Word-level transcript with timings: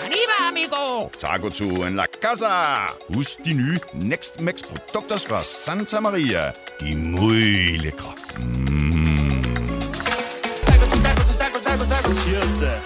Arriba, 0.00 0.48
amigo! 0.48 1.10
Taco 1.18 1.50
to 1.50 1.84
en 1.86 1.96
la 1.96 2.06
casa. 2.06 2.86
Husk 3.14 3.44
de 3.44 3.52
nye 3.52 3.78
Next 3.94 4.40
Max 4.40 4.62
produkter 4.62 5.18
fra 5.28 5.42
Santa 5.42 6.00
Maria. 6.00 6.52
De 6.80 6.90
er 6.90 6.96
muy 6.96 7.76
lækre. 7.76 8.14
Mm. 8.38 9.42
Cheers 12.10 12.58
da. 12.60 12.80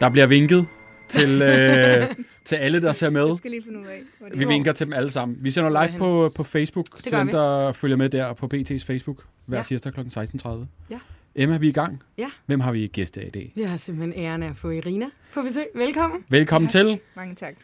Der 0.00 0.08
bliver 0.10 0.26
vinket 0.26 0.66
til, 1.08 1.42
øh, 1.42 2.06
til 2.46 2.56
alle, 2.56 2.82
der 2.82 2.92
ser 2.92 3.10
med. 3.10 3.26
Jeg 3.26 3.36
skal 3.36 3.50
lige 3.50 3.62
finde 3.62 3.78
ud 3.80 3.86
af, 3.86 4.00
hvor 4.18 4.28
det 4.28 4.38
Vi 4.38 4.44
går. 4.44 4.50
vinker 4.50 4.72
til 4.72 4.86
dem 4.86 4.92
alle 4.92 5.10
sammen. 5.10 5.38
Vi 5.40 5.50
sender 5.50 5.86
live 5.86 5.98
på, 5.98 6.32
på 6.34 6.44
Facebook, 6.44 7.02
til 7.02 7.12
dem, 7.12 7.28
der 7.28 7.72
følger 7.72 7.96
med 7.96 8.08
der 8.08 8.32
på 8.32 8.48
BT's 8.54 8.84
Facebook 8.86 9.24
hver 9.46 9.58
Ja. 9.58 9.64
tirsdag 9.64 9.92
kl. 9.92 10.00
16.30. 10.00 10.48
Ja. 10.90 10.98
Emma, 11.34 11.56
vi 11.56 11.66
er 11.66 11.70
i 11.70 11.72
gang. 11.72 12.02
Ja. 12.18 12.30
Hvem 12.46 12.60
har 12.60 12.72
vi 12.72 12.86
gæst 12.86 13.18
af 13.18 13.24
i 13.26 13.30
dag? 13.30 13.52
Vi 13.54 13.62
har 13.62 13.76
simpelthen 13.76 14.24
æren 14.24 14.42
af 14.42 14.48
at 14.50 14.56
få 14.56 14.70
Irina 14.70 15.06
på 15.34 15.42
besøg. 15.42 15.66
Velkommen. 15.74 16.24
Velkommen 16.28 16.68
til. 16.68 16.98
Mange 17.16 17.34
tak. 17.34 17.54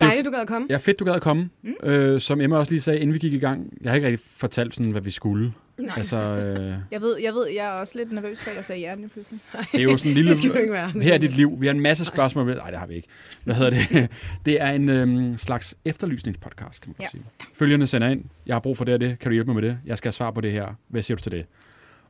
Dejligt, 0.00 0.26
du 0.26 0.30
gad 0.30 0.40
at 0.40 0.48
komme. 0.48 0.66
Ja, 0.70 0.76
fedt, 0.76 0.98
du 0.98 1.04
gad 1.04 1.14
at 1.14 1.22
komme. 1.22 1.50
Mm. 1.62 1.74
Øh, 1.88 2.20
som 2.20 2.40
Emma 2.40 2.56
også 2.56 2.72
lige 2.72 2.80
sagde, 2.80 3.00
inden 3.00 3.14
vi 3.14 3.18
gik 3.18 3.32
i 3.32 3.38
gang, 3.38 3.72
jeg 3.80 3.90
har 3.90 3.94
ikke 3.96 4.06
rigtig 4.08 4.26
fortalt, 4.36 4.74
sådan, 4.74 4.92
hvad 4.92 5.00
vi 5.02 5.10
skulle. 5.10 5.52
Nej. 5.78 5.94
Altså, 5.96 6.16
øh, 6.16 6.74
Jeg 6.90 7.00
ved, 7.00 7.18
jeg 7.18 7.34
ved, 7.34 7.48
jeg 7.48 7.64
er 7.66 7.70
også 7.70 7.98
lidt 7.98 8.12
nervøs 8.12 8.40
for, 8.40 8.50
at 8.50 8.56
jeg 8.56 8.64
sagde 8.64 8.80
ja 8.80 8.94
lige 8.94 9.08
pludselig. 9.08 9.40
det 9.72 9.78
er 9.80 9.82
jo 9.84 9.96
sådan 9.96 10.10
en 10.10 10.14
lille... 10.14 10.30
Det 10.30 10.38
skal 10.38 10.60
ikke 10.60 10.72
være. 10.72 10.92
Her 11.02 11.14
er 11.14 11.18
dit 11.18 11.36
liv. 11.36 11.56
Vi 11.60 11.66
har 11.66 11.74
en 11.74 11.80
masse 11.80 12.04
spørgsmål. 12.04 12.46
Nej, 12.56 12.70
det 12.70 12.78
har 12.78 12.86
vi 12.86 12.94
ikke. 12.94 13.08
Hvad 13.44 13.54
hedder 13.54 13.70
det? 13.70 14.08
Det 14.46 14.62
er 14.62 14.70
en 14.70 14.88
øhm, 14.88 15.38
slags 15.38 15.74
efterlysningspodcast, 15.84 16.82
kan 16.82 16.94
man 16.98 17.04
Ja. 17.04 17.10
sige. 17.10 17.22
Følgende 17.54 17.86
sender 17.86 18.08
ind. 18.08 18.24
Jeg 18.46 18.54
har 18.54 18.60
brug 18.60 18.76
for 18.76 18.84
det 18.84 18.94
og 18.94 19.00
det. 19.00 19.18
Kan 19.18 19.30
du 19.30 19.32
hjælpe 19.32 19.52
mig 19.52 19.62
med 19.62 19.68
det? 19.70 19.78
Jeg 19.86 19.98
skal 19.98 20.08
have 20.08 20.12
svar 20.12 20.30
på 20.30 20.40
det 20.40 20.52
her. 20.52 20.66
Hvad 20.88 21.02
siger 21.02 21.16
du 21.16 21.22
til 21.22 21.32
det? 21.32 21.46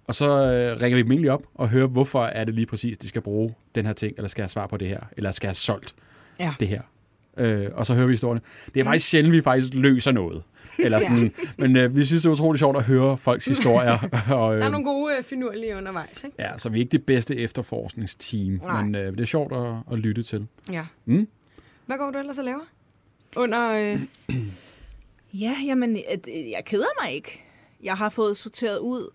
Og 0.06 0.14
så 0.14 0.28
øh, 0.28 0.80
ringer 0.82 0.96
vi 0.96 1.02
dem 1.02 1.12
egentlig 1.12 1.30
op 1.30 1.42
og 1.54 1.68
hører, 1.68 1.86
hvorfor 1.86 2.24
er 2.24 2.44
det 2.44 2.54
lige 2.54 2.66
præcis, 2.66 2.98
de 2.98 3.08
skal 3.08 3.20
bruge 3.22 3.54
den 3.74 3.86
her 3.86 3.92
ting, 3.92 4.14
eller 4.16 4.28
skal 4.28 4.42
have 4.42 4.48
svar 4.48 4.66
på 4.66 4.76
det 4.76 4.88
her, 4.88 5.00
eller 5.16 5.30
skal 5.30 5.46
have 5.48 5.54
solgt 5.54 5.94
Ja. 6.40 6.54
det 6.60 6.68
her. 6.68 6.80
Øh, 7.36 7.66
og 7.72 7.86
så 7.86 7.94
hører 7.94 8.06
vi 8.06 8.12
historierne. 8.12 8.40
Det 8.74 8.80
er 8.80 8.84
faktisk 8.84 9.08
sjældent, 9.08 9.32
vi 9.36 9.42
faktisk 9.42 9.74
løser 9.74 10.12
noget. 10.12 10.42
Eller 10.84 11.00
sådan, 11.00 11.32
Men 11.58 11.76
øh, 11.76 11.96
vi 11.96 12.04
synes, 12.04 12.22
det 12.22 12.28
er 12.28 12.32
utroligt 12.32 12.58
sjovt 12.60 12.76
at 12.76 12.82
høre 12.84 13.18
folks 13.18 13.44
historier. 13.54 13.98
og, 14.30 14.54
øh, 14.54 14.60
Der 14.60 14.66
er 14.66 14.70
nogle 14.70 14.84
gode 14.86 15.14
øh, 15.18 15.22
finurlige 15.22 15.76
undervejs, 15.76 16.24
ikke? 16.24 16.36
Ja, 16.38 16.58
så 16.58 16.68
vi 16.68 16.78
er 16.78 16.80
ikke 16.80 16.92
det 16.92 17.06
bedste 17.06 17.36
efterforskningsteam, 17.36 18.60
Nej. 18.62 18.82
men 18.82 18.94
øh, 18.94 19.12
det 19.12 19.20
er 19.20 19.24
sjovt 19.24 19.52
at, 19.52 19.74
at 19.92 19.98
lytte 19.98 20.22
til. 20.22 20.46
Ja. 20.72 20.86
Mm? 21.04 21.28
Hvad 21.86 21.96
går 21.98 22.10
du 22.10 22.18
ellers 22.18 22.38
og 22.38 22.44
laver? 22.44 22.60
Under... 23.36 23.72
Øh, 23.72 24.00
Ja, 25.34 25.56
jamen, 25.66 25.98
at- 26.08 26.26
jeg 26.26 26.62
keder 26.66 27.02
mig 27.04 27.12
ikke. 27.12 27.42
Jeg 27.82 27.94
har 27.94 28.08
fået 28.08 28.36
sorteret 28.36 28.78
ud 28.78 29.10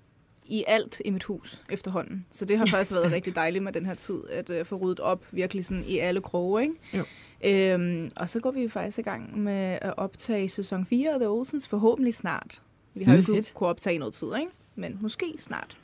i 0.45 0.63
alt 0.67 1.01
i 1.05 1.09
mit 1.09 1.23
hus 1.23 1.61
efterhånden. 1.69 2.25
Så 2.31 2.45
det 2.45 2.57
har 2.57 2.65
faktisk 2.75 2.91
været 2.99 3.11
rigtig 3.11 3.35
dejligt 3.35 3.63
med 3.63 3.73
den 3.73 3.85
her 3.85 3.95
tid, 3.95 4.19
at 4.31 4.49
uh, 4.49 4.65
få 4.65 4.75
ryddet 4.75 4.99
op 4.99 5.25
virkelig 5.31 5.65
sådan 5.65 5.83
i 5.87 5.97
alle 5.97 6.21
kroge, 6.21 6.61
ikke? 6.61 6.73
Jo. 6.93 7.03
Øhm, 7.45 8.11
og 8.15 8.29
så 8.29 8.39
går 8.39 8.51
vi 8.51 8.61
jo 8.63 8.69
faktisk 8.69 8.97
i 8.97 9.01
gang 9.01 9.39
med 9.39 9.77
at 9.81 9.93
optage 9.97 10.49
sæson 10.49 10.85
4 10.85 11.13
af 11.13 11.19
The 11.19 11.29
Olsens 11.29 11.67
forhåbentlig 11.67 12.13
snart. 12.13 12.61
Vi 12.93 13.03
har 13.03 13.11
Mm. 13.11 13.15
jo 13.15 13.19
ikke 13.21 13.33
Fedt. 13.33 13.53
kunne 13.53 13.69
optage 13.69 13.97
noget 13.99 14.13
tid, 14.13 14.27
ikke? 14.39 14.51
Men 14.75 14.97
måske 15.01 15.25
snart. 15.39 15.77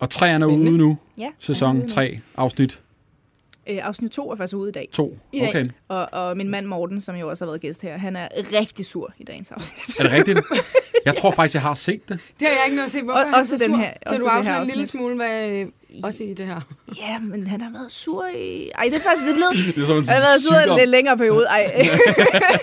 Og 0.00 0.10
træerne 0.10 0.44
er 0.44 0.48
ude 0.48 0.76
nu. 0.78 0.98
Ja, 1.18 1.28
Sæson 1.38 1.68
han 1.68 1.76
er 1.76 1.82
ude 1.84 1.92
3, 1.92 2.20
afsnit. 2.36 2.80
Øh, 3.68 3.78
afsnit 3.86 4.10
2 4.10 4.30
er 4.30 4.36
faktisk 4.36 4.56
ude 4.56 4.68
i 4.68 4.72
dag. 4.72 4.88
2. 4.92 5.18
I 5.32 5.40
dag. 5.40 5.48
Okay. 5.48 5.66
Og, 5.88 6.08
og 6.12 6.36
min 6.36 6.48
mand 6.48 6.66
Morten, 6.66 7.00
som 7.00 7.16
jo 7.16 7.28
også 7.30 7.44
har 7.44 7.50
været 7.50 7.60
gæst 7.60 7.82
her, 7.82 7.96
han 7.98 8.16
er 8.16 8.28
rigtig 8.52 8.86
sur 8.86 9.12
i 9.18 9.24
dagens 9.24 9.50
afsnit. 9.52 9.98
Er 9.98 10.02
det 10.02 10.12
rigtigt? 10.12 10.38
Jeg 11.04 11.14
tror 11.14 11.30
faktisk, 11.30 11.54
jeg 11.54 11.62
har 11.62 11.74
set 11.74 12.08
det. 12.08 12.20
det 12.40 12.48
har 12.48 12.54
jeg 12.54 12.62
ikke 12.66 12.76
noget 12.76 12.86
at 12.86 12.92
se. 12.92 13.02
Hvorfor 13.02 13.18
Og- 13.18 13.20
er 13.20 13.26
han 13.30 13.34
også 13.34 13.58
så 13.58 13.64
den 13.64 13.70
sur? 13.72 13.76
her- 13.82 13.92
Kan 14.10 14.20
du 14.20 14.26
afsløre 14.26 14.62
en 14.62 14.68
lille 14.68 14.86
smule, 14.86 15.14
hvad... 15.16 15.64
Også 16.04 16.24
i 16.24 16.34
det 16.34 16.46
her. 16.46 16.60
Ja, 16.98 17.18
men 17.18 17.46
han 17.46 17.60
har 17.60 17.70
været 17.72 17.92
sur 17.92 18.26
i... 18.36 18.70
Ej, 18.74 18.84
det 18.84 18.94
er 18.96 19.00
faktisk 19.00 19.22
det 19.24 19.30
er 19.30 19.34
blevet... 19.34 19.74
Det 19.76 19.82
er 19.82 19.86
som 19.86 19.96
en 19.96 20.04
Han 20.04 20.14
har 20.14 20.28
været 20.28 20.42
sur 20.42 20.56
i 20.56 20.70
en 20.72 20.78
lidt 20.78 20.90
længere 20.90 21.16
periode. 21.16 21.46
Ej. 21.46 21.72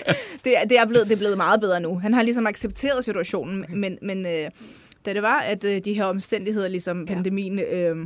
det, 0.44 0.58
er, 0.58 0.64
det, 0.64 0.78
er 0.78 0.86
blevet, 0.86 1.06
det 1.06 1.12
er 1.12 1.18
blevet 1.18 1.36
meget 1.36 1.60
bedre 1.60 1.80
nu. 1.80 1.98
Han 1.98 2.14
har 2.14 2.22
ligesom 2.22 2.46
accepteret 2.46 3.04
situationen, 3.04 3.64
men, 3.68 3.98
men 4.02 4.26
øh, 4.26 4.50
da 5.06 5.14
det 5.14 5.22
var, 5.22 5.40
at 5.40 5.64
øh, 5.64 5.80
de 5.84 5.94
her 5.94 6.04
omstændigheder, 6.04 6.68
ligesom 6.68 7.04
Ja. 7.08 7.14
pandemien, 7.14 7.58
øh, 7.58 7.96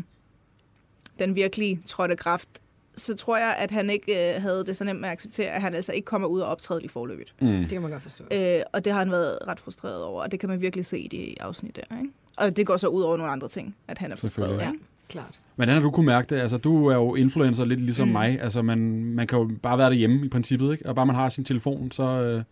den 1.18 1.34
virkelig 1.34 1.80
trådte 1.86 2.16
kraft, 2.16 2.48
så 2.96 3.14
tror 3.16 3.36
jeg, 3.36 3.56
at 3.58 3.70
han 3.70 3.90
ikke 3.90 4.34
øh, 4.36 4.42
havde 4.42 4.64
det 4.66 4.76
så 4.76 4.84
nemt 4.84 5.00
med 5.00 5.08
at 5.08 5.12
acceptere, 5.12 5.50
at 5.50 5.60
han 5.62 5.74
altså 5.74 5.92
ikke 5.92 6.04
kommer 6.04 6.28
ud 6.28 6.40
og 6.40 6.48
optræde 6.48 6.80
lige 6.80 6.90
forløbigt. 6.90 7.34
Mm. 7.40 7.46
Det 7.48 7.68
kan 7.68 7.82
man 7.82 7.90
godt 7.90 8.02
forstå. 8.02 8.24
Øh, 8.32 8.60
og 8.72 8.84
det 8.84 8.92
har 8.92 8.98
han 8.98 9.10
været 9.10 9.38
ret 9.48 9.60
frustreret 9.60 10.04
over, 10.04 10.22
og 10.22 10.30
det 10.32 10.40
kan 10.40 10.48
man 10.48 10.60
virkelig 10.60 10.86
se 10.86 10.98
i 10.98 11.08
de 11.08 11.34
afsnit 11.42 11.76
der. 11.76 11.96
Ikke? 11.98 12.10
Og 12.36 12.56
det 12.56 12.66
går 12.66 12.76
så 12.76 12.88
ud 12.88 13.02
over 13.02 13.16
nogle 13.16 13.32
andre 13.32 13.48
ting, 13.48 13.76
at 13.88 13.98
han 13.98 14.12
er 14.12 14.16
frustreret. 14.16 14.60
Ikke? 14.60 14.72
Klart. 15.08 15.40
Hvordan 15.56 15.74
har 15.74 15.82
du 15.82 15.90
kunne 15.90 16.06
mærke 16.06 16.34
det? 16.34 16.40
Altså, 16.40 16.56
du 16.56 16.86
er 16.86 16.94
jo 16.94 17.14
influencer 17.14 17.64
lidt 17.64 17.80
ligesom 17.80 18.08
mm. 18.08 18.12
mig. 18.12 18.40
Altså, 18.40 18.62
man, 18.62 18.78
man 19.04 19.26
kan 19.26 19.38
jo 19.38 19.50
bare 19.62 19.78
være 19.78 19.90
derhjemme 19.90 20.26
i 20.26 20.28
princippet, 20.28 20.72
ikke? 20.72 20.86
Og 20.86 20.94
bare 20.94 21.06
man 21.06 21.16
har 21.16 21.28
sin 21.28 21.44
telefon, 21.44 21.90
så, 21.90 22.02
øh, 22.02 22.42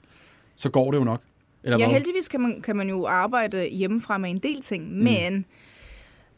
så 0.56 0.70
går 0.70 0.90
det 0.90 0.98
jo 0.98 1.04
nok. 1.04 1.20
Eller 1.64 1.78
Ja, 1.78 1.84
hvad? 1.86 1.94
heldigvis 1.94 2.28
kan 2.28 2.40
man, 2.40 2.60
kan 2.62 2.76
man 2.76 2.88
jo 2.88 3.06
arbejde 3.06 3.68
hjemmefra 3.68 4.18
med 4.18 4.30
en 4.30 4.38
del 4.38 4.60
ting, 4.62 4.92
Mm. 4.96 5.02
men 5.04 5.44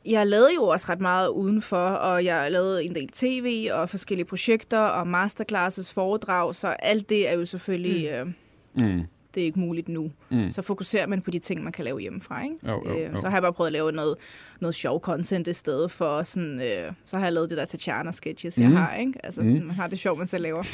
jeg 0.07 0.27
lavede 0.27 0.55
jo 0.55 0.65
også 0.65 0.87
ret 0.89 1.01
meget 1.01 1.29
udenfor, 1.29 1.77
og 1.87 2.25
jeg 2.25 2.53
lavede 2.53 2.85
en 2.85 2.95
del 2.95 3.09
tv 3.09 3.69
og 3.73 3.89
forskellige 3.89 4.27
projekter 4.27 4.79
og 4.79 5.07
masterclasses, 5.07 5.93
foredrag, 5.93 6.55
så 6.55 6.69
alt 6.69 7.09
det 7.09 7.29
er 7.29 7.33
jo 7.33 7.47
selvfølgelig, 7.47 8.25
mm. 8.25 8.29
øh, 8.29 8.33
Mm. 8.81 9.03
Det 9.35 9.41
er 9.41 9.45
ikke 9.45 9.61
muligt 9.61 9.89
nu. 9.89 10.11
Mm. 10.31 10.51
Så 10.51 10.63
fokuserer 10.63 11.07
man 11.07 11.21
på 11.21 11.31
de 11.31 11.39
ting, 11.39 11.63
man 11.65 11.73
kan 11.73 11.85
lave 11.85 12.01
hjemmefra, 12.01 12.43
ikke? 12.45 12.55
Jo, 12.69 12.83
jo, 12.89 12.99
Øh, 12.99 13.13
jo. 13.13 13.17
Så 13.21 13.29
har 13.29 13.37
jeg 13.37 13.43
bare 13.43 13.53
prøvet 13.53 13.69
at 13.69 13.73
lave 13.73 13.93
noget, 13.93 14.17
noget 14.61 14.75
sjov 14.75 15.01
content 15.01 15.49
i 15.49 15.53
stedet 15.53 15.91
for 15.91 16.23
sådan, 16.23 16.61
øh, 16.61 16.93
så 17.05 17.17
har 17.17 17.25
jeg 17.25 17.33
lavet 17.33 17.51
det 17.51 17.59
der 17.59 17.65
Tatjana-sketches, 17.65 18.59
jeg 18.59 18.69
Mm. 18.69 18.77
har, 18.77 18.95
ikke? 18.97 19.13
Altså, 19.25 19.43
Mm. 19.43 19.49
man 19.49 19.71
har 19.71 19.87
det 19.87 19.99
sjovt, 19.99 20.19
man 20.19 20.27
selv 20.27 20.43
laver. 20.43 20.63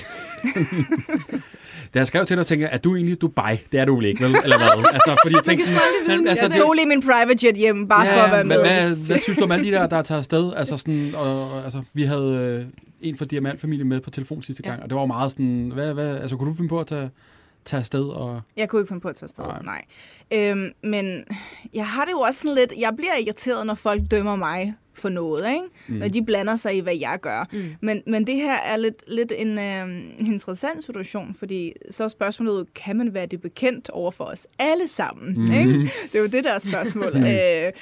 Da 1.95 1.99
jeg 1.99 2.07
skrev 2.07 2.27
til 2.27 2.37
dig, 2.37 2.47
tænkte 2.47 2.63
jeg, 2.67 2.75
er 2.75 2.79
du 2.79 2.97
egentlig 2.97 3.21
Dubai? 3.21 3.57
Det 3.73 3.81
er 3.81 3.85
du 3.85 3.97
vel 3.97 4.05
ikke, 4.05 4.25
vel? 4.25 4.37
Eller 4.45 4.57
hvad? 4.59 4.85
Altså, 4.93 5.17
fordi 5.25 5.35
jeg 5.35 5.45
tænkte 5.51 5.67
sådan, 5.67 5.81
men, 6.19 6.29
Altså, 6.29 6.45
jeg 6.47 6.55
tog 6.61 6.73
lige 6.77 6.87
min 6.89 7.03
private 7.03 7.47
jet 7.47 7.57
hjem, 7.57 7.89
bare 7.89 8.07
for 8.07 8.21
at 8.21 8.33
være 8.33 8.45
med. 8.45 8.57
Hvad, 8.61 8.89
hvad, 8.89 8.97
hvad 9.07 9.21
synes 9.21 9.39
du 9.39 9.45
om 9.45 9.51
alle 9.51 9.65
de 9.67 9.71
der, 9.73 9.87
der 9.87 10.03
tager 10.03 10.19
afsted? 10.19 10.53
Altså 10.57 10.77
sådan, 10.77 11.15
og, 11.15 11.65
altså, 11.65 11.83
vi 11.93 12.03
havde 12.03 12.59
øh, 12.61 12.67
en 13.01 13.17
fra 13.17 13.25
Diamantfamilien 13.25 13.89
med 13.89 14.01
på 14.01 14.11
telefon 14.11 14.43
sidste 14.43 14.63
Ja. 14.67 14.71
gang, 14.71 14.83
og 14.83 14.91
det 14.91 14.97
var 14.97 15.07
meget 15.07 15.31
sådan, 15.31 15.71
hvad, 15.75 15.95
hvad, 15.95 16.17
altså, 16.17 16.37
kunne 16.37 16.51
du 16.51 16.57
finde 16.57 16.69
på 16.69 16.81
at 16.81 16.87
tage, 16.87 17.11
tage 17.65 17.79
afsted? 17.79 18.05
Og, 18.09 18.41
Jeg 18.57 18.69
kunne 18.69 18.81
ikke 18.81 18.89
finde 18.89 19.01
på 19.01 19.09
at 19.09 19.17
tage 19.17 19.27
afsted, 19.27 19.45
Nej. 19.45 19.63
nej. 19.63 19.85
Øhm, 20.51 20.73
men 20.83 21.25
jeg 21.75 21.87
har 21.87 22.05
det 22.05 22.13
jo 22.13 22.21
også 22.21 22.41
sådan 22.41 22.55
lidt, 22.55 22.73
jeg 22.79 22.97
bliver 22.97 23.15
irriteret, 23.17 23.67
når 23.67 23.75
folk 23.75 24.03
dømmer 24.11 24.37
mig 24.37 24.75
for 24.95 25.09
noget, 25.09 25.49
ikke? 25.49 25.65
Mm. 25.89 25.95
Når 25.95 26.09
de 26.09 26.25
blander 26.25 26.57
sig 26.57 26.77
i, 26.77 26.81
hvad 26.81 26.97
jeg 26.97 27.19
gør. 27.23 27.45
Mm. 27.53 27.65
Men, 27.81 28.03
men 28.07 28.27
det 28.27 28.35
her 28.35 28.55
er 28.55 28.77
lidt, 28.77 29.05
lidt 29.09 29.33
en 29.37 29.59
øh, 29.59 29.89
interessant 30.29 30.85
situation, 30.85 31.37
fordi 31.39 31.73
så 31.91 32.05
er 32.05 32.09
spørgsmålet, 32.09 32.75
kan 32.75 32.97
man 32.97 33.15
være 33.15 33.27
det 33.27 33.41
bekendt 33.41 33.91
over 33.91 34.11
for 34.11 34.25
os 34.25 34.47
alle 34.59 34.87
sammen? 34.87 35.35
Mm. 35.47 35.53
Ikke? 35.53 35.73
Det 36.13 36.15
er 36.15 36.19
jo 36.19 36.27
det 36.27 36.45
der 36.45 36.59
spørgsmål. 36.59 37.17
øh, 37.17 37.73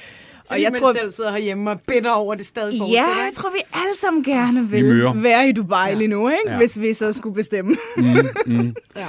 og 0.48 0.48
Fordi 0.48 0.62
jeg 0.62 0.72
man 0.72 0.80
tror, 0.80 0.92
selv 0.92 1.10
sidder 1.10 1.30
herhjemme 1.30 1.70
og 1.70 1.80
bitter 1.80 2.10
over 2.10 2.34
det 2.34 2.46
stadig 2.46 2.72
Ja, 2.74 2.80
fortsætter. 2.82 3.22
jeg 3.24 3.32
tror, 3.34 3.50
vi 3.50 3.58
alle 3.74 3.96
sammen 3.96 4.24
gerne 4.24 4.68
vil 4.70 5.02
være 5.22 5.48
i 5.48 5.52
Dubai 5.52 5.88
Ja. 5.88 5.94
lige 5.94 6.08
nu, 6.08 6.28
ikke? 6.28 6.40
Ja. 6.50 6.56
hvis 6.56 6.80
vi 6.80 6.92
så 6.92 7.12
skulle 7.12 7.34
bestemme. 7.34 7.76
mm, 7.96 8.04
mm. 8.46 8.74
Ja. 8.96 9.06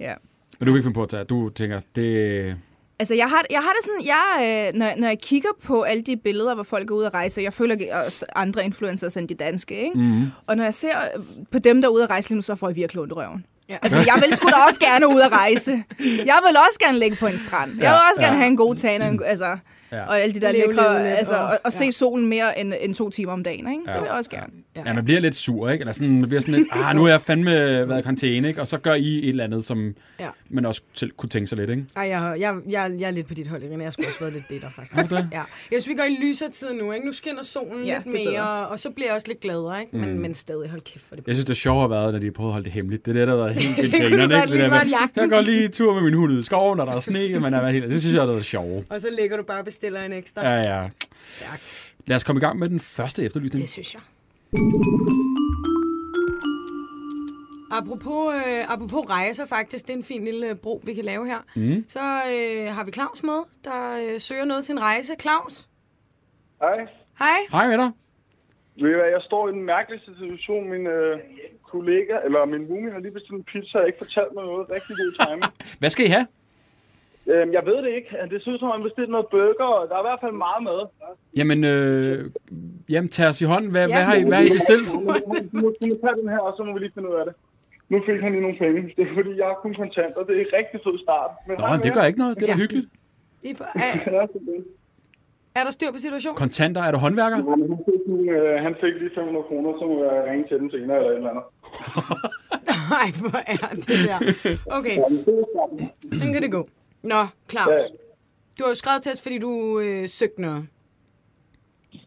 Ja. 0.00 0.14
Men 0.58 0.66
du 0.66 0.72
kan 0.72 0.76
ikke 0.78 0.86
finde 0.86 0.94
på 0.94 1.02
at 1.02 1.08
tage, 1.08 1.24
du 1.24 1.48
tænker, 1.48 1.80
det... 1.96 2.56
Altså, 2.98 3.14
jeg 3.14 3.26
har, 3.28 3.44
jeg 3.50 3.58
har 3.60 3.72
det 3.72 3.84
sådan, 3.84 4.06
jeg, 4.06 4.68
øh, 4.74 4.78
når, 4.78 4.86
når 5.00 5.08
jeg 5.08 5.18
kigger 5.20 5.48
på 5.64 5.82
alle 5.82 6.02
de 6.02 6.16
billeder, 6.16 6.54
hvor 6.54 6.62
folk 6.64 6.90
er 6.90 6.94
ude 6.94 7.06
at 7.06 7.14
rejse, 7.14 7.42
jeg 7.42 7.52
følger 7.52 7.96
også 8.04 8.26
andre 8.36 8.64
influencers 8.64 9.16
end 9.16 9.28
de 9.28 9.34
danske, 9.34 9.74
ikke? 9.84 9.98
Mm. 9.98 10.26
Og 10.46 10.56
når 10.56 10.64
jeg 10.64 10.74
ser 10.74 10.98
øh, 11.16 11.22
på 11.52 11.58
dem, 11.58 11.82
der 11.82 11.88
er 11.88 11.92
ude 11.92 12.02
at 12.02 12.10
rejse 12.10 12.28
lige 12.28 12.36
nu, 12.36 12.42
så 12.42 12.54
får 12.54 12.68
jeg 12.68 12.76
virkelig 12.76 13.02
ondt 13.02 13.16
røven. 13.16 13.44
Ja. 13.68 13.76
Altså, 13.82 13.98
jeg 13.98 14.22
vil 14.26 14.36
sgu 14.36 14.48
da 14.48 14.54
også 14.68 14.80
gerne 14.80 15.08
ud 15.08 15.20
at 15.20 15.32
rejse. 15.32 15.70
Jeg 16.00 16.38
vil 16.46 16.56
også 16.68 16.78
gerne 16.80 16.98
ligge 16.98 17.16
på 17.16 17.26
en 17.26 17.38
strand. 17.38 17.70
Jeg 17.70 17.76
vil 17.76 17.84
Ja, 17.84 18.08
også 18.10 18.20
gerne 18.20 18.32
ja. 18.36 18.38
have 18.38 18.48
en 18.48 18.56
god 18.56 18.74
tan, 18.74 19.02
og 19.02 19.08
en- 19.08 19.22
altså, 19.24 19.58
Ja. 19.92 20.06
og 20.06 20.20
alle 20.20 20.34
de 20.34 20.40
der 20.40 20.52
Leve 20.52 20.66
lækre, 20.68 21.08
altså, 21.16 21.34
og- 21.34 21.42
og, 21.44 21.58
og 21.64 21.72
se 21.72 21.84
ja. 21.84 21.90
solen 21.90 22.26
mere 22.28 22.60
end, 22.60 22.74
end 22.80 22.94
to 22.94 23.10
timer 23.10 23.32
om 23.32 23.42
dagen, 23.42 23.58
ikke? 23.72 23.82
Ja. 23.86 23.92
Det 23.92 24.00
vil 24.00 24.06
jeg 24.06 24.16
også 24.16 24.30
gerne. 24.30 24.52
Ja, 24.86 24.94
man 24.94 25.04
bliver 25.04 25.20
lidt 25.20 25.34
sur, 25.36 25.68
ikke? 25.70 25.82
Eller 25.82 25.92
sådan, 25.92 26.20
man 26.20 26.28
bliver 26.28 26.40
sådan 26.40 26.54
lidt, 26.54 26.68
ah, 26.72 26.96
nu 26.96 27.02
har 27.02 27.08
jeg 27.08 27.20
fandme 27.20 27.50
været 27.88 27.98
i 27.98 28.02
karantæne, 28.02 28.48
ikke? 28.48 28.60
Og 28.60 28.66
så 28.66 28.78
gør 28.78 28.94
I 28.94 29.18
et 29.18 29.28
eller 29.28 29.44
andet, 29.44 29.64
som 29.64 29.94
Ja. 30.20 30.28
man 30.50 30.66
også 30.66 30.80
selv 30.92 31.10
kunne 31.16 31.28
tænke 31.30 31.46
sig 31.46 31.58
lidt, 31.58 31.70
ikke? 31.70 31.84
Ej, 31.96 32.02
jeg, 32.02 32.36
jeg, 32.40 32.56
jeg, 32.70 32.92
jeg 32.98 33.06
er 33.06 33.10
lidt 33.10 33.26
på 33.26 33.34
dit 33.34 33.46
hold, 33.46 33.62
Irene. 33.62 33.84
Jeg 33.84 33.92
skulle 33.92 34.08
også 34.08 34.20
være 34.20 34.32
lidt 34.32 34.48
bitter, 34.48 34.70
faktisk. 34.70 35.12
Er 35.12 35.16
det? 35.16 35.28
Ja. 35.32 35.36
Jeg 35.72 35.82
synes, 35.82 35.88
vi 35.88 35.94
går 35.94 36.04
i 36.04 36.16
lysere 36.26 36.50
tid 36.50 36.72
nu, 36.72 36.92
ikke? 36.92 37.06
Nu 37.06 37.12
skinner 37.12 37.42
solen 37.42 37.84
Ja, 37.86 37.94
lidt 37.94 38.04
det 38.04 38.26
er 38.26 38.30
mere, 38.30 38.32
bedre. 38.42 38.66
og 38.68 38.78
så 38.78 38.90
bliver 38.90 39.08
jeg 39.08 39.14
også 39.14 39.26
lidt 39.28 39.40
gladere, 39.40 39.80
ikke? 39.80 39.96
Men, 39.96 40.12
Mm. 40.14 40.20
men 40.20 40.34
stadig, 40.34 40.70
hold 40.70 40.80
kæft 40.80 41.04
for 41.08 41.16
det. 41.16 41.26
Jeg 41.26 41.34
synes, 41.34 41.44
det 41.46 41.56
sjove 41.56 41.80
har 41.80 41.88
været, 41.88 42.12
når 42.12 42.20
de 42.20 42.30
prøvede 42.30 42.48
at 42.50 42.52
holde 42.52 42.64
det 42.64 42.72
hemmeligt. 42.72 43.06
Det 43.06 43.16
er 43.16 43.18
det, 43.18 43.28
der 43.28 43.36
har 43.36 43.44
været 43.44 43.56
helt 43.62 43.76
vildt 43.76 43.92
grinerne, 44.02 44.34
ikke? 44.34 44.52
Det 44.52 44.60
der 44.60 44.70
med, 44.70 44.78
jagten. 44.90 45.20
jeg 45.20 45.28
går 45.30 45.40
lige 45.40 45.68
tur 45.68 45.94
med 45.94 46.02
min 46.02 46.14
hund 46.14 46.32
ud 46.32 46.38
i 46.38 46.42
skoven, 46.42 46.80
og 46.80 46.86
der 46.86 46.92
er 46.92 47.00
sne, 47.00 47.38
men 47.40 47.54
er 47.54 47.70
helt, 47.70 47.90
det 47.90 48.00
synes 48.00 48.14
jeg 48.14 48.22
har 48.22 48.26
været 48.30 48.44
sjovt. 48.44 48.86
Og 48.90 49.00
så 49.00 49.08
ligger 49.18 49.36
du 49.36 49.42
bare 49.42 49.64
bestiller 49.76 50.02
en 50.02 50.12
ekstra. 50.12 50.48
Ja, 50.48 50.56
ja. 50.56 50.90
Stærkt. 51.22 51.94
Lad 52.06 52.16
os 52.16 52.24
komme 52.24 52.38
i 52.38 52.44
gang 52.46 52.58
med 52.58 52.68
den 52.68 52.80
første 52.80 53.24
efterlysning. 53.24 53.62
Det 53.62 53.70
synes 53.70 53.94
jeg. 53.94 54.02
Apropos, 57.70 58.34
øh, 58.34 58.72
apropos 58.72 59.10
rejser 59.10 59.46
faktisk, 59.46 59.86
det 59.86 59.92
er 59.92 59.96
en 59.96 60.04
fin 60.04 60.24
lille 60.24 60.54
bro, 60.54 60.82
vi 60.84 60.94
kan 60.94 61.04
lave 61.04 61.26
her. 61.26 61.40
Mm. 61.56 61.84
Så 61.88 62.00
øh, 62.00 62.74
har 62.74 62.84
vi 62.84 62.92
Claus 62.92 63.22
med, 63.22 63.40
der 63.64 63.80
øh, 64.02 64.20
søger 64.20 64.44
noget 64.44 64.64
til 64.64 64.72
en 64.72 64.80
rejse. 64.80 65.12
Claus? 65.20 65.68
Hej. 66.60 66.78
Hej. 67.18 67.38
Hej 67.52 67.68
med 67.68 67.78
dig. 67.78 67.90
Ved 68.82 68.90
I 68.90 68.94
hvad, 68.94 69.10
jeg 69.16 69.22
står 69.22 69.48
i 69.48 69.52
en 69.52 69.62
mærkelig 69.62 70.00
situation. 70.00 70.70
Min 70.70 70.86
øh, 70.86 71.18
kollega, 71.72 72.14
eller 72.24 72.44
min 72.44 72.64
roomie 72.70 72.92
har 72.92 72.98
lige 72.98 73.12
bestilt 73.12 73.38
en 73.38 73.44
pizza, 73.44 73.78
og 73.78 73.86
ikke 73.86 73.98
fortalt 73.98 74.32
mig 74.34 74.44
noget. 74.44 74.70
Rigtig 74.70 74.96
god 74.96 75.12
timing. 75.26 75.52
Hvad 75.80 75.90
skal 75.90 76.04
I 76.06 76.08
have? 76.08 76.26
Øhm, 77.32 77.50
jeg 77.56 77.62
ved 77.68 77.78
det 77.84 77.90
ikke. 77.98 78.08
Det 78.32 78.38
synes 78.42 78.58
som, 78.60 78.70
han 78.74 78.82
bestilt 78.88 79.10
noget 79.14 79.26
burger, 79.34 79.68
og 79.78 79.82
der 79.88 79.94
er 79.96 80.02
i 80.04 80.08
hvert 80.08 80.22
fald 80.24 80.36
meget 80.46 80.62
med. 80.68 80.78
Jamen, 81.38 81.60
øh, 81.72 82.18
jamen 82.92 83.08
tag 83.16 83.26
os 83.32 83.40
i 83.44 83.48
hånden. 83.52 83.70
Hvad, 83.74 83.84
ja. 83.88 83.94
hvad, 83.94 84.04
har, 84.08 84.14
I, 84.20 84.22
hvad 84.30 84.38
har 84.40 84.46
I 84.50 84.56
bestilt? 84.58 84.88
Nu 84.94 85.60
må 85.62 85.68
tage 86.02 86.16
den 86.20 86.28
her, 86.34 86.40
og 86.48 86.52
så 86.56 86.60
må 86.66 86.70
vi 86.74 86.78
lige 86.84 86.94
finde 86.96 87.08
ud 87.12 87.16
af 87.20 87.24
det. 87.28 87.34
Nu 87.92 87.96
fik 88.08 88.18
han 88.24 88.30
lige 88.32 88.42
nogle 88.46 88.58
penge. 88.64 88.80
Det 88.96 89.02
er 89.08 89.12
fordi, 89.18 89.32
jeg 89.40 89.46
har 89.50 89.58
kun 89.64 89.74
kontant, 89.82 90.12
og 90.18 90.22
det 90.26 90.32
er 90.36 90.40
en 90.40 90.52
rigtig 90.60 90.78
fed 90.86 90.96
start. 91.06 91.30
Men 91.48 91.54
Nå, 91.62 91.68
det 91.84 91.90
gør 91.96 92.04
ikke 92.10 92.18
noget. 92.24 92.34
Det 92.36 92.42
er 92.42 92.46
da 92.46 92.52
Ja. 92.52 92.62
hyggeligt. 92.62 92.88
Det 93.42 93.50
er, 93.60 93.64
er, 93.74 94.26
er 95.58 95.64
der 95.64 95.70
styr 95.70 95.90
på 95.92 95.98
situationen? 95.98 96.36
Kontanter, 96.36 96.82
er 96.82 96.90
du 96.90 96.98
håndværker? 96.98 97.36
Han 97.36 97.78
fik, 97.88 98.00
lige, 98.06 98.30
øh, 98.30 98.62
han 98.66 98.74
fik 98.82 98.94
lige 99.02 99.10
500 99.14 99.44
kroner, 99.48 99.70
så 99.80 99.84
må 99.90 99.94
jeg 100.04 100.24
ringe 100.30 100.44
til 100.48 100.56
den 100.60 100.70
senere 100.70 100.96
eller 100.98 101.10
et 101.10 101.16
eller 101.16 101.30
andet. 101.30 101.44
Nej, 102.94 103.08
hvor 103.20 103.40
er 103.54 103.74
det 103.88 103.98
der. 104.08 104.18
Okay, 104.78 104.96
sådan 106.18 106.32
kan 106.32 106.42
det 106.42 106.52
gå. 106.52 106.68
Nå, 107.02 107.20
Claus. 107.50 107.68
Ja. 107.68 107.78
Du 108.58 108.62
har 108.64 108.68
jo 108.68 108.74
skrevet 108.74 109.02
til 109.02 109.12
os, 109.12 109.22
fordi 109.22 109.38
du 109.38 109.80
øh, 109.80 110.08
søgte 110.08 110.40
noget. 110.42 110.68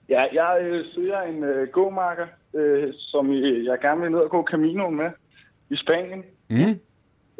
Ja, 0.09 0.23
jeg 0.33 0.61
øh, 0.61 0.85
søger 0.95 1.21
en 1.21 1.43
øh, 1.43 1.67
gåmarker, 1.67 2.27
øh, 2.53 2.93
som 2.97 3.31
øh, 3.31 3.65
jeg 3.65 3.79
gerne 3.81 4.01
vil 4.01 4.11
ned 4.11 4.19
og 4.19 4.29
gå 4.29 4.45
Caminoen 4.51 4.95
med 4.95 5.09
i 5.69 5.75
Spanien. 5.75 6.23
Mm. 6.49 6.79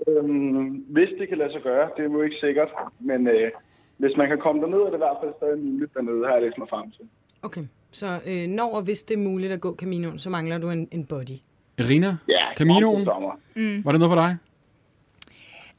Øhm, 0.08 0.68
hvis 0.90 1.10
det 1.20 1.30
kan 1.30 1.38
lade 1.38 1.52
sig 1.52 1.62
gøre, 1.62 1.90
det 1.98 2.06
er 2.06 2.10
jo 2.10 2.22
ikke 2.22 2.36
sikkert, 2.42 2.68
men 3.00 3.28
øh, 3.28 3.52
hvis 3.98 4.18
man 4.18 4.28
kan 4.28 4.38
komme 4.40 4.62
derned, 4.62 4.80
er 4.80 4.86
det 4.86 4.94
i 4.94 4.98
hvert 4.98 5.18
fald 5.24 5.34
stadig 5.38 5.60
muligt 5.64 5.94
dernede, 5.94 6.26
har 6.26 6.34
jeg 6.34 6.42
læst 6.42 6.58
mig 6.58 6.68
frem 6.70 6.92
til. 6.92 7.06
Okay, 7.42 7.62
så 7.92 8.20
øh, 8.28 8.48
når 8.48 8.76
og 8.76 8.82
hvis 8.82 9.04
det 9.04 9.14
er 9.14 9.20
muligt 9.20 9.52
at 9.52 9.62
gå 9.62 9.76
Caminoen, 9.76 10.20
så 10.20 10.30
mangler 10.30 10.58
du 10.58 10.70
en, 10.70 10.88
en 10.92 11.06
body. 11.06 11.38
Irina, 11.78 12.08
Ja, 12.28 12.46
Caminoen, 12.58 13.06
sommer. 13.06 13.32
var 13.84 13.92
det 13.92 14.00
noget 14.00 14.12
for 14.12 14.22
dig? 14.26 14.38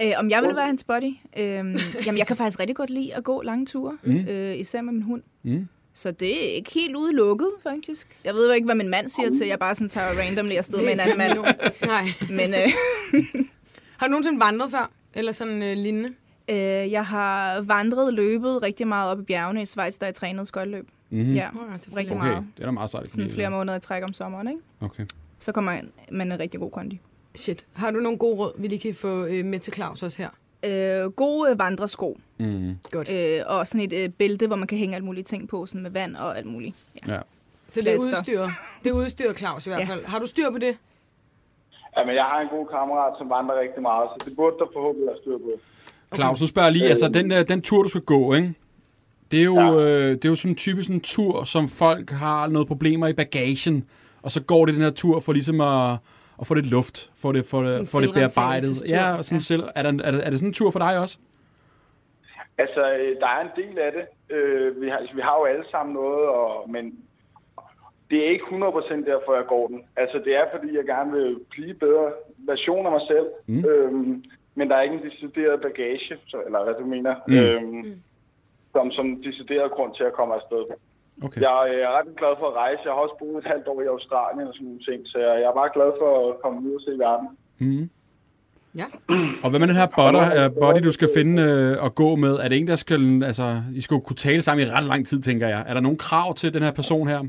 Øh, 0.03 0.13
om 0.19 0.31
jeg 0.31 0.43
vil 0.43 0.57
være 0.57 0.67
hans 0.67 0.85
buddy? 0.85 1.15
Øhm, 1.39 1.79
jamen, 2.07 2.19
jeg 2.19 2.27
kan 2.27 2.37
faktisk 2.37 2.61
rigtig 2.61 2.77
godt 2.77 2.91
lide 2.91 3.15
at 3.15 3.25
gå 3.25 3.43
lange 3.43 3.67
ture, 3.67 3.99
mm. 4.03 4.17
øh, 4.17 4.59
især 4.59 4.81
med 4.81 4.93
min 4.93 5.03
hund. 5.03 5.23
Mm. 5.43 5.69
Så 5.95 6.11
det 6.11 6.45
er 6.45 6.55
ikke 6.57 6.71
helt 6.75 6.97
udelukket, 6.97 7.49
faktisk. 7.63 8.19
Jeg 8.25 8.35
ved 8.35 8.47
jo 8.47 8.53
ikke, 8.53 8.65
hvad 8.65 8.75
min 8.75 8.89
mand 8.89 9.09
siger 9.09 9.31
til, 9.31 9.45
at 9.45 9.49
jeg 9.51 9.59
bare 9.59 9.75
sådan 9.75 9.89
tager 9.89 10.07
randomly 10.21 10.53
afsted 10.53 10.85
med 10.85 10.93
en 10.93 11.01
anden 11.01 11.19
mand. 11.19 11.39
Nej. 11.87 12.05
Men 12.31 12.55
øh, 12.55 12.69
Har 13.99 14.07
du 14.07 14.11
nogensinde 14.11 14.41
vandret 14.41 14.71
før? 14.71 14.91
Eller 15.15 15.33
sådan 15.33 15.63
øh, 15.63 15.77
lignende? 15.77 16.09
øh, 16.51 16.57
jeg 16.93 17.05
har 17.07 17.61
vandret 17.61 18.15
løbet 18.15 18.63
rigtig 18.63 18.89
meget 18.89 19.11
op 19.11 19.21
i 19.21 19.23
bjergene 19.23 19.63
i 19.63 19.65
Schweiz, 19.65 19.99
da 19.99 20.05
jeg 20.07 20.15
trænede 20.15 20.47
skøjtløb. 20.47 20.89
Mm-hmm. 21.11 21.31
Ja, 21.33 21.49
selvfølgelig. 21.77 21.97
rigtig 21.97 22.17
Okay, 22.17 22.27
meget. 22.29 22.47
det 22.57 22.63
er 22.63 22.67
da 22.67 22.73
meget 22.73 22.91
sejt. 22.91 23.11
Sådan 23.11 23.31
flere 23.31 23.51
måneder 23.51 23.77
i 23.77 23.81
træk 23.81 24.03
om 24.03 24.13
sommeren, 24.13 24.49
ikke? 24.49 24.61
Okay. 24.81 25.05
Så 25.39 25.53
kommer 25.53 25.81
man 26.11 26.33
en 26.33 26.41
rigtig 26.41 26.61
god 26.61 26.71
kondi. 26.71 27.01
Shit. 27.35 27.67
Har 27.73 27.91
du 27.91 27.99
nogle 28.01 28.19
gode 28.19 28.37
råd, 28.37 28.53
vi 28.59 28.69
lige 28.69 28.79
kan 28.79 28.95
få 28.95 29.25
øh, 29.25 29.45
med 29.45 29.59
til 29.59 29.73
Claus 29.73 30.03
også 30.03 30.23
her? 30.23 30.29
Øh, 31.05 31.11
gode 31.11 31.59
vandresko. 31.59 32.19
Mm. 32.39 32.79
Godt. 32.91 33.11
Øh, 33.13 33.41
og 33.47 33.67
sådan 33.67 33.81
et 33.81 33.93
øh, 33.93 34.09
bælte, 34.09 34.47
hvor 34.47 34.57
man 34.57 34.69
kan 34.69 34.79
hænge 34.79 34.95
alle 34.95 35.05
mulige 35.05 35.25
ting 35.25 35.49
på, 35.49 35.67
sådan 35.67 35.83
med 35.83 35.91
vand 35.91 36.17
og 36.17 36.39
alt 36.39 36.47
muligt. 36.47 36.77
Ja. 37.07 37.13
Ja. 37.15 37.21
Så 37.69 37.81
det 37.81 37.93
er 37.93 37.97
udstyr. 37.99 38.47
Det 38.85 38.91
udstyr, 38.91 39.33
Claus, 39.33 39.67
i 39.67 39.71
hvert 39.71 39.81
Ja. 39.81 39.85
fald. 39.87 40.05
Har 40.05 40.19
du 40.19 40.27
styr 40.27 40.51
på 40.51 40.59
det? 40.59 40.77
Ja, 41.97 42.05
men 42.05 42.15
jeg 42.15 42.25
har 42.25 42.41
en 42.41 42.49
god 42.49 42.67
kammerat, 42.67 43.15
som 43.19 43.31
vandrer 43.31 43.61
rigtig 43.61 43.83
meget, 43.83 44.09
så 44.19 44.25
det 44.29 44.37
burde 44.37 44.57
der 44.59 44.67
forhåbentlig 44.73 45.07
være 45.07 45.17
styr 45.23 45.39
på. 45.39 45.51
Claus, 46.15 46.41
nu 46.41 46.47
spørger 46.47 46.71
lige, 46.71 46.89
altså 46.89 47.09
den, 47.09 47.31
der, 47.31 47.43
den 47.43 47.63
tur, 47.63 47.83
du 47.83 47.89
skal 47.89 48.01
gå, 48.01 48.35
ikke? 48.35 48.55
Det 49.31 49.41
er 49.41 49.45
jo, 49.45 49.55
Ja. 49.61 49.87
øh, 49.87 50.11
det 50.13 50.25
er 50.25 50.29
jo 50.29 50.35
sådan 50.37 50.55
typisk 50.55 50.91
en 50.91 51.01
tur, 51.01 51.45
som 51.45 51.69
folk 51.69 52.11
har 52.11 52.47
noget 52.47 52.69
problemer 52.69 53.07
i 53.07 53.13
bagagen, 53.13 53.85
og 54.23 54.31
så 54.33 54.41
går 54.41 54.67
det 54.67 54.75
den 54.75 54.83
her 54.83 54.91
tur 54.91 55.21
for 55.21 55.33
ligesom 55.33 55.61
at, 55.61 55.97
at 56.41 56.47
få 56.47 56.55
lidt 56.55 56.71
luft, 56.71 57.11
få 57.17 57.33
det, 57.33 57.45
få 57.45 57.57
Sådan 57.67 57.81
det, 57.81 57.89
få 57.95 58.01
det 58.01 58.15
bearbejdet. 58.15 58.91
Ja, 58.91 59.17
og 59.19 59.25
sådan 59.25 59.37
Ja. 59.37 59.41
Selv, 59.41 59.63
er, 59.75 59.83
der, 59.83 59.91
er, 60.07 60.11
det, 60.11 60.27
er 60.27 60.31
det 60.31 60.39
sådan 60.39 60.49
en 60.49 60.53
tur 60.55 60.71
for 60.71 60.79
dig 60.79 60.99
også? 60.99 61.19
Altså, 62.59 62.93
øh, 62.93 63.17
der 63.21 63.27
er 63.27 63.41
en 63.41 63.53
del 63.57 63.79
af 63.79 63.93
det. 63.93 64.35
Øh, 64.37 64.81
vi, 64.83 64.89
har, 64.89 64.97
altså, 64.97 65.15
vi 65.15 65.21
har 65.21 65.35
jo 65.41 65.45
alle 65.45 65.65
sammen 65.71 65.95
noget, 65.95 66.29
og, 66.29 66.71
men 66.71 66.85
det 68.11 68.19
er 68.27 68.31
ikke 68.31 68.45
100% 68.45 69.11
derfor, 69.11 69.35
jeg 69.35 69.47
går 69.47 69.67
den. 69.67 69.83
Altså, 69.97 70.19
det 70.25 70.37
er, 70.37 70.45
fordi 70.55 70.77
jeg 70.77 70.85
gerne 70.85 71.13
vil 71.13 71.39
blive 71.51 71.75
bedre 71.75 72.13
version 72.39 72.87
af 72.87 72.93
mig 72.93 73.01
selv. 73.09 73.27
Mm. 73.47 73.65
Øhm, 73.65 74.25
men 74.55 74.69
der 74.71 74.77
er 74.77 74.83
ikke 74.83 74.95
en 74.95 75.11
decideret 75.11 75.61
bagage, 75.61 76.17
så, 76.27 76.43
eller 76.47 76.65
hvad 76.65 76.75
du 76.75 76.87
mener, 76.87 77.15
Mm. 77.27 77.33
mm. 77.35 77.39
øhm, 77.41 78.01
som, 78.73 78.91
som 78.91 79.23
decideret 79.23 79.71
grund 79.71 79.95
til 79.95 80.05
at 80.05 80.13
komme 80.13 80.35
afsted. 80.35 80.65
Okay. 81.25 81.41
Jeg 81.41 81.61
øh, 81.73 81.81
er 81.87 81.91
ret 81.99 82.17
glad 82.21 82.35
for 82.41 82.47
at 82.53 82.57
rejse. 82.65 82.81
Jeg 82.85 82.93
har 82.93 83.01
også 83.07 83.17
boet 83.19 83.39
et 83.39 83.51
halvt 83.53 83.67
år 83.73 83.81
i 83.83 83.87
Australien 83.95 84.49
og 84.49 84.55
sådan 84.55 84.67
nogle 84.69 84.83
ting, 84.89 85.01
så 85.07 85.19
jeg, 85.19 85.43
er 85.43 85.55
bare 85.61 85.71
glad 85.77 85.91
for 86.01 86.11
at 86.29 86.35
komme 86.43 86.57
ud 86.69 86.75
og 86.75 86.83
se 86.87 86.93
verden. 87.07 87.29
Mm. 87.59 87.91
Ja. 88.75 88.87
Og 89.43 89.51
hvad 89.51 89.61
med 89.61 89.69
den 89.69 89.77
her 89.77 89.89
butter, 89.99 90.25
uh, 90.39 90.55
body, 90.61 90.81
du 90.89 90.93
skal 90.93 91.09
finde 91.19 91.37
uh, 91.49 91.85
og 91.85 91.95
gå 91.95 92.17
med? 92.17 92.35
Er 92.35 92.49
det 92.49 92.59
en, 92.59 92.69
der 92.69 92.77
skal, 92.77 93.25
altså, 93.25 93.63
I 93.75 93.81
skal 93.81 94.01
kunne 94.01 94.17
tale 94.17 94.43
sammen 94.43 94.67
i 94.67 94.71
ret 94.71 94.85
lang 94.85 95.07
tid, 95.07 95.21
tænker 95.21 95.49
jeg. 95.49 95.65
Er 95.69 95.75
der 95.75 95.81
nogen 95.81 95.99
krav 95.99 96.35
til 96.35 96.55
den 96.55 96.63
her 96.63 96.73
person 96.73 97.09
her? 97.09 97.21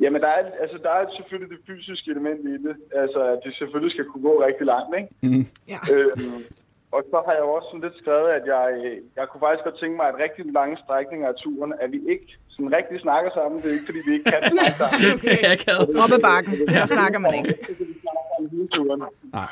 Jamen, 0.00 0.20
der 0.20 0.28
er, 0.28 0.42
altså, 0.60 0.78
der 0.82 0.90
er 0.90 1.04
selvfølgelig 1.16 1.50
det 1.56 1.64
fysiske 1.66 2.10
element 2.10 2.40
i 2.40 2.52
det. 2.66 2.76
Altså, 2.94 3.20
at 3.32 3.38
de 3.44 3.54
selvfølgelig 3.54 3.92
skal 3.92 4.04
kunne 4.04 4.22
gå 4.22 4.44
rigtig 4.46 4.66
langt, 4.66 4.96
ikke? 4.98 5.08
Mm. 5.22 5.46
Ja. 5.68 5.78
Øhm, 5.92 6.40
og 6.94 7.00
så 7.10 7.16
har 7.26 7.32
jeg 7.36 7.42
jo 7.46 7.50
også 7.56 7.68
sådan 7.70 7.84
lidt 7.86 7.96
skrevet, 8.02 8.28
at 8.38 8.44
jeg, 8.54 8.64
jeg 9.18 9.24
kunne 9.28 9.42
faktisk 9.46 9.64
godt 9.68 9.78
tænke 9.82 9.96
mig, 10.00 10.06
at 10.12 10.16
rigtig 10.24 10.42
lange 10.58 10.76
strækninger 10.84 11.28
af 11.32 11.36
turen, 11.44 11.72
at 11.82 11.88
vi 11.94 12.00
ikke 12.14 12.28
sådan 12.54 12.72
rigtig 12.78 12.96
snakker 13.06 13.30
sammen. 13.38 13.56
Det 13.62 13.68
er 13.70 13.74
ikke, 13.78 13.88
fordi 13.90 14.00
vi 14.08 14.12
ikke 14.16 14.28
kan 14.32 14.40
snakke 14.54 14.76
sammen. 14.82 15.00
Okay. 15.16 15.38
jeg 15.50 15.56
kan. 15.64 15.74
Op 16.04 16.12
ad 16.18 16.22
bakken, 16.30 16.52
der 16.74 16.86
snakker 16.96 17.18
man 17.24 17.32
ikke. 17.38 17.52
Nej. 19.32 19.48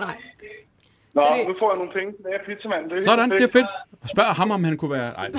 Nej. 0.00 0.16
Nå, 1.14 1.20
Så 1.22 1.28
det- 1.36 1.48
nu 1.48 1.54
får 1.58 1.68
jeg 1.72 1.78
nogle 1.78 1.92
penge 1.98 2.12
tilbage 2.16 2.34
af 2.40 2.44
pizzamanden. 2.46 2.90
Det 2.90 2.98
er 3.00 3.04
Sådan, 3.04 3.30
det 3.30 3.42
er 3.42 3.48
fedt. 3.58 3.66
Spørg 4.14 4.26
ham, 4.40 4.50
om 4.50 4.64
han 4.64 4.76
kunne 4.76 4.90
være... 4.90 5.12
Nej, 5.12 5.30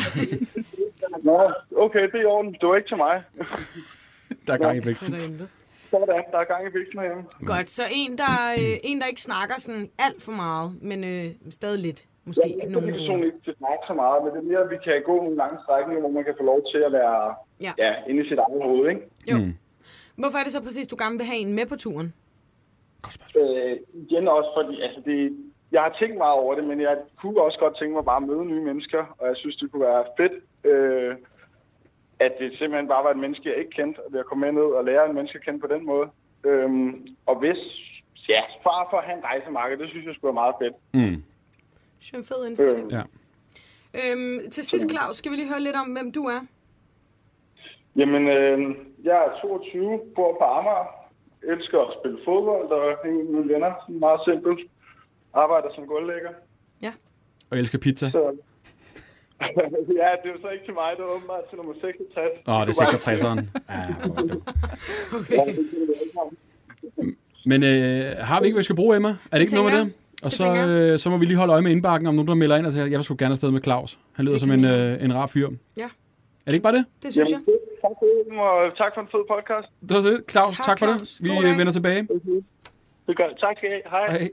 Nå, 1.23 1.51
okay, 1.85 2.03
det 2.11 2.15
er 2.15 2.21
i 2.21 2.25
orden. 2.25 2.53
Det 2.61 2.67
var 2.69 2.75
ikke 2.75 2.87
til 2.89 2.97
mig. 2.97 3.23
der 4.47 4.53
er 4.53 4.57
gang 4.57 4.77
i 4.77 4.85
væksten. 4.85 5.41
Sådan, 5.91 6.07
der 6.31 6.39
er 6.43 6.43
gang 6.53 6.61
i 6.67 6.71
væksten 6.77 6.99
herhjemme. 6.99 7.23
Godt, 7.51 7.69
så 7.69 7.83
en 8.01 8.11
der, 8.17 8.35
øh, 8.61 8.75
en, 8.89 8.97
der 9.01 9.07
ikke 9.13 9.21
snakker 9.21 9.55
sådan 9.65 9.85
alt 10.05 10.19
for 10.25 10.31
meget, 10.43 10.67
men 10.89 10.99
øh, 11.11 11.25
stadig 11.59 11.79
lidt. 11.87 11.99
Måske 12.25 12.41
Jeg 12.45 12.65
er 12.65 12.69
nogle 12.69 12.87
ikke 12.87 12.97
ord. 12.97 12.99
personligt 12.99 13.33
ikke 13.33 13.43
til 13.47 13.55
snakke 13.61 13.83
så 13.89 13.93
meget, 14.03 14.17
men 14.23 14.29
det 14.33 14.39
er 14.43 14.47
mere, 14.51 14.63
at 14.65 14.69
vi 14.75 14.77
kan 14.87 14.95
gå 15.09 15.15
nogle 15.25 15.37
lange 15.43 15.57
strækninger, 15.63 16.01
hvor 16.03 16.13
man 16.17 16.23
kan 16.27 16.35
få 16.39 16.43
lov 16.51 16.59
til 16.71 16.81
at 16.87 16.91
være 16.99 17.35
Ja. 17.65 17.73
ja. 17.85 17.91
inde 18.09 18.19
i 18.25 18.29
sit 18.29 18.39
eget 18.45 18.61
hoved, 18.67 18.85
ikke? 18.93 19.01
Jo. 19.31 19.37
Mm. 19.37 19.53
Hvorfor 20.21 20.37
er 20.39 20.43
det 20.43 20.51
så 20.57 20.61
præcis, 20.67 20.87
du 20.87 20.95
gerne 21.03 21.17
vil 21.17 21.25
have 21.31 21.39
en 21.45 21.53
med 21.53 21.65
på 21.65 21.75
turen? 21.75 22.13
Godt 23.01 23.13
spørgsmål. 23.13 23.43
Øh, 23.57 23.77
igen 23.93 24.27
også 24.27 24.49
fordi, 24.57 24.81
altså 24.85 24.99
det, 25.05 25.19
jeg 25.71 25.81
har 25.81 25.93
tænkt 25.99 26.17
meget 26.17 26.37
over 26.43 26.55
det, 26.55 26.63
men 26.63 26.81
jeg 26.81 26.95
kunne 27.21 27.41
også 27.41 27.59
godt 27.59 27.75
tænke 27.79 27.93
mig 27.95 28.05
bare 28.05 28.21
at 28.21 28.27
møde 28.29 28.45
nye 28.45 28.61
mennesker, 28.69 29.01
og 29.19 29.27
jeg 29.27 29.35
synes, 29.37 29.55
det 29.55 29.71
kunne 29.71 29.85
være 29.91 30.03
fedt, 30.19 30.35
øh, 30.71 31.15
at 32.25 32.33
det 32.39 32.49
simpelthen 32.57 32.87
bare 32.87 33.03
var 33.03 33.11
et 33.11 33.23
menneske, 33.23 33.49
jeg 33.49 33.57
ikke 33.57 33.71
kendte, 33.79 33.99
og 33.99 34.09
jeg 34.13 34.25
kom 34.25 34.37
med 34.37 34.51
ned 34.51 34.69
og 34.79 34.85
lære 34.85 35.09
en 35.09 35.15
menneske 35.15 35.37
at 35.39 35.45
kende 35.45 35.59
på 35.59 35.67
den 35.67 35.85
måde. 35.85 36.07
Øhm, 36.45 37.07
og 37.25 37.35
hvis, 37.39 37.61
ja, 38.29 38.41
far 38.63 38.87
for 38.89 38.97
at 38.97 39.05
have 39.07 39.17
en 39.17 39.23
rejsemarked, 39.23 39.77
det 39.77 39.89
synes 39.89 40.05
jeg 40.05 40.15
skulle 40.15 40.29
være 40.31 40.43
meget 40.43 40.55
fedt. 40.61 40.75
Mm. 40.93 41.23
Det 41.99 42.13
er 42.13 42.17
en 42.17 42.25
fed 42.25 42.47
indstilling. 42.47 42.91
Ja. 42.91 43.03
Øhm, 43.99 44.51
til 44.51 44.63
sidst, 44.63 44.89
Claus, 44.89 45.15
skal 45.15 45.31
vi 45.31 45.35
lige 45.35 45.49
høre 45.49 45.59
lidt 45.67 45.75
om, 45.75 45.87
hvem 45.87 46.11
du 46.11 46.23
er? 46.25 46.41
Jamen, 47.95 48.27
øh, 48.27 48.59
jeg 49.03 49.17
er 49.25 49.39
22, 49.41 49.99
bor 50.15 50.37
på 50.39 50.43
Amager, 50.43 50.85
elsker 51.43 51.79
at 51.79 51.93
spille 51.99 52.19
fodbold 52.25 52.67
og 52.71 52.97
hænge 53.05 53.23
med 53.23 53.31
mine 53.33 53.53
venner, 53.53 53.71
sådan 53.81 53.99
meget 53.99 54.21
simpelt. 54.25 54.59
Arbejder 55.33 55.69
som 55.75 55.87
gulvlægger. 55.87 56.33
Og 57.49 57.57
elsker 57.57 57.79
pizza. 57.79 58.09
Så... 58.11 58.37
ja, 60.01 60.09
det 60.21 60.27
er 60.29 60.33
jo 60.35 60.41
så 60.41 60.49
ikke 60.55 60.65
til 60.65 60.73
mig, 60.73 60.89
det 60.97 61.03
er 61.03 61.07
åbenbart 61.15 61.43
til 61.49 61.57
nummer 61.57 61.73
66. 61.81 62.29
Åh, 62.47 62.55
oh, 62.55 62.67
det 62.67 62.77
er 62.77 62.85
66'eren. 62.85 63.39
Ja, 63.75 63.81
du. 64.03 64.41
Men 67.51 67.63
øh, 67.63 68.17
har 68.17 68.39
vi 68.39 68.45
ikke, 68.45 68.55
hvad 68.55 68.59
vi 68.59 68.63
skal 68.63 68.75
bruge, 68.75 68.95
Emma? 68.95 69.09
Er 69.09 69.13
det, 69.31 69.39
ikke 69.41 69.53
noget 69.55 69.71
med 69.73 69.79
det? 69.79 69.85
jeg. 69.85 69.93
Og 70.23 70.31
Det 70.31 70.33
så, 70.33 70.67
øh, 70.93 70.99
så 70.99 71.09
må 71.09 71.17
vi 71.17 71.25
lige 71.25 71.37
holde 71.37 71.53
øje 71.53 71.61
med 71.61 71.71
indbakken, 71.71 72.07
om 72.07 72.15
nogen 72.15 72.27
der 72.27 72.35
melder 72.35 72.57
ind 72.57 72.65
og 72.65 72.73
siger, 72.73 72.85
jeg 72.85 72.97
vil 72.97 73.03
sgu 73.03 73.15
gerne 73.19 73.31
afsted 73.31 73.51
med 73.51 73.61
Claus. 73.63 73.99
Han 74.13 74.25
lyder 74.25 74.33
Det 74.33 74.41
som 74.41 74.51
en, 74.51 74.65
øh, 74.65 75.03
en 75.03 75.13
rar 75.15 75.27
fyr. 75.27 75.49
Ja. 75.77 75.83
Er 75.83 75.89
det 76.45 76.53
ikke 76.53 76.63
bare 76.63 76.73
det? 76.73 76.85
Det 77.03 77.11
synes 77.13 77.29
jeg. 77.29 77.39
Jamen, 77.47 77.59
tak 77.81 77.91
for 77.99 78.05
det, 78.05 78.39
og 78.39 78.77
tak 78.77 78.91
for 78.95 79.01
en 79.01 79.07
fed 79.11 79.23
podcast. 79.29 79.67
Det 79.89 79.97
var 79.97 80.01
det. 80.11 80.23
Claus, 80.31 80.49
Tak, 80.49 80.65
tak, 80.65 80.79
for 80.79 80.85
Claus. 80.85 81.01
det. 81.01 81.23
Vi 81.23 81.29
God 81.29 81.43
dag. 81.43 81.57
vender 81.57 81.73
tilbage. 81.73 82.07
Det 83.07 83.17
gør 83.17 83.27
Tak 83.39 83.57
skal 83.57 83.69
I. 83.71 83.89
Hej. 83.89 84.11
Hej. 84.11 84.29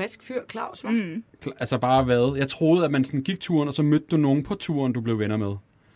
Frisk 0.00 0.22
fyr, 0.22 0.40
Claus, 0.50 0.84
hva'? 0.84 0.90
Mm. 0.90 1.24
Altså 1.60 1.78
bare 1.78 2.04
hvad? 2.04 2.34
Jeg 2.36 2.48
troede, 2.48 2.84
at 2.84 2.90
man 2.90 3.04
sådan 3.04 3.22
gik 3.22 3.40
turen, 3.40 3.68
og 3.68 3.74
så 3.74 3.82
mødte 3.82 4.06
du 4.10 4.16
nogen 4.16 4.42
på 4.42 4.54
turen, 4.54 4.92
du 4.92 5.00
blev 5.00 5.18
venner 5.18 5.36
med. 5.36 5.52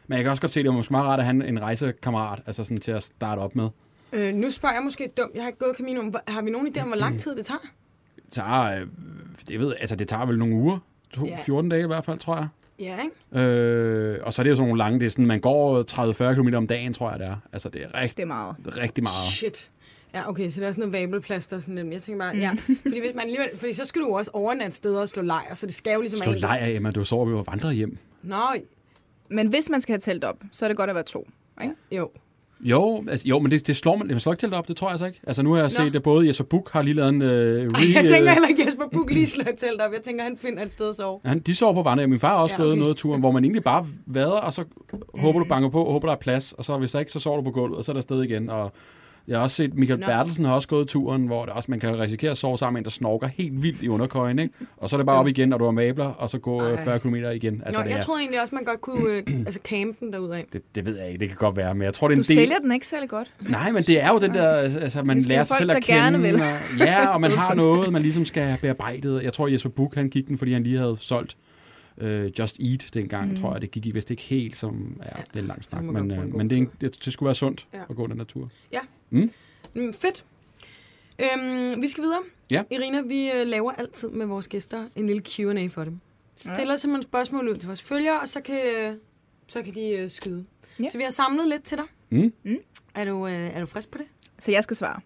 Men 0.07 0.17
jeg 0.17 0.23
kan 0.25 0.31
også 0.31 0.41
godt 0.41 0.53
se, 0.53 0.61
at 0.61 0.65
det 0.65 0.71
var 0.71 0.77
måske 0.77 0.93
meget 0.93 1.07
rart 1.07 1.19
at 1.19 1.25
have 1.25 1.49
en 1.49 1.63
rejsekammerat, 1.63 2.43
altså 2.47 2.65
sådan 2.65 2.77
til 2.77 2.93
at 2.93 3.03
starte 3.03 3.39
op 3.41 3.57
med. 3.57 3.69
Øh, 4.13 4.35
nu 4.35 4.51
spørger 4.51 4.75
jeg 4.75 4.83
måske 4.85 5.11
dumt. 5.17 5.31
Jeg 5.35 5.43
har 5.43 5.49
ikke 5.49 5.59
gået 5.59 5.77
Caminoen. 5.77 6.09
Hvor- 6.09 6.23
Har 6.29 6.43
vi 6.43 6.51
nogen 6.51 6.67
idé 6.77 6.81
om, 6.83 6.87
hvor 6.89 6.97
lang 6.97 7.21
tid 7.21 7.37
det 7.37 7.47
tager? 7.47 7.59
Det 8.17 8.25
tager, 8.31 8.81
øh, 8.81 8.87
det, 9.49 9.61
ved, 9.61 9.75
altså, 9.81 9.97
det 9.97 10.09
tager 10.09 10.27
vel 10.27 10.39
nogle 10.39 10.55
uger. 10.55 10.79
To, 11.15 11.27
Ja. 11.27 11.37
14 11.45 11.71
dage 11.71 11.83
i 11.83 11.87
hvert 11.87 12.05
fald, 12.05 12.19
tror 12.19 12.37
jeg. 12.37 12.49
Ja, 12.79 12.97
ikke? 13.03 13.45
Øh, 13.47 14.19
og 14.23 14.35
så 14.35 14.43
er 14.43 14.45
det 14.45 14.51
jo 14.51 14.57
sådan 14.57 14.69
nogle 14.69 14.79
lange, 14.79 15.01
det 15.01 15.07
er 15.07 15.11
sådan, 15.11 15.27
man 15.27 15.41
går 15.41 15.83
30-40 15.83 16.35
km 16.35 16.55
om 16.55 16.67
dagen, 16.67 16.95
tror 16.95 17.11
jeg 17.11 17.19
det 17.19 17.29
er. 17.29 17.37
Altså, 17.53 17.69
det 17.69 17.83
er 17.83 18.01
rigtig, 18.01 18.17
Det 18.17 18.23
er 18.23 18.27
meget. 18.27 18.57
rigtig 18.77 19.05
meget. 19.05 19.33
Shit. 19.33 19.71
Ja, 20.15 20.29
okay, 20.29 20.49
så 20.51 20.61
det 20.61 20.67
er 20.69 20.73
sådan 20.73 20.89
noget 20.91 21.03
vabelplaster. 21.03 21.59
Sådan 21.59 21.75
lidt. 21.75 21.93
Jeg 21.93 22.03
tænker 22.03 22.25
bare, 22.25 22.37
ja. 22.37 22.51
Fordi, 22.83 23.01
hvis 23.01 23.15
man 23.15 23.21
alligevel, 23.23 23.49
fordi 23.57 23.73
så 23.73 23.85
skal 23.85 24.03
du 24.03 24.07
jo 24.07 24.13
også 24.13 24.31
overnatte 24.35 24.77
steder 24.77 25.01
og 25.01 25.09
slå 25.09 25.23
lejr, 25.23 25.55
så 25.55 25.67
det 25.67 25.75
skal 25.75 25.95
jo 25.95 26.01
ligesom 26.01 26.19
Slå 26.23 26.33
af. 26.33 26.41
lejr, 26.41 26.67
Emma, 26.67 26.91
du 26.91 27.05
sover 27.05 27.31
jo 27.31 27.39
og 27.39 27.47
vandrer 27.47 27.73
hjem. 27.73 27.99
Nå, 28.23 28.37
Men 29.29 29.47
hvis 29.49 29.71
man 29.71 29.81
skal 29.81 29.93
have 29.93 30.01
telt 30.01 30.25
op, 30.25 30.37
så 30.53 30.67
er 30.67 30.69
det 30.69 30.77
godt 30.77 30.91
at 30.91 30.97
være 30.97 31.05
to. 31.05 31.29
Ikke? 31.63 31.75
jo. 31.93 32.11
Jo, 32.61 33.05
altså, 33.09 33.29
jo 33.29 33.39
men 33.39 33.51
det, 33.51 33.67
det 33.67 33.77
slår 33.77 33.97
man, 33.97 34.09
det 34.09 34.23
slår 34.23 34.33
ikke 34.33 34.41
telt 34.41 34.55
op, 34.55 34.69
det 34.69 34.77
tror 34.77 34.91
jeg 34.91 34.99
så 34.99 35.07
ikke. 35.07 35.21
Altså 35.27 35.43
nu 35.43 35.51
har 35.53 35.57
jeg 35.59 35.65
Nå. 35.79 35.85
set, 35.85 35.97
at 35.97 36.03
både 36.03 36.27
Jesper 36.29 36.45
Buch 36.45 36.73
har 36.73 36.83
lige 36.83 36.95
lavet 36.95 37.09
en 37.09 37.23
øh, 37.23 37.31
re, 37.31 37.33
Ej, 37.33 37.93
jeg 37.95 38.09
tænker 38.09 38.29
øh, 38.29 38.33
heller 38.33 38.49
ikke, 38.49 38.65
Jesper 38.67 38.85
Buk 38.93 39.11
lige 39.11 39.27
slår 39.35 39.45
et 39.45 39.59
telt 39.59 39.81
op. 39.81 39.93
Jeg 39.93 40.03
tænker, 40.03 40.25
han 40.25 40.37
finder 40.37 40.63
et 40.63 40.71
sted 40.71 40.89
at 40.89 40.95
sove. 40.95 41.21
Han, 41.25 41.39
de 41.39 41.55
sover 41.55 41.75
på 41.75 41.83
vandrehjem. 41.83 42.11
Min 42.11 42.21
far 42.21 42.29
har 42.29 42.37
også 42.37 42.55
Ja, 42.55 42.63
ja, 42.63 42.65
gået 42.65 42.73
okay. 42.73 42.79
noget 42.79 42.93
af 42.93 42.97
turen, 42.97 43.21
hvor 43.21 43.31
man 43.31 43.45
egentlig 43.45 43.65
bare 43.65 43.87
vader, 44.07 44.31
og 44.31 44.53
så 44.53 44.65
håber 45.15 45.39
du 45.39 45.45
banker 45.49 45.69
på, 45.69 45.85
håber 45.85 46.09
der 46.09 46.15
er 46.15 46.19
plads, 46.19 46.53
og 46.53 46.65
så 46.65 46.79
hvis 46.79 46.93
der 46.93 46.99
ikke, 47.01 47.13
så 47.13 47.21
sover 47.21 47.37
du 47.37 47.43
på 47.43 47.51
gulvet, 47.51 47.79
og 47.79 47.85
så 47.85 47.93
er 47.93 47.95
der 47.95 48.01
sted 48.01 48.23
igen. 48.23 48.51
Og 48.51 48.73
jeg 49.29 49.37
har 49.39 49.43
også 49.43 49.57
set, 49.57 49.75
Michael 49.75 50.01
Nå. 50.01 50.07
Bertelsen 50.07 50.45
har 50.45 50.55
også 50.55 50.69
gået 50.69 50.89
turen, 50.89 51.27
hvor 51.27 51.45
det 51.45 51.55
også, 51.55 51.71
man 51.71 51.81
kan 51.81 51.99
risikere 52.01 52.31
at 52.31 52.39
sove 52.39 52.59
sammen 52.59 52.75
med 52.75 52.81
en, 52.81 52.85
der 52.85 52.91
snorker 52.91 53.27
helt 53.27 53.63
vildt 53.63 53.83
i 53.83 53.89
underkøjen, 53.89 54.39
ikke? 54.39 54.55
Og 54.77 54.91
så 54.91 54.97
er 54.97 54.99
det 54.99 55.07
bare 55.07 55.17
op 55.19 55.27
igen, 55.29 55.49
når 55.49 55.59
du 55.59 55.65
har 55.65 55.71
mabler, 55.71 56.05
og 56.07 56.31
så 56.31 56.39
gå 56.39 56.63
øh, 56.63 56.71
Ej. 56.79 56.85
40 56.85 56.99
km 56.99 57.15
igen. 57.15 57.63
Altså, 57.67 57.81
Nå, 57.81 57.85
det, 57.85 57.91
jeg 57.91 57.99
er, 57.99 58.03
troede 58.03 58.21
egentlig 58.21 58.41
også, 58.41 58.55
man 58.55 58.65
godt 58.65 58.81
kunne 58.81 59.11
øh, 59.11 59.23
altså 59.47 59.61
campe 59.65 59.97
den 60.01 60.13
derudad. 60.13 60.43
det, 60.53 60.63
det, 60.75 60.85
ved 60.85 60.99
jeg 60.99 61.09
ikke, 61.09 61.21
det 61.21 61.29
kan 61.29 61.37
godt 61.37 61.57
være, 61.57 61.75
men 61.75 61.83
jeg 61.83 61.95
tror, 61.95 62.09
det 62.09 62.13
er 62.13 62.17
Du 62.17 62.21
en 62.21 62.27
del... 62.29 62.37
sælger 62.37 62.59
den 62.59 62.73
ikke 62.73 62.87
særlig 62.87 63.09
godt. 63.09 63.31
Nej, 63.49 63.71
men 63.71 63.83
det 63.83 64.03
er 64.03 64.09
jo 64.09 64.19
den 64.19 64.35
der, 64.35 64.49
altså 64.49 65.03
man 65.03 65.17
Vi 65.17 65.23
skal 65.23 65.29
lærer 65.35 65.45
sig 65.45 65.57
selv 65.57 65.71
at 65.71 65.83
kende. 65.85 66.01
gerne 66.01 66.21
vil. 66.21 66.35
Og, 66.35 66.49
ja, 66.79 67.07
og 67.15 67.21
man 67.21 67.31
har 67.43 67.55
noget, 67.55 67.93
man 67.93 68.03
ligesom 68.03 68.25
skal 68.25 68.43
have 68.43 68.59
bearbejdet. 68.63 69.23
Jeg 69.23 69.33
tror, 69.33 69.49
Jesper 69.49 69.71
Buch, 69.71 69.95
han 69.99 70.09
gik 70.09 70.29
den, 70.29 70.39
fordi 70.39 70.53
han 70.53 70.63
lige 70.63 70.79
havde 70.79 70.97
solgt 70.99 71.37
øh, 71.99 72.31
Just 72.39 72.59
Eat 72.61 72.89
dengang, 72.95 73.31
mm. 73.31 73.37
tror 73.37 73.53
jeg. 73.53 73.63
Det 73.63 73.71
gik 73.71 73.95
vist 73.95 74.11
ikke 74.11 74.23
helt 74.23 74.57
som, 74.57 75.01
ja, 75.05 75.23
det 75.29 75.37
er 75.37 75.41
en 75.41 75.47
lang 75.47 75.65
snak, 75.65 75.83
men, 75.85 76.11
øh, 76.11 76.35
men 76.35 76.51
det, 76.51 76.59
en, 76.59 76.71
det, 76.81 77.05
det 77.05 77.13
skulle 77.13 77.27
være 77.27 77.35
sundt 77.35 77.67
Ja. 77.75 77.83
at 77.91 77.97
gå 77.97 78.07
den 78.07 78.19
der 78.19 78.25
tur. 78.25 78.51
Mm, 79.11 79.31
fedt. 79.93 80.25
Øhm, 81.19 81.83
vi 81.83 81.89
skal 81.89 82.03
videre. 82.05 82.21
Ja. 82.51 82.63
Irina, 82.71 83.01
vi 83.01 83.31
øh, 83.31 83.47
laver 83.47 83.73
altid 83.73 84.09
med 84.09 84.27
vores 84.27 84.49
gæster 84.49 84.89
en 84.97 85.07
lille 85.07 85.23
Q&A 85.23 85.67
for 85.67 85.85
dem. 85.85 85.99
Stiller 86.37 86.77
simpelthen 86.77 87.03
spørgsmål 87.11 87.49
ud 87.49 87.57
til 87.57 87.67
vores 87.67 87.83
følgere, 87.83 88.21
og 88.21 88.29
så 88.29 88.41
kan, 88.41 88.61
øh, 88.79 88.95
så 89.49 89.63
kan 89.63 89.75
de 89.75 89.89
øh, 89.91 90.11
skyde. 90.11 90.45
Ja. 90.81 90.89
Så 90.89 90.99
vi 90.99 91.05
har 91.05 91.11
samlet 91.11 91.49
lidt 91.49 91.63
til 91.63 91.79
dig. 91.79 91.87
Mm. 92.11 92.33
Er 92.95 93.05
du, 93.05 93.27
øh, 93.27 93.33
er 93.33 93.61
du 93.61 93.67
frisk 93.67 93.91
på 93.91 93.99
det? 93.99 94.07
Så 94.39 94.51
jeg 94.53 94.63
skal 94.65 94.77
svare. 94.77 95.01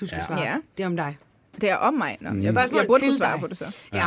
Du 0.00 0.06
skal 0.06 0.16
Ja. 0.20 0.26
svare. 0.26 0.40
Ja. 0.42 0.56
Det 0.78 0.82
er 0.84 0.86
om 0.86 0.96
dig. 0.96 1.16
Det 1.60 1.70
er 1.70 1.76
om 1.76 1.94
mig. 1.94 2.18
Nå, 2.20 2.30
Mm. 2.30 2.36
jeg, 2.36 2.44
jeg 2.44 2.52
Spørgsmål 2.54 2.86
burde 2.86 3.00
kunne 3.06 3.16
svare 3.16 3.32
dig. 3.32 3.40
på 3.40 3.46
det 3.46 3.56
så. 3.58 3.86
Ja. 3.92 4.06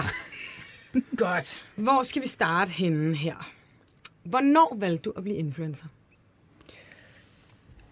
Godt. 1.17 1.65
Hvor 1.75 2.03
skal 2.03 2.21
vi 2.21 2.27
starte 2.27 2.71
henne 2.71 3.15
her? 3.15 3.51
Hvornår 4.23 4.75
valgte 4.79 5.01
du 5.03 5.13
at 5.17 5.23
blive 5.23 5.37
influencer? 5.37 5.85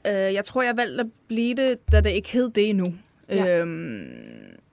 Øh, 0.08 0.14
jeg 0.14 0.46
tror, 0.46 0.62
jeg 0.62 0.78
valgte 0.78 1.02
at 1.02 1.08
blive 1.28 1.56
det, 1.56 1.92
da 1.92 2.02
det 2.02 2.10
ikke 2.10 2.30
hed 2.32 2.50
det 2.50 2.70
endnu. 2.70 2.86
Ja. 3.30 3.60
Øhm, 3.60 4.06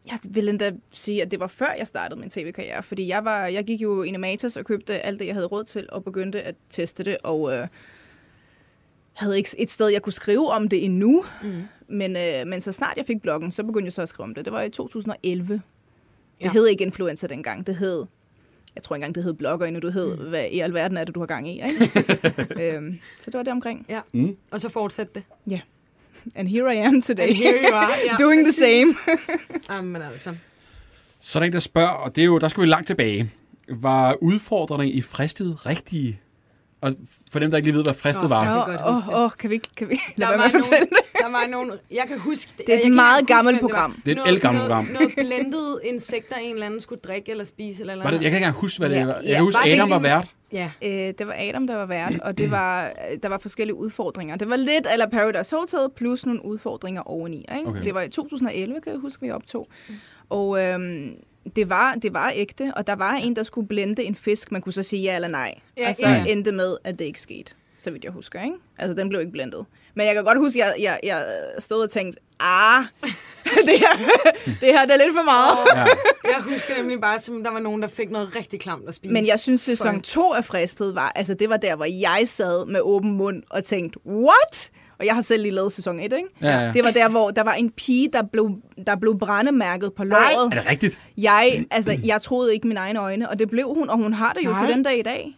jeg 0.06 0.18
vil 0.30 0.48
endda 0.48 0.72
sige, 0.92 1.22
at 1.22 1.30
det 1.30 1.40
var 1.40 1.46
før, 1.46 1.72
jeg 1.78 1.86
startede 1.86 2.20
min 2.20 2.30
tv-karriere. 2.30 2.82
Fordi 2.82 3.08
jeg, 3.08 3.24
var, 3.24 3.46
jeg 3.46 3.64
gik 3.64 3.82
jo 3.82 4.02
i 4.02 4.08
Animatus 4.08 4.56
og 4.56 4.64
købte 4.64 4.98
alt 5.00 5.20
det, 5.20 5.26
jeg 5.26 5.34
havde 5.34 5.46
råd 5.46 5.64
til, 5.64 5.88
og 5.92 6.04
begyndte 6.04 6.42
at 6.42 6.54
teste 6.70 7.02
det. 7.04 7.16
Og 7.22 7.54
øh, 7.56 7.66
havde 9.12 9.36
ikke 9.36 9.50
et 9.58 9.70
sted, 9.70 9.88
jeg 9.88 10.02
kunne 10.02 10.12
skrive 10.12 10.50
om 10.50 10.68
det 10.68 10.84
endnu. 10.84 11.24
Mm. 11.42 11.62
Men, 11.88 12.16
øh, 12.16 12.46
men 12.46 12.60
så 12.60 12.72
snart 12.72 12.96
jeg 12.96 13.06
fik 13.06 13.22
bloggen, 13.22 13.52
så 13.52 13.62
begyndte 13.62 13.84
jeg 13.86 13.92
så 13.92 14.02
at 14.02 14.08
skrive 14.08 14.24
om 14.24 14.34
det. 14.34 14.44
Det 14.44 14.52
var 14.52 14.62
i 14.62 14.70
2011. 14.70 15.52
Det 15.54 15.62
Ja. 16.40 16.50
hed 16.52 16.66
ikke 16.66 16.84
influencer 16.84 17.28
dengang. 17.28 17.66
Det 17.66 17.76
hed, 17.76 18.04
jeg 18.74 18.82
tror 18.82 18.96
ikke 18.96 19.04
engang, 19.04 19.14
det 19.14 19.24
hed 19.24 19.32
blogger 19.32 19.66
endnu. 19.66 19.80
Det 19.80 19.92
hed, 19.92 20.16
mm. 20.16 20.28
hvad 20.28 20.44
i 20.50 20.60
alverden 20.60 20.96
er 20.96 21.04
det, 21.04 21.14
du 21.14 21.20
har 21.20 21.26
gang 21.26 21.48
i? 21.48 21.62
Ikke? 21.68 21.90
øhm, 22.76 22.98
så 23.18 23.30
det 23.30 23.34
var 23.34 23.42
det 23.42 23.52
omkring. 23.52 23.86
Ja. 23.88 24.00
Mm. 24.14 24.36
Og 24.50 24.60
så 24.60 24.68
fortsatte 24.68 25.12
det. 25.46 25.60
And 26.34 26.48
here 26.48 26.74
I 26.74 26.78
am 26.78 27.02
today. 27.02 27.22
And 27.28 27.36
here 27.36 27.54
you 27.68 27.74
are. 27.74 27.92
Ja, 28.06 28.24
Doing 28.24 28.44
the 28.44 28.52
same. 28.52 29.16
Jamen 29.70 30.02
altså. 30.02 30.34
Så 31.20 31.38
er 31.38 31.40
der 31.40 31.46
en, 31.46 31.52
der 31.52 31.58
spørger, 31.58 31.88
og 31.88 32.16
det 32.16 32.22
er 32.22 32.26
jo, 32.26 32.38
der 32.38 32.48
skal 32.48 32.60
vi 32.60 32.66
langt 32.68 32.86
tilbage. 32.86 33.30
Var 33.68 34.16
udfordringen 34.22 34.98
i 34.98 35.00
fristet 35.02 35.66
rigtige? 35.66 36.20
Og 36.80 36.94
for 37.32 37.38
dem, 37.38 37.50
der 37.50 37.56
ikke 37.58 37.66
lige 37.66 37.76
ved, 37.76 37.82
hvad 37.84 37.94
fristet 37.94 38.22
Nå, 38.22 38.28
var. 38.28 38.44
ja. 38.70 38.90
Åh, 38.90 38.96
det. 38.96 39.04
åh, 39.14 39.30
kan 39.38 39.50
vi, 39.50 39.54
ikke- 39.54 39.68
kan 39.76 39.88
vi 39.88 39.94
Der 39.94 40.00
lade 40.16 40.30
være 40.30 40.38
var, 40.38 40.38
med 40.38 40.44
at 40.44 40.52
fortælle 40.52 40.86
nogle, 40.90 40.90
det? 40.90 41.09
Der 41.20 41.30
var 41.30 41.46
nogle... 41.50 41.78
Jeg 41.90 42.04
kan 42.08 42.18
huske... 42.18 42.52
er 42.68 42.74
et 42.78 42.80
jeg 42.84 42.92
meget 42.92 43.26
gammelt 43.26 43.44
hvad 43.60 43.68
det 43.68 43.74
var. 43.74 43.78
program. 43.78 43.92
Det 44.04 44.06
er 44.06 44.10
et 44.12 44.16
Noget- 44.16 44.28
ældgammelt 44.32 44.68
noget- 44.68 44.86
program. 44.86 45.02
Noget 45.02 45.14
blendede 45.16 45.80
insekter, 45.84 46.36
en 46.36 46.52
eller 46.52 46.66
anden 46.66 46.80
skulle 46.80 47.00
drikke 47.00 47.30
eller 47.30 47.44
spise 47.44 47.80
eller 47.80 47.94
Var 47.94 48.02
det, 48.02 48.04
noget. 48.04 48.22
jeg 48.22 48.30
kan 48.30 48.36
ikke 48.36 48.46
engang 48.46 48.60
huske, 48.60 48.78
hvad 48.78 48.90
det 48.90 48.96
Ja, 48.96 49.04
var. 49.04 49.14
Jeg 49.14 49.24
ja, 49.24 49.34
kan 49.34 49.42
huske, 49.44 49.58
var 49.58 49.64
det 49.64 49.72
Adam 49.74 49.90
var 49.90 49.96
en- 49.96 50.02
vært. 50.02 50.26
Ja. 50.52 50.70
Øh, 50.82 50.90
det 51.18 51.26
var 51.26 51.34
Adam, 51.38 51.66
der 51.66 51.76
var 51.76 51.86
vært, 51.86 52.20
og 52.22 52.38
det 52.38 52.50
var, 52.50 52.84
øh, 52.84 53.18
der 53.22 53.28
var 53.28 53.38
forskellige 53.38 53.74
udfordringer. 53.76 54.36
Det 54.36 54.48
var 54.48 54.56
lidt 54.56 54.86
eller 54.92 55.06
Paradise 55.08 55.56
Hotel, 55.56 55.88
plus 55.96 56.26
nogle 56.26 56.44
udfordringer 56.44 57.02
oveni. 57.02 57.36
Ikke? 57.58 57.70
Okay. 57.70 57.84
Det 57.84 57.94
var 57.94 58.02
i 58.02 58.08
2011, 58.08 58.80
kan 58.80 58.92
jeg 58.92 59.00
huske, 59.00 59.22
vi 59.22 59.30
optog. 59.30 59.68
Og 60.30 60.62
øhm, 60.64 61.10
det, 61.56 61.68
var, 61.70 61.94
det 61.94 62.14
var 62.14 62.32
ægte, 62.34 62.72
og 62.76 62.86
der 62.86 62.92
var 62.96 63.12
en, 63.14 63.36
der 63.36 63.42
skulle 63.42 63.68
blende 63.68 64.04
en 64.04 64.14
fisk. 64.14 64.52
Man 64.52 64.62
kunne 64.62 64.72
så 64.72 64.82
sige 64.82 65.02
ja 65.02 65.14
eller 65.14 65.28
nej. 65.28 65.54
Ja, 65.76 65.88
og 65.88 65.94
så 65.96 66.08
ja. 66.08 66.24
endte 66.28 66.52
med, 66.52 66.76
at 66.84 66.98
det 66.98 67.04
ikke 67.04 67.20
skete, 67.20 67.52
så 67.78 67.90
vidt 67.90 68.04
jeg 68.04 68.12
husker. 68.12 68.42
Ikke? 68.42 68.56
Altså, 68.78 68.94
den 69.00 69.08
blev 69.08 69.20
ikke 69.20 69.32
blendet. 69.32 69.66
Men 69.94 70.06
jeg 70.06 70.14
kan 70.14 70.24
godt 70.24 70.38
huske, 70.38 70.64
at 70.64 70.82
jeg, 70.82 70.98
jeg, 71.02 71.16
jeg 71.16 71.26
stod 71.58 71.82
og 71.82 71.90
tænkte, 71.90 72.20
ah, 72.40 72.84
det 73.68 73.78
her, 73.78 74.08
det 74.44 74.68
her 74.68 74.86
det 74.86 74.94
er 74.94 75.04
lidt 75.04 75.16
for 75.16 75.24
meget. 75.24 75.58
Ja. 75.74 75.84
Jeg 76.36 76.42
husker 76.54 76.76
nemlig 76.76 77.00
bare, 77.00 77.18
som 77.18 77.44
der 77.44 77.50
var 77.50 77.58
nogen, 77.60 77.82
der 77.82 77.88
fik 77.88 78.10
noget 78.10 78.36
rigtig 78.36 78.60
klamt 78.60 78.88
at 78.88 78.94
spise. 78.94 79.12
Men 79.12 79.26
jeg 79.26 79.40
synes, 79.40 79.60
sæson 79.60 79.94
For- 79.94 80.00
2 80.02 80.32
af 80.32 80.44
Fristet 80.44 80.94
var, 80.94 81.12
altså 81.14 81.34
det 81.34 81.48
var 81.50 81.56
der, 81.56 81.76
hvor 81.76 81.84
jeg 81.84 82.22
sad 82.26 82.66
med 82.66 82.80
åben 82.82 83.12
mund 83.12 83.42
og 83.50 83.64
tænkte, 83.64 83.98
what? 84.06 84.70
Og 84.98 85.06
jeg 85.06 85.14
har 85.14 85.22
selv 85.22 85.42
lige 85.42 85.54
lavet 85.54 85.72
sæson 85.72 86.00
1, 86.00 86.02
ikke? 86.04 86.18
Ja, 86.42 86.48
ja. 86.60 86.72
Det 86.72 86.84
var 86.84 86.90
der, 86.90 87.08
hvor 87.08 87.30
der 87.30 87.42
var 87.42 87.52
en 87.54 87.70
pige, 87.70 88.08
der 88.12 88.22
blev, 88.32 88.50
der 88.86 88.96
blev 88.96 89.18
brændemærket 89.18 89.92
på 89.92 90.04
låret. 90.04 90.44
Er 90.56 90.60
det 90.60 90.70
rigtigt? 90.70 91.00
Jeg, 91.16 91.64
altså, 91.70 91.98
jeg 92.04 92.22
troede 92.22 92.54
ikke 92.54 92.68
mine 92.68 92.80
egne 92.80 93.00
øjne, 93.00 93.28
og 93.28 93.38
det 93.38 93.50
blev 93.50 93.74
hun, 93.74 93.90
og 93.90 93.96
hun 93.96 94.12
har 94.12 94.32
det 94.32 94.44
jo 94.44 94.50
Nej. 94.50 94.66
til 94.66 94.74
den 94.74 94.82
dag 94.82 94.98
i 94.98 95.02
dag. 95.02 95.36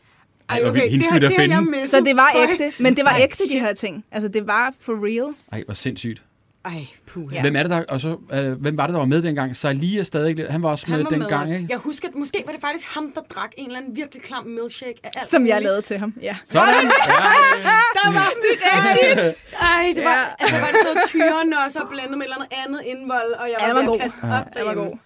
Ej, 0.59 0.71
vildt. 0.71 0.91
Hende 0.91 1.21
det, 1.21 1.23
det 1.23 1.37
har 1.37 1.43
jeg 1.47 1.63
misset. 1.63 1.89
Så 1.89 2.01
det 2.05 2.17
var 2.17 2.33
ægte, 2.51 2.73
men 2.79 2.97
det 2.97 3.05
var 3.05 3.11
Ej, 3.11 3.21
ægte, 3.23 3.43
de 3.45 3.49
shit. 3.49 3.61
her 3.61 3.73
ting. 3.75 4.05
Altså, 4.13 4.29
det 4.29 4.47
var 4.47 4.75
for 4.81 4.93
real. 5.07 5.35
Ej, 5.53 5.63
hvor 5.67 5.75
sindssygt. 5.75 6.23
Ej, 6.65 6.87
puh. 7.07 7.35
Ja. 7.35 7.41
Hvem 7.41 7.57
er 7.57 7.63
det 7.63 7.71
der, 7.71 7.85
og 7.89 8.01
så, 8.01 8.17
øh, 8.33 8.53
hvem 8.53 8.77
var 8.77 8.87
det, 8.87 8.93
der 8.95 8.99
var 8.99 9.07
med 9.07 9.23
dengang? 9.23 9.57
Salia 9.57 10.01
er 10.01 10.05
stadig, 10.05 10.47
han 10.51 10.63
var 10.63 10.69
også 10.71 10.87
med 10.89 11.03
var 11.03 11.11
dengang, 11.11 11.55
ikke? 11.55 11.67
Jeg 11.71 11.79
husker, 11.79 12.09
at 12.09 12.15
måske 12.15 12.43
var 12.47 12.53
det 12.53 12.61
faktisk 12.61 12.87
ham, 12.95 13.13
der 13.15 13.21
drak 13.21 13.51
en 13.59 13.67
eller 13.67 13.79
anden 13.81 13.97
virkelig 13.97 14.23
klam 14.23 14.47
milkshake 14.47 14.95
af 15.05 15.11
alt 15.17 15.29
Som 15.31 15.47
jeg 15.47 15.63
lavede 15.63 15.83
til 15.83 15.99
ham, 15.99 16.15
ja. 16.23 16.37
Sådan! 16.45 16.75
Ja, 16.75 16.81
Der 17.99 18.13
var 18.13 18.33
det 18.43 18.59
rigtigt. 18.63 19.37
Ej, 19.73 19.93
det 19.97 20.05
var, 20.05 20.11
Ja. 20.11 20.25
altså, 20.45 20.57
var 20.59 20.67
det 20.67 20.77
sådan 20.77 20.95
noget 20.95 20.99
tyren 21.09 21.53
og 21.65 21.71
så 21.71 21.81
blandet 21.91 22.19
med 22.19 22.27
et 22.27 22.33
eller 22.33 22.37
andet 22.37 22.49
andet 22.67 22.81
indvold, 22.87 23.33
og 23.41 23.47
jeg 23.49 23.57
Ja, 23.61 23.67
var, 23.67 23.67
den 23.67 23.77
var 23.77 23.81
ved 23.81 23.89
god. 23.89 23.95
at 23.97 24.03
kaste 24.03 24.27
Ja. 24.27 24.41
op 24.41 24.47
Det 24.55 24.63
var 24.67 24.75
derhjemme. 24.75 24.85
god. 24.85 24.99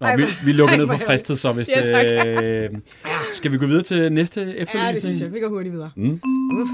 Nå, 0.00 0.16
vi, 0.16 0.24
vi 0.44 0.52
lukker 0.52 0.74
Ej, 0.74 0.78
ned 0.80 0.86
for 0.88 0.98
fristet 1.06 1.38
så, 1.38 1.52
hvis 1.52 1.68
Ja, 1.68 1.80
det... 2.04 2.42
Øh, 2.44 2.70
skal 3.32 3.52
vi 3.52 3.58
gå 3.58 3.66
videre 3.66 3.82
til 3.82 4.12
næste 4.12 4.40
efterlysning? 4.40 4.84
Ja, 4.86 4.92
det 4.92 5.02
synes 5.02 5.20
jeg. 5.20 5.32
Vi 5.32 5.40
går 5.40 5.48
hurtigt 5.48 5.72
videre. 5.74 5.90
Mm. 5.96 6.20
Uff. 6.60 6.70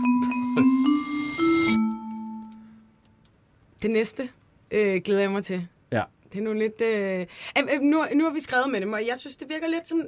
Det 3.82 3.90
næste 3.90 4.28
øh, 4.70 5.00
glæder 5.04 5.20
jeg 5.20 5.30
mig 5.30 5.44
til. 5.44 5.66
Ja. 5.92 6.02
Det 6.32 6.38
er 6.38 6.42
nogle 6.42 6.60
lidt... 6.60 6.80
Øh... 6.80 7.20
Øh, 7.20 7.26
øh, 7.74 7.80
nu, 7.80 8.04
nu 8.14 8.24
har 8.24 8.30
vi 8.30 8.40
skrevet 8.40 8.70
med 8.70 8.80
dem, 8.80 8.92
og 8.92 9.06
jeg 9.06 9.18
synes, 9.18 9.36
det 9.36 9.48
virker 9.48 9.66
lidt 9.68 9.88
som... 9.88 10.02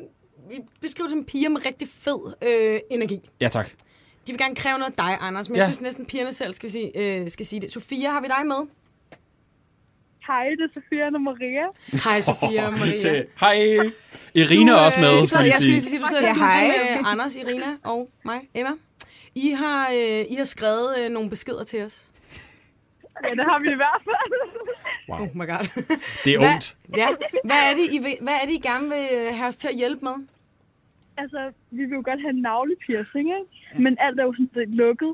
Vi 0.50 0.60
beskriver 0.80 1.08
det 1.08 1.16
som 1.16 1.24
piger 1.24 1.48
med 1.48 1.66
rigtig 1.66 1.88
fed 1.88 2.34
øh, 2.42 2.80
energi. 2.90 3.30
Ja, 3.40 3.48
tak. 3.48 3.70
De 4.26 4.32
vil 4.32 4.38
gerne 4.38 4.54
kræve 4.54 4.78
noget 4.78 4.90
af 4.90 4.96
dig, 4.96 5.18
Anders, 5.20 5.48
men 5.48 5.56
Ja. 5.56 5.62
jeg 5.62 5.68
synes 5.68 5.80
næsten, 5.80 6.06
pigerne 6.06 6.32
selv 6.32 6.52
skal 6.52 6.70
sige, 6.70 6.90
øh, 7.20 7.30
skal 7.30 7.46
sige 7.46 7.60
det. 7.60 7.72
Sofia, 7.72 8.10
har 8.10 8.20
vi 8.20 8.26
dig 8.38 8.46
med? 8.46 8.56
Hej, 10.26 10.44
det 10.48 10.60
er 10.60 10.80
Sofia 10.80 11.04
og 11.14 11.20
Maria. 11.20 11.66
Hej, 12.04 12.20
Sofia 12.20 12.66
og 12.66 12.72
Maria. 12.78 12.98
Til- 13.00 13.26
Hej! 13.40 13.90
Irina 14.34 14.72
er 14.72 14.76
også 14.76 15.00
med, 15.00 15.08
øh, 15.08 15.16
skal 15.16 15.28
sidder- 15.28 15.42
vi 15.42 15.48
jeg 15.48 15.54
skulle 15.54 15.70
lige 15.70 15.80
sige. 15.80 15.90
sige, 15.90 16.00
du 16.00 16.06
sidder 16.06 16.22
studiet 16.24 16.46
hej. 16.52 16.66
med 16.66 17.02
Anders, 17.06 17.36
Irina 17.36 17.76
og 17.82 18.10
mig, 18.24 18.40
Emma. 18.54 18.70
I 19.34 19.50
har, 19.50 19.90
øh, 19.90 20.24
I 20.30 20.34
har 20.34 20.44
skrevet 20.44 20.98
øh, 20.98 21.10
nogle 21.10 21.30
beskeder 21.30 21.64
til 21.64 21.82
os. 21.82 22.08
Ja, 23.24 23.30
det 23.38 23.44
har 23.50 23.58
vi 23.64 23.68
i 23.76 23.78
hvert 23.82 24.00
fald. 24.06 24.32
Wow. 25.10 25.20
Oh 25.20 25.36
my 25.40 25.46
god. 25.52 25.66
Det 26.24 26.34
er 26.34 26.38
Hvad- 26.38 26.48
ungt. 26.52 26.76
Ja. 26.96 27.08
Hvad 27.44 27.60
er, 27.68 27.72
det, 27.78 27.86
I 27.96 27.98
vil, 28.04 28.14
hvad 28.20 28.34
er 28.42 28.44
det, 28.48 28.54
I 28.60 28.62
gerne 28.70 28.86
vil 28.94 29.04
have 29.38 29.48
os 29.48 29.56
til 29.56 29.68
at 29.68 29.76
hjælpe 29.82 30.04
med? 30.04 30.16
altså, 31.16 31.40
vi 31.70 31.84
vil 31.84 31.94
jo 32.00 32.02
godt 32.10 32.20
have 32.20 32.30
en 32.38 32.42
navlepiercing, 32.42 33.26
ikke? 33.38 33.82
Men 33.84 33.96
alt 34.00 34.20
er 34.20 34.24
jo 34.24 34.32
sådan 34.32 34.50
lidt 34.54 34.74
lukket. 34.74 35.12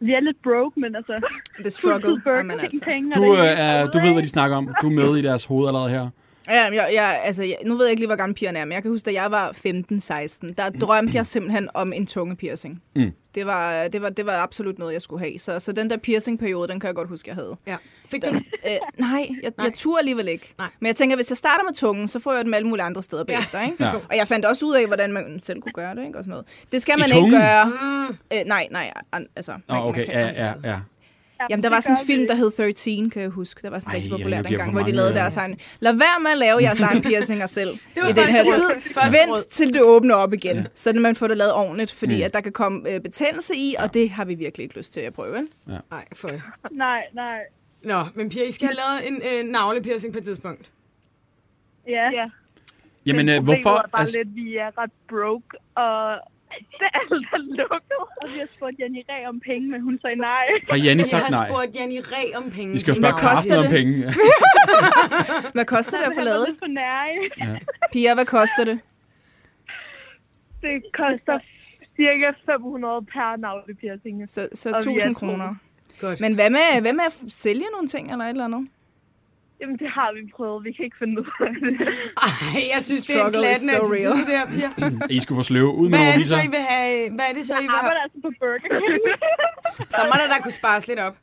Vi 0.00 0.12
er 0.12 0.20
lidt 0.20 0.42
broke, 0.42 0.80
men 0.80 0.96
altså... 0.96 1.20
The 1.60 1.70
struggle. 1.70 2.20
Burger 2.24 2.42
King 2.42 2.52
altså. 2.62 2.84
penge, 2.84 3.14
Du, 3.14 3.32
øh, 3.36 3.58
er, 3.66 3.86
du 3.86 3.98
ved, 3.98 4.12
hvad 4.12 4.22
de 4.22 4.28
snakker 4.28 4.56
om. 4.56 4.74
Du 4.82 4.86
er 4.86 4.94
med 5.02 5.16
i 5.16 5.22
deres 5.22 5.44
hoved 5.44 5.66
allerede 5.68 5.90
her. 5.90 6.08
Ja, 6.48 6.62
jeg, 6.64 6.90
jeg, 6.92 7.20
altså, 7.24 7.42
jeg, 7.42 7.56
nu 7.64 7.76
ved 7.76 7.84
jeg 7.86 7.90
ikke 7.90 8.00
lige, 8.00 8.08
hvor 8.08 8.16
gammel 8.16 8.34
pigerne 8.34 8.58
er, 8.58 8.64
men 8.64 8.72
jeg 8.72 8.82
kan 8.82 8.90
huske, 8.90 9.04
da 9.06 9.12
jeg 9.12 9.30
var 9.30 9.50
15-16, 9.52 10.54
der 10.58 10.70
drømte 10.80 11.16
jeg 11.16 11.26
simpelthen 11.26 11.68
om 11.74 11.92
en 11.92 12.06
tungepiercing. 12.06 12.82
Mm. 12.96 13.10
Det, 13.34 13.46
var, 13.46 13.88
det, 13.88 14.02
var, 14.02 14.08
det 14.08 14.26
var 14.26 14.32
absolut 14.32 14.78
noget, 14.78 14.92
jeg 14.92 15.02
skulle 15.02 15.24
have. 15.24 15.38
Så, 15.38 15.60
så 15.60 15.72
den 15.72 15.90
der 15.90 15.96
piercing-periode, 15.96 16.68
den 16.68 16.80
kan 16.80 16.86
jeg 16.86 16.94
godt 16.94 17.08
huske, 17.08 17.28
jeg 17.28 17.34
havde. 17.34 17.56
Ja. 17.66 17.76
Fik 18.08 18.22
du 18.22 18.26
Den, 18.28 18.36
øh, 18.36 18.72
nej, 18.98 19.28
jeg, 19.42 19.52
Nej. 19.56 19.64
jeg 19.66 19.74
turde 19.74 19.98
alligevel 19.98 20.28
ikke. 20.28 20.54
Nej. 20.58 20.68
Men 20.80 20.86
jeg 20.86 20.96
tænker, 20.96 21.16
hvis 21.16 21.30
jeg 21.30 21.36
starter 21.36 21.64
med 21.64 21.74
tungen, 21.74 22.08
så 22.08 22.18
får 22.20 22.32
jeg 22.32 22.44
dem 22.44 22.54
alle 22.54 22.68
mulige 22.68 22.84
andre 22.84 23.02
steder 23.02 23.24
bagefter. 23.24 23.62
Ikke? 23.62 23.84
Ja. 23.84 23.92
Og 23.94 24.16
jeg 24.16 24.28
fandt 24.28 24.44
også 24.46 24.66
ud 24.66 24.74
af, 24.74 24.86
hvordan 24.86 25.12
man 25.12 25.40
selv 25.42 25.60
kunne 25.60 25.72
gøre 25.72 25.94
det. 25.94 26.06
Ikke? 26.06 26.18
Og 26.18 26.24
sådan 26.24 26.30
noget. 26.30 26.46
Det 26.72 26.82
skal 26.82 26.94
I 26.98 27.00
man 27.00 27.08
tungen? 27.08 27.32
ikke 27.32 27.44
gøre. 27.44 27.66
Mm. 27.66 28.16
Øh, 28.38 28.44
nej, 28.46 28.68
nej, 28.70 28.92
an, 29.12 29.26
altså. 29.36 29.52
Man, 29.68 29.82
okay, 29.82 29.98
man 29.98 30.06
kan, 30.06 30.34
ja, 30.34 30.46
ja, 30.46 30.52
ja. 30.70 30.78
Ja, 31.50 31.52
Jamen, 31.52 31.62
der 31.62 31.68
det 31.68 31.74
var 31.74 31.80
sådan 31.80 31.96
en 32.00 32.06
film, 32.06 32.26
der 32.26 32.34
hed 32.34 32.50
13, 32.74 33.10
kan 33.10 33.22
jeg 33.22 33.30
huske. 33.30 33.60
Der 33.62 33.70
var 33.70 33.78
sådan 33.78 33.90
Ej, 33.90 33.96
rigtig 33.96 34.10
ja, 34.10 34.16
populær 34.16 34.42
dengang, 34.42 34.72
hvor 34.72 34.82
de 34.82 34.92
lavede 34.92 35.10
øh, 35.10 35.16
deres 35.16 35.36
egen... 35.36 35.58
Lad 35.80 35.92
være 35.92 36.20
med 36.22 36.30
at 36.30 36.38
lave 36.38 36.58
jeres 36.62 36.80
egen 36.80 37.02
piercinger 37.08 37.46
selv 37.46 37.68
Det 37.70 38.02
var 38.02 38.08
i 38.08 38.12
den 38.12 38.16
første 38.16 38.32
her 38.36 38.44
råd. 38.44 38.80
tid. 38.82 38.92
Første 38.92 39.18
råd. 39.28 39.36
Vent 39.36 39.46
til 39.46 39.74
det 39.74 39.82
åbner 39.82 40.14
op 40.14 40.32
igen, 40.32 40.56
ja. 40.56 40.64
så 40.74 40.92
man 40.92 41.14
får 41.16 41.28
det 41.28 41.36
lavet 41.36 41.52
ordentligt, 41.54 41.90
fordi 41.92 42.16
Mm. 42.16 42.22
at 42.22 42.34
der 42.34 42.40
kan 42.40 42.52
komme 42.52 42.90
øh, 42.90 43.00
betændelse 43.00 43.54
i, 43.56 43.74
og 43.78 43.94
det 43.94 44.10
har 44.10 44.24
vi 44.24 44.34
virkelig 44.34 44.64
ikke 44.64 44.76
lyst 44.78 44.92
til 44.92 45.00
at 45.00 45.12
prøve. 45.14 45.32
Vel? 45.32 45.48
Nej, 45.66 46.04
for... 46.12 46.30
Nej, 46.70 47.02
nej. 47.12 47.38
Nå, 47.82 48.04
men 48.14 48.28
Pia, 48.30 48.42
I 48.44 48.52
skal 48.52 48.68
have 48.68 48.76
lavet 48.76 49.08
en 49.08 49.22
øh, 49.46 49.52
navlepiercing 49.52 50.12
på 50.12 50.18
et 50.18 50.24
tidspunkt. 50.24 50.70
Ja. 51.88 52.10
ja. 52.12 52.26
Jamen, 53.06 53.26
Men 53.26 53.34
øh, 53.36 53.44
hvorfor... 53.44 53.70
er 53.70 53.82
bare 53.92 54.00
Altså, 54.00 54.18
lidt, 54.18 54.34
vi 54.36 54.56
er 54.56 54.78
ret 54.78 54.90
broke, 55.08 55.56
og 55.74 56.18
det 56.80 56.86
er 56.88 56.92
alt 57.00 57.26
er 57.36 57.42
lukket. 57.60 58.00
Og 58.22 58.26
vi 58.32 58.38
har 58.42 58.48
spurgt 58.56 58.76
Jenny 58.80 59.02
Ræ 59.10 59.18
om 59.32 59.40
penge, 59.48 59.64
men 59.72 59.80
hun 59.88 59.98
sagde 60.02 60.16
nej. 60.16 60.46
har 60.70 60.76
Janni 60.86 61.00
Jeg 61.00 61.06
sagt 61.06 61.24
har 61.24 61.30
nej? 61.40 61.48
spurgt 61.48 61.70
Janni 61.76 62.00
Ræ 62.00 62.22
om 62.40 62.46
penge. 62.56 62.72
Vi 62.72 62.78
skal 62.82 62.90
jo 62.92 62.96
spørge 63.00 63.12
Hvad 63.14 63.22
koster 63.30 63.54
Karsten 63.54 63.56
om 63.60 63.62
det? 63.64 63.70
penge. 63.78 63.92
Hvad 65.56 65.64
koster 65.74 65.96
det 65.98 66.04
at 66.08 66.12
få 66.18 66.20
Han 66.20 66.26
var 66.26 66.32
lavet? 66.32 66.46
lidt 66.48 66.58
for 66.64 66.70
nær. 66.78 66.98
Pia, 67.92 68.14
hvad 68.14 68.26
koster 68.36 68.64
det? 68.70 68.78
Det 70.62 70.74
koster 71.00 71.36
cirka 71.96 72.28
500 72.46 73.06
per 73.12 73.36
navlepiercing. 73.36 74.28
Så, 74.28 74.48
så 74.54 74.68
Og 74.68 74.74
vi 74.86 74.90
er 74.90 74.96
1000 74.96 75.14
to. 75.14 75.18
kroner. 75.18 75.54
Godt. 76.00 76.20
Men 76.20 76.34
hvad 76.34 76.50
med, 76.50 76.80
hvad 76.80 76.92
med 76.92 77.04
at 77.06 77.12
sælge 77.28 77.64
nogle 77.72 77.88
ting 77.88 78.12
eller 78.12 78.24
et 78.24 78.30
eller 78.30 78.44
andet? 78.44 78.68
Jamen, 79.60 79.76
det 79.78 79.90
har 79.90 80.08
vi 80.16 80.30
prøvet. 80.36 80.64
Vi 80.64 80.72
kan 80.72 80.84
ikke 80.84 80.96
finde 81.02 81.20
ud 81.20 81.26
af 81.40 81.52
det. 81.54 81.88
Ej, 82.28 82.62
jeg 82.74 82.82
synes, 82.88 83.02
det 83.06 83.14
er 83.20 83.24
en 83.24 83.32
slatten 83.32 83.68
so 83.70 83.76
attitude, 83.76 84.26
her, 84.36 84.44
Pia. 84.54 84.68
I 85.16 85.20
skulle 85.20 85.38
få 85.38 85.42
sløve 85.42 85.70
ud 85.80 85.88
med 85.88 85.98
Hvad 85.98 86.12
er 86.12 86.16
det 86.16 86.28
så. 86.28 86.36
I 86.48 86.48
vil 86.56 86.62
have? 86.74 87.10
Hvad 87.16 87.24
er 87.30 87.34
det 87.38 87.44
så, 87.46 87.54
I 87.54 87.56
Jeg 87.56 87.62
vil 87.62 87.70
have? 87.70 87.78
arbejder 87.82 88.00
altså 88.06 88.18
på 88.26 88.30
Burger. 88.40 88.68
Så 89.96 90.00
må 90.10 90.14
der 90.20 90.26
da 90.34 90.38
kunne 90.42 90.58
spares 90.62 90.88
lidt 90.88 90.98
op. 91.08 91.16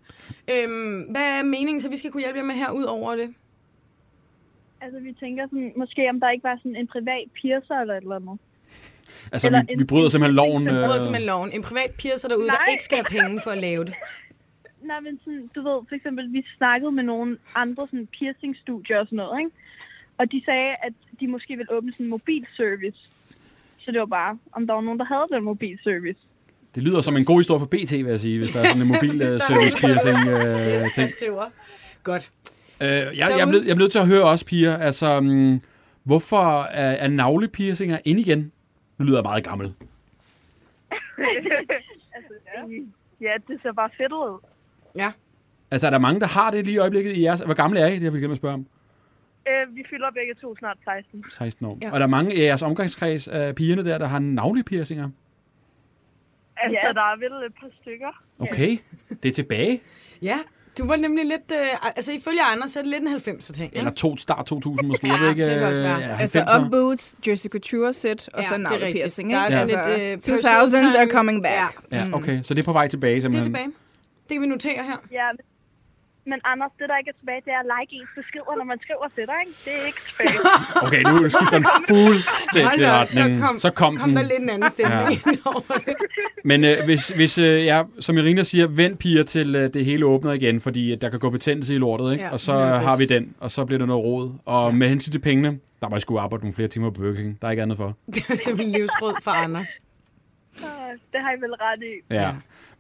Øhm, 0.53 1.00
hvad 1.13 1.21
er 1.39 1.43
meningen, 1.43 1.81
så 1.81 1.89
vi 1.89 1.97
skal 1.97 2.11
kunne 2.11 2.23
hjælpe 2.25 2.39
jer 2.39 2.45
med 2.45 2.55
her 2.55 2.71
ud 2.71 2.83
over 2.83 3.15
det? 3.15 3.29
altså, 4.81 5.00
vi 5.00 5.13
tænker 5.19 5.43
sådan, 5.45 5.73
måske 5.77 6.01
om 6.09 6.19
der 6.19 6.29
ikke 6.29 6.43
var 6.43 6.57
sådan 6.57 6.75
en 6.75 6.88
privat 6.88 7.25
piercer 7.41 7.75
eller 7.81 7.93
et 7.97 8.01
eller 8.03 8.15
andet. 8.15 8.38
Altså, 9.31 9.47
Eller 9.47 9.61
vi, 9.61 9.73
vi 9.77 9.83
bryder 9.83 10.09
simpelthen 10.09 10.35
loven. 10.35 10.61
Det 10.65 10.71
bryder 10.73 11.00
øh, 11.00 11.05
simpelthen 11.05 11.27
loven. 11.27 11.51
En 11.51 11.61
privat 11.61 11.91
piercer 12.01 12.27
derude, 12.29 12.47
der 12.47 12.51
Nej. 12.65 12.65
ikke 12.71 12.83
skal 12.83 12.97
have 12.97 13.09
penge 13.21 13.41
for 13.43 13.51
at 13.51 13.57
lave 13.57 13.83
det. 13.85 13.93
Nej, 14.83 15.00
men 15.00 15.19
sådan, 15.23 15.50
du 15.55 15.61
ved, 15.61 15.79
for 15.89 15.95
eksempel, 15.95 16.33
vi 16.33 16.45
snakkede 16.57 16.91
med 16.91 17.03
nogle 17.03 17.38
andre 17.55 17.88
sådan 17.88 18.07
piercing-studier 18.07 19.00
og 19.00 19.05
sådan 19.05 19.17
noget, 19.17 19.39
ikke? 19.39 19.51
Og 20.17 20.31
de 20.31 20.41
sagde, 20.45 20.75
at 20.83 20.93
de 21.19 21.27
måske 21.27 21.55
ville 21.57 21.71
åbne 21.71 21.91
sådan 21.91 22.05
en 22.05 22.09
mobilservice. 22.09 23.00
Så 23.79 23.91
det 23.91 24.00
var 24.00 24.05
bare, 24.05 24.38
om 24.51 24.67
der 24.67 24.73
var 24.73 24.81
nogen, 24.81 25.00
der 25.00 25.05
havde 25.05 25.27
den 25.31 25.43
mobilservice. 25.43 26.19
Det 26.75 26.83
lyder 26.83 27.01
som 27.01 27.17
en 27.17 27.25
god 27.25 27.39
historie 27.39 27.59
for 27.59 27.65
BT, 27.65 27.91
vil 27.91 28.05
jeg 28.05 28.19
sige, 28.19 28.38
hvis 28.38 28.51
der 28.51 28.59
er 28.59 28.65
sådan 28.65 28.81
en 28.81 28.88
mobil 28.95 29.21
øh, 29.21 29.27
service 29.29 29.77
piercing 29.77 30.27
øh, 30.27 30.67
Yes, 30.75 30.83
ting. 30.83 31.01
jeg 31.01 31.09
skriver. 31.09 31.45
Godt. 32.03 32.31
Øh, 32.81 32.88
jeg, 32.88 33.13
jeg, 33.38 33.47
blevet, 33.47 33.65
jeg 33.65 33.71
er 33.71 33.75
nødt 33.75 33.91
til 33.91 34.00
at 34.00 34.07
høre 34.07 34.23
også, 34.23 34.45
Pia, 34.45 34.77
altså, 34.77 35.17
um, 35.17 35.61
hvorfor 36.03 36.61
er, 36.61 36.91
er 36.91 37.07
navlepiercinger 37.07 37.97
ind 38.05 38.19
igen? 38.19 38.51
Nu 38.97 39.05
lyder 39.05 39.17
jeg 39.17 39.23
meget 39.23 39.43
gammel. 39.43 39.67
altså, 42.15 42.33
ja. 42.55 42.61
ja, 43.21 43.33
det 43.47 43.59
ser 43.61 43.71
bare 43.71 43.89
fedt 43.97 44.11
ud. 44.11 44.39
Ja. 44.95 45.12
Altså, 45.71 45.88
er 45.88 45.91
der 45.91 46.00
mange, 46.00 46.19
der 46.19 46.27
har 46.27 46.51
det 46.51 46.65
lige 46.65 46.75
i 46.75 46.77
øjeblikket 46.77 47.17
i 47.17 47.24
jeres... 47.24 47.39
Hvor 47.39 47.53
gamle 47.53 47.79
er 47.79 47.88
I? 47.88 47.93
Det 47.95 48.03
har 48.03 48.12
vi 48.12 48.19
glemt 48.19 48.31
at 48.31 48.38
spørge 48.38 48.53
om. 48.53 48.65
Øh, 49.48 49.75
vi 49.75 49.83
fylder 49.89 50.12
begge 50.13 50.33
to 50.41 50.55
snart 50.57 50.77
16. 50.83 51.24
16 51.29 51.65
år. 51.65 51.77
Ja. 51.81 51.89
Og 51.89 51.96
er 51.96 52.00
der 52.00 52.07
mange 52.07 52.35
i 52.35 52.42
jeres 52.42 52.61
omgangskreds 52.61 53.27
af 53.27 53.55
pigerne 53.55 53.85
der, 53.85 53.98
der 53.98 54.05
har 54.07 54.20
navlepiercinger? 54.20 55.09
Altså, 56.57 56.77
Ja. 56.81 56.87
ja. 56.87 56.94
der 56.94 57.01
er 57.01 57.18
vel 57.20 57.46
et 57.48 57.53
par 57.61 57.68
stykker. 57.81 58.24
Okay, 58.39 58.77
det 59.24 59.29
er 59.29 59.33
tilbage. 59.33 59.81
Ja, 60.22 60.39
du 60.77 60.85
var 60.87 60.96
nemlig 60.96 61.25
lidt... 61.25 61.51
Øh, 61.53 61.96
altså, 61.96 62.11
ifølge 62.11 62.42
Anders, 62.53 62.72
så 62.72 62.79
er 62.79 62.83
det 62.83 62.92
lidt 62.92 63.03
en 63.03 63.35
90'er 63.35 63.53
ting. 63.53 63.74
Ja? 63.74 63.77
Eller 63.79 63.92
to, 63.92 64.18
start 64.18 64.46
2000 64.46 64.87
måske. 64.87 65.07
Ja, 65.07 65.13
jeg 65.13 65.22
ved 65.22 65.29
ikke, 65.29 65.46
det 65.46 65.53
kan 65.59 65.63
også 65.68 65.77
øh, 65.77 65.83
være. 65.83 66.00
ja, 66.00 66.18
Altså 66.20 66.39
90'er. 66.42 66.61
Ugg 66.61 66.72
boots, 66.72 67.15
Jersey 67.27 67.50
Couture 67.50 67.94
set, 67.94 68.29
og 68.33 68.39
Ja, 68.39 68.44
så 68.48 68.53
det 68.53 68.59
er 68.65 68.70
navle 68.70 68.85
rigtigt. 68.85 69.03
piercing. 69.03 69.31
Der 69.31 69.37
er 69.37 69.46
ikke? 69.46 69.74
sådan 69.74 69.77
altså, 69.77 70.29
lidt, 70.29 70.29
øh, 70.29 70.35
2000s 70.94 70.98
are 71.00 71.07
coming 71.07 71.44
back. 71.44 71.81
Ja. 71.92 71.98
Ja, 71.98 72.03
okay. 72.13 72.44
Så 72.44 72.53
det 72.53 72.61
er 72.61 72.65
på 72.65 72.74
vej 72.74 72.87
tilbage 72.87 73.11
Det 73.11 73.18
er 73.18 73.22
simpelthen. 73.22 73.53
tilbage. 73.53 73.72
Det 74.31 74.35
kan 74.35 74.41
vi 74.41 74.48
notere 74.48 74.83
her. 74.83 74.98
Ja, 75.11 75.27
men, 76.25 76.39
Anders, 76.44 76.72
det 76.79 76.89
der 76.89 76.98
ikke 76.98 77.09
er 77.09 77.20
tilbage, 77.20 77.41
det 77.46 77.51
er 77.57 77.59
at 77.59 77.70
like 77.75 77.91
ens 78.00 78.09
beskeder, 78.15 78.55
når 78.57 78.63
man 78.63 78.79
skriver 78.85 79.07
til 79.15 79.24
dig, 79.31 79.39
ikke? 79.46 79.57
Det 79.65 79.74
er 79.81 79.85
ikke 79.85 80.01
tilbage. 80.07 80.37
Okay, 80.85 81.01
nu 81.09 81.29
skifter 81.29 81.57
den 81.57 81.67
fuldstændig 81.91 82.91
op, 83.00 83.07
så 83.07 83.20
retning. 83.20 83.41
kom, 83.41 83.59
så 83.59 83.70
kom, 83.72 83.98
kom 83.98 84.09
den. 84.09 84.17
der 84.17 84.24
lidt 84.24 84.41
en 84.41 84.50
anden 84.50 84.70
stemning 84.70 85.22
ja. 85.25 85.31
over 85.46 85.74
det. 85.85 85.96
Men 86.50 86.63
øh, 86.63 86.85
hvis, 86.85 87.09
hvis 87.09 87.37
øh, 87.37 87.65
ja, 87.65 87.83
som 88.00 88.17
Irina 88.17 88.44
siger, 88.44 88.67
vent 88.67 89.00
piger 89.00 89.24
til 89.24 89.55
øh, 89.55 89.74
det 89.74 89.85
hele 89.85 90.05
åbner 90.05 90.31
igen, 90.31 90.61
fordi 90.61 90.91
øh, 90.91 91.01
der 91.01 91.09
kan 91.09 91.20
gå 91.20 91.29
betændelse 91.29 91.75
i 91.75 91.77
lortet, 91.77 92.11
ikke? 92.11 92.24
Ja, 92.24 92.31
og 92.31 92.39
så 92.39 92.53
øh, 92.53 92.81
har 92.87 92.98
vi 92.98 93.05
den, 93.05 93.35
og 93.39 93.51
så 93.51 93.65
bliver 93.65 93.79
der 93.79 93.85
noget 93.85 94.03
råd. 94.03 94.33
Og 94.46 94.72
ja. 94.72 94.75
med 94.77 94.87
hensyn 94.89 95.11
til 95.11 95.20
pengene, 95.20 95.59
der 95.81 95.89
må 95.89 95.96
jeg 95.96 96.01
sgu 96.01 96.17
arbejde 96.17 96.44
nogle 96.44 96.53
flere 96.53 96.67
timer 96.67 96.89
på 96.89 97.00
Burger 97.01 97.15
King. 97.15 97.41
Der 97.41 97.48
er 97.48 97.51
ikke 97.51 97.63
andet 97.63 97.77
for. 97.77 97.98
Det 98.15 98.24
er 98.29 98.35
simpelthen 98.35 98.79
livsråd 98.79 99.13
for 99.24 99.31
Anders. 99.31 99.67
Det 101.13 101.22
har 101.22 101.31
I 101.31 101.41
vel 101.41 101.53
ret 101.53 101.83
i. 101.83 102.13
Ja. 102.13 102.31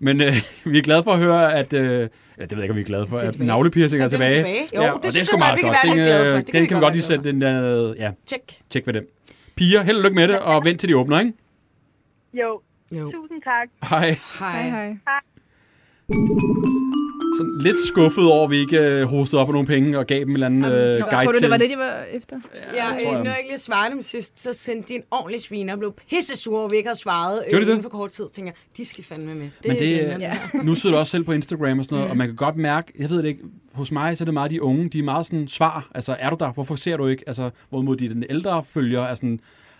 Men 0.01 0.21
øh, 0.21 0.33
vi 0.71 0.77
er 0.77 0.81
glade 0.81 1.03
for 1.03 1.11
at 1.11 1.19
høre, 1.19 1.53
at... 1.55 1.73
Øh, 1.73 1.81
ja, 1.81 1.95
det 1.97 2.09
ved 2.37 2.47
jeg 2.57 2.63
ikke, 2.63 2.71
om 2.71 2.75
vi 2.75 2.81
er 2.81 2.85
glade 2.85 3.07
for, 3.07 3.17
at 3.17 3.31
Tilbage. 3.31 3.47
navlepiercing 3.47 4.01
er 4.01 4.05
Ja, 4.05 4.09
den 4.09 4.21
er 4.21 4.29
tilbage. 4.29 4.43
tilbage. 4.43 4.67
Jo, 4.75 4.81
ja, 4.81 4.87
det 4.87 4.93
og 4.95 5.03
det 5.03 5.11
synes 5.11 5.21
er 5.29 5.31
sgu 5.31 5.35
jeg 5.35 5.39
meget 5.39 5.57
vi 5.57 5.61
kan 5.61 5.69
godt. 5.69 5.77
være 5.83 5.89
Den, 5.89 5.97
lidt 5.97 6.05
glade 6.07 6.23
for. 6.23 6.31
øh, 6.31 6.37
Det 6.37 6.45
kan 6.45 6.53
den 6.53 6.61
vi 6.61 6.67
kan 6.67 6.75
vi 6.77 6.79
godt 6.79 6.83
godt 6.83 6.93
lige 6.93 7.03
sætte 7.03 7.23
den 7.31 7.41
der... 7.41 7.93
Ja, 7.99 8.11
Tjek. 8.25 8.41
tjek 8.69 8.87
ved 8.87 8.93
den. 8.93 9.03
Piger, 9.55 9.81
held 9.83 9.97
og 9.97 10.03
lykke 10.03 10.15
med 10.15 10.27
det, 10.27 10.39
og 10.39 10.65
vent 10.65 10.79
til 10.79 10.89
de 10.89 10.97
åbner, 10.97 11.19
ikke? 11.19 11.33
Jo, 12.33 12.61
Jo. 12.91 13.11
tusind 13.11 13.41
tak. 13.43 13.67
Hej. 13.89 14.15
Hej, 14.39 14.69
hej. 14.69 14.95
Sådan 17.37 17.57
lidt 17.59 17.87
skuffet 17.87 18.25
over, 18.25 18.43
at 18.43 18.51
vi 18.51 18.57
ikke 18.57 18.79
øh, 18.79 19.03
hostede 19.03 19.41
op 19.41 19.47
på 19.47 19.51
nogle 19.51 19.67
penge 19.67 19.99
og 19.99 20.07
gav 20.07 20.19
dem 20.19 20.29
en 20.29 20.33
eller 20.33 20.45
anden 20.45 20.65
øh, 20.65 20.71
guide 20.71 20.99
tror 20.99 21.31
du, 21.31 21.33
til. 21.33 21.41
det 21.41 21.49
var 21.49 21.57
det, 21.57 21.69
de 21.69 21.77
var 21.77 22.03
efter? 22.11 22.39
Ja, 22.55 22.85
det 22.95 23.03
tror 23.03 23.11
øh, 23.11 23.13
jeg. 23.15 23.23
når 23.23 23.29
jeg 23.29 23.37
ikke 23.39 23.51
lige 23.51 23.57
svarede 23.57 23.93
dem 23.93 24.01
sidst, 24.01 24.39
så 24.39 24.53
sendte 24.53 24.87
de 24.87 24.93
en 24.93 25.03
ordentlig 25.11 25.41
sviner 25.41 25.73
og 25.73 25.79
blev 25.79 25.93
pisse 26.09 26.37
sure, 26.37 26.57
over, 26.57 26.65
at 26.65 26.71
vi 26.71 26.77
ikke 26.77 26.87
havde 26.87 26.99
svaret 26.99 27.43
øh, 27.47 27.59
det? 27.59 27.67
inden 27.67 27.81
for 27.81 27.89
kort 27.89 28.11
tid. 28.11 28.25
Tænker, 28.33 28.51
de 28.77 28.85
skal 28.85 29.03
fandme 29.03 29.35
med. 29.35 29.49
Det 29.63 29.67
Men 29.67 29.77
det, 29.77 30.03
er 30.03 30.17
ja. 30.19 30.37
nu 30.63 30.75
sidder 30.75 30.95
du 30.95 30.99
også 30.99 31.11
selv 31.11 31.23
på 31.23 31.31
Instagram 31.31 31.79
og 31.79 31.85
sådan 31.85 31.95
noget, 31.95 32.11
og 32.11 32.17
man 32.17 32.27
kan 32.27 32.35
godt 32.35 32.55
mærke, 32.55 32.93
jeg 32.99 33.09
ved 33.09 33.17
det 33.17 33.25
ikke, 33.25 33.43
hos 33.73 33.91
mig 33.91 34.17
så 34.17 34.23
er 34.23 34.25
det 34.25 34.33
meget 34.33 34.51
de 34.51 34.61
unge, 34.61 34.89
de 34.89 34.99
er 34.99 35.03
meget 35.03 35.25
sådan 35.25 35.47
svar, 35.47 35.91
altså 35.95 36.15
er 36.19 36.29
du 36.29 36.35
der, 36.39 36.51
hvorfor 36.51 36.75
ser 36.75 36.97
du 36.97 37.07
ikke, 37.07 37.23
altså 37.27 37.49
hvorimod 37.69 37.95
de 37.95 38.09
den 38.09 38.23
ældre 38.29 38.63
følger 38.63 39.01
er 39.01 39.15
sådan, 39.15 39.39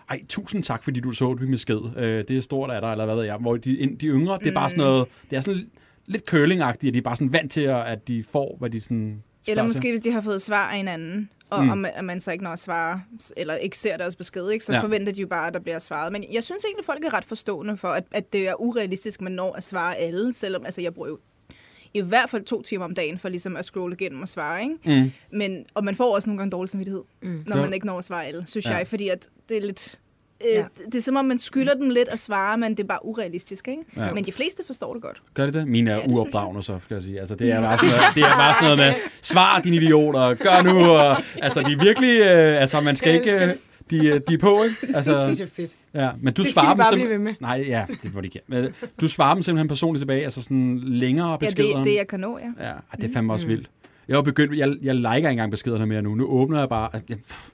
ej, 0.10 0.22
tusind 0.30 0.64
tak, 0.64 0.84
fordi 0.84 1.00
du 1.00 1.12
så 1.12 1.36
det 1.40 1.50
med 1.50 1.58
sked, 1.58 1.98
øh, 1.98 2.24
det 2.28 2.38
er 2.38 2.42
stort 2.42 2.72
af 2.72 2.82
dig, 2.82 2.92
eller 2.92 3.06
hvad 3.06 3.16
ved 3.16 3.24
jeg, 3.24 3.38
hvor 3.38 3.58
de, 3.58 3.96
de 4.02 4.06
yngre, 4.06 4.38
det 4.40 4.48
er 4.48 4.54
bare 4.54 4.70
sådan 4.70 4.84
noget, 4.84 5.08
det 5.30 5.38
er 5.38 5.42
sådan 5.42 5.68
lidt 6.12 6.24
curling-agtigt, 6.34 6.88
at 6.88 6.94
de 6.94 6.98
er 6.98 7.02
bare 7.02 7.16
sådan 7.16 7.34
vant 7.34 7.52
til, 7.52 7.62
at 7.62 8.08
de 8.08 8.24
får, 8.32 8.56
hvad 8.60 8.70
de 8.70 8.80
sådan 8.80 9.24
Eller 9.48 9.64
måske, 9.64 9.82
til. 9.82 9.92
hvis 9.92 10.02
de 10.02 10.12
har 10.12 10.22
fået 10.22 10.42
svar 10.42 10.70
af 10.70 10.78
en 10.78 10.88
anden, 10.88 11.30
og 11.50 11.64
Mm. 11.66 11.72
mm. 11.78 11.86
at 11.86 12.06
man 12.06 12.20
så 12.20 12.32
ikke 12.32 12.44
når 12.44 12.52
at 12.52 12.60
svare, 12.60 13.02
eller 13.38 13.56
ikke 13.56 13.78
ser 13.78 13.98
deres 13.98 14.16
besked, 14.16 14.50
ikke, 14.50 14.66
så 14.66 14.74
Ja. 14.74 14.82
forventer 14.82 15.14
de 15.14 15.22
jo 15.22 15.28
bare, 15.28 15.48
at 15.48 15.54
der 15.54 15.60
bliver 15.60 15.80
svaret. 15.80 16.12
Men 16.12 16.26
jeg 16.32 16.44
synes 16.44 16.64
egentlig, 16.66 16.80
at 16.82 16.86
folk 16.86 17.04
er 17.06 17.14
ret 17.14 17.26
forstående 17.26 17.78
for, 17.78 17.88
at, 17.88 18.04
at 18.12 18.34
det 18.34 18.48
er 18.48 18.62
urealistisk, 18.62 19.20
at 19.20 19.24
man 19.24 19.32
når 19.32 19.54
at 19.54 19.64
svare 19.64 19.96
alle, 19.98 20.34
selvom 20.34 20.66
altså, 20.66 20.82
jeg 20.82 20.94
bruger 20.94 21.10
jo 21.10 21.20
i 21.94 22.02
hvert 22.02 22.30
fald 22.30 22.44
to 22.44 22.62
timer 22.62 22.86
om 22.86 22.96
dagen 22.96 23.18
for 23.18 23.30
ligesom 23.30 23.56
at 23.58 23.66
scrolle 23.66 23.96
igennem 24.00 24.22
og 24.22 24.28
svare. 24.28 24.62
Ikke? 24.64 25.02
Mm. 25.04 25.12
Men, 25.38 25.66
og 25.74 25.84
man 25.84 25.96
får 25.96 26.16
også 26.16 26.30
nogle 26.30 26.38
gange 26.38 26.52
dårlig 26.52 26.70
samvittighed, 26.70 27.02
Mm. 27.22 27.44
når 27.48 27.56
man 27.58 27.74
ikke 27.74 27.86
når 27.86 27.98
at 27.98 28.04
svare 28.04 28.26
alle, 28.26 28.44
synes 28.48 28.66
ja. 28.66 28.76
jeg. 28.76 28.88
Fordi 28.88 29.08
at 29.10 29.28
det 29.50 29.58
er 29.58 29.62
lidt... 29.62 30.00
Øh, 30.50 30.54
Ja. 30.54 30.60
ja. 30.60 30.66
Det 30.86 30.96
er 30.96 31.02
som 31.02 31.16
om, 31.16 31.26
man 31.26 31.38
skylder 31.38 31.74
dem 31.74 31.90
lidt 31.90 32.10
at 32.10 32.20
svare, 32.20 32.58
men 32.58 32.72
det 32.72 32.80
er 32.84 32.88
bare 32.88 33.06
urealistisk. 33.06 33.68
Ikke? 33.68 33.82
Ja. 33.98 34.06
Ja. 34.06 34.14
Men 34.14 34.24
de 34.26 34.32
fleste 34.32 34.64
forstår 34.66 34.94
det 34.94 35.02
godt. 35.02 35.22
Gør 35.34 35.46
det 35.46 35.54
det? 35.54 35.68
Mine 35.68 35.92
er 35.92 35.96
Ja, 35.96 36.02
ja, 36.02 36.08
uopdragende, 36.14 36.64
så 36.64 36.80
skal 36.86 36.96
jeg 36.96 37.04
sige. 37.04 37.20
Altså, 37.20 37.36
det 37.36 37.52
er 37.52 37.62
bare 37.62 37.78
sådan 37.78 37.90
noget, 37.96 38.06
det 38.16 38.24
er 38.24 38.36
bare 38.36 38.54
sådan 38.62 38.78
noget 38.78 38.94
med, 38.96 39.02
svar 39.22 39.60
din 39.62 39.74
idioter, 39.74 40.34
gør 40.34 40.62
nu, 40.74 40.80
og, 40.90 41.18
altså, 41.42 41.60
de 41.62 41.72
er 41.74 41.84
virkelig, 41.84 42.20
øh, 42.20 42.62
altså, 42.62 42.82
man 42.82 42.96
skal 42.96 43.14
ikke, 43.16 43.34
øh, 43.46 43.50
de, 43.92 44.08
øh, 44.08 44.22
de 44.28 44.34
er 44.34 44.38
på, 44.38 44.64
ikke? 44.64 44.76
Altså, 44.98 45.12
Det 45.24 45.30
er 45.32 45.34
så 45.36 45.48
fedt. 45.54 45.76
ja, 45.94 46.10
men 46.22 46.34
du 46.34 46.42
Det 46.44 46.52
svarer 46.54 46.74
de 46.74 46.78
dem 46.78 46.86
simpelthen- 46.86 47.08
blive 47.08 47.10
ved 47.10 47.18
med. 47.26 47.34
Nej, 47.40 47.66
ja, 47.68 47.86
det 48.04 48.16
var 48.16 48.22
de 48.22 48.28
ikke. 48.28 48.40
Men 48.48 48.68
du 49.02 49.08
svarer 49.08 49.34
dem 49.34 49.44
simpelthen 49.44 49.68
personligt 49.68 50.02
tilbage, 50.02 50.24
altså 50.24 50.42
sådan 50.44 50.80
længere 50.84 51.30
Ja, 51.32 51.38
beskeder. 51.38 51.78
det, 51.78 51.86
det 51.86 51.96
jeg 51.96 52.08
kan 52.08 52.20
nå, 52.20 52.40
ja. 52.60 52.68
Ja, 52.68 52.74
det 52.98 53.10
er 53.10 53.14
fandme 53.14 53.34
også 53.34 53.48
vildt. 53.48 53.70
Jeg 54.08 54.18
har 54.18 54.22
begyndt, 54.22 54.58
jeg, 54.58 54.74
jeg 54.82 54.96
liker 54.96 55.16
ikke 55.16 55.30
engang 55.30 55.52
beskederne 55.52 55.86
mere 55.86 56.02
nu. 56.02 56.16
Nu 56.16 56.26
åbner 56.28 56.60
jeg 56.60 56.70
bare, 56.70 56.90
jeg, 57.10 57.18
pff, 57.18 57.48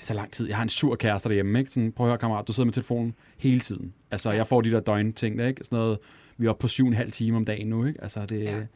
det 0.00 0.04
er 0.04 0.06
så 0.06 0.14
lang 0.14 0.32
tid. 0.32 0.48
Jeg 0.48 0.56
har 0.56 0.62
en 0.62 0.68
sur 0.68 0.96
kæreste 0.96 1.28
derhjemme, 1.28 1.58
ikke? 1.58 1.70
Sådan, 1.70 1.92
prøv 1.92 2.06
at 2.06 2.10
høre, 2.10 2.18
kammerat, 2.18 2.48
du 2.48 2.52
sidder 2.52 2.64
med 2.64 2.72
telefonen 2.72 3.14
hele 3.38 3.60
tiden. 3.60 3.94
Altså, 4.10 4.30
jeg 4.30 4.46
får 4.46 4.60
de 4.60 4.70
der 4.70 4.80
døgn-ting 4.80 5.38
der, 5.38 5.46
ikke? 5.46 5.64
Sådan 5.64 5.78
noget, 5.78 5.98
vi 6.36 6.46
er 6.46 6.50
oppe 6.50 6.60
på 6.60 6.68
syv 6.68 6.84
og 6.84 6.88
en 6.88 6.94
halv 6.94 7.10
time 7.12 7.36
om 7.36 7.44
dagen 7.44 7.66
nu, 7.66 7.84
ikke? 7.84 8.02
Altså, 8.02 8.26
det, 8.26 8.42
Ja. 8.42 8.50
ja. 8.56 8.66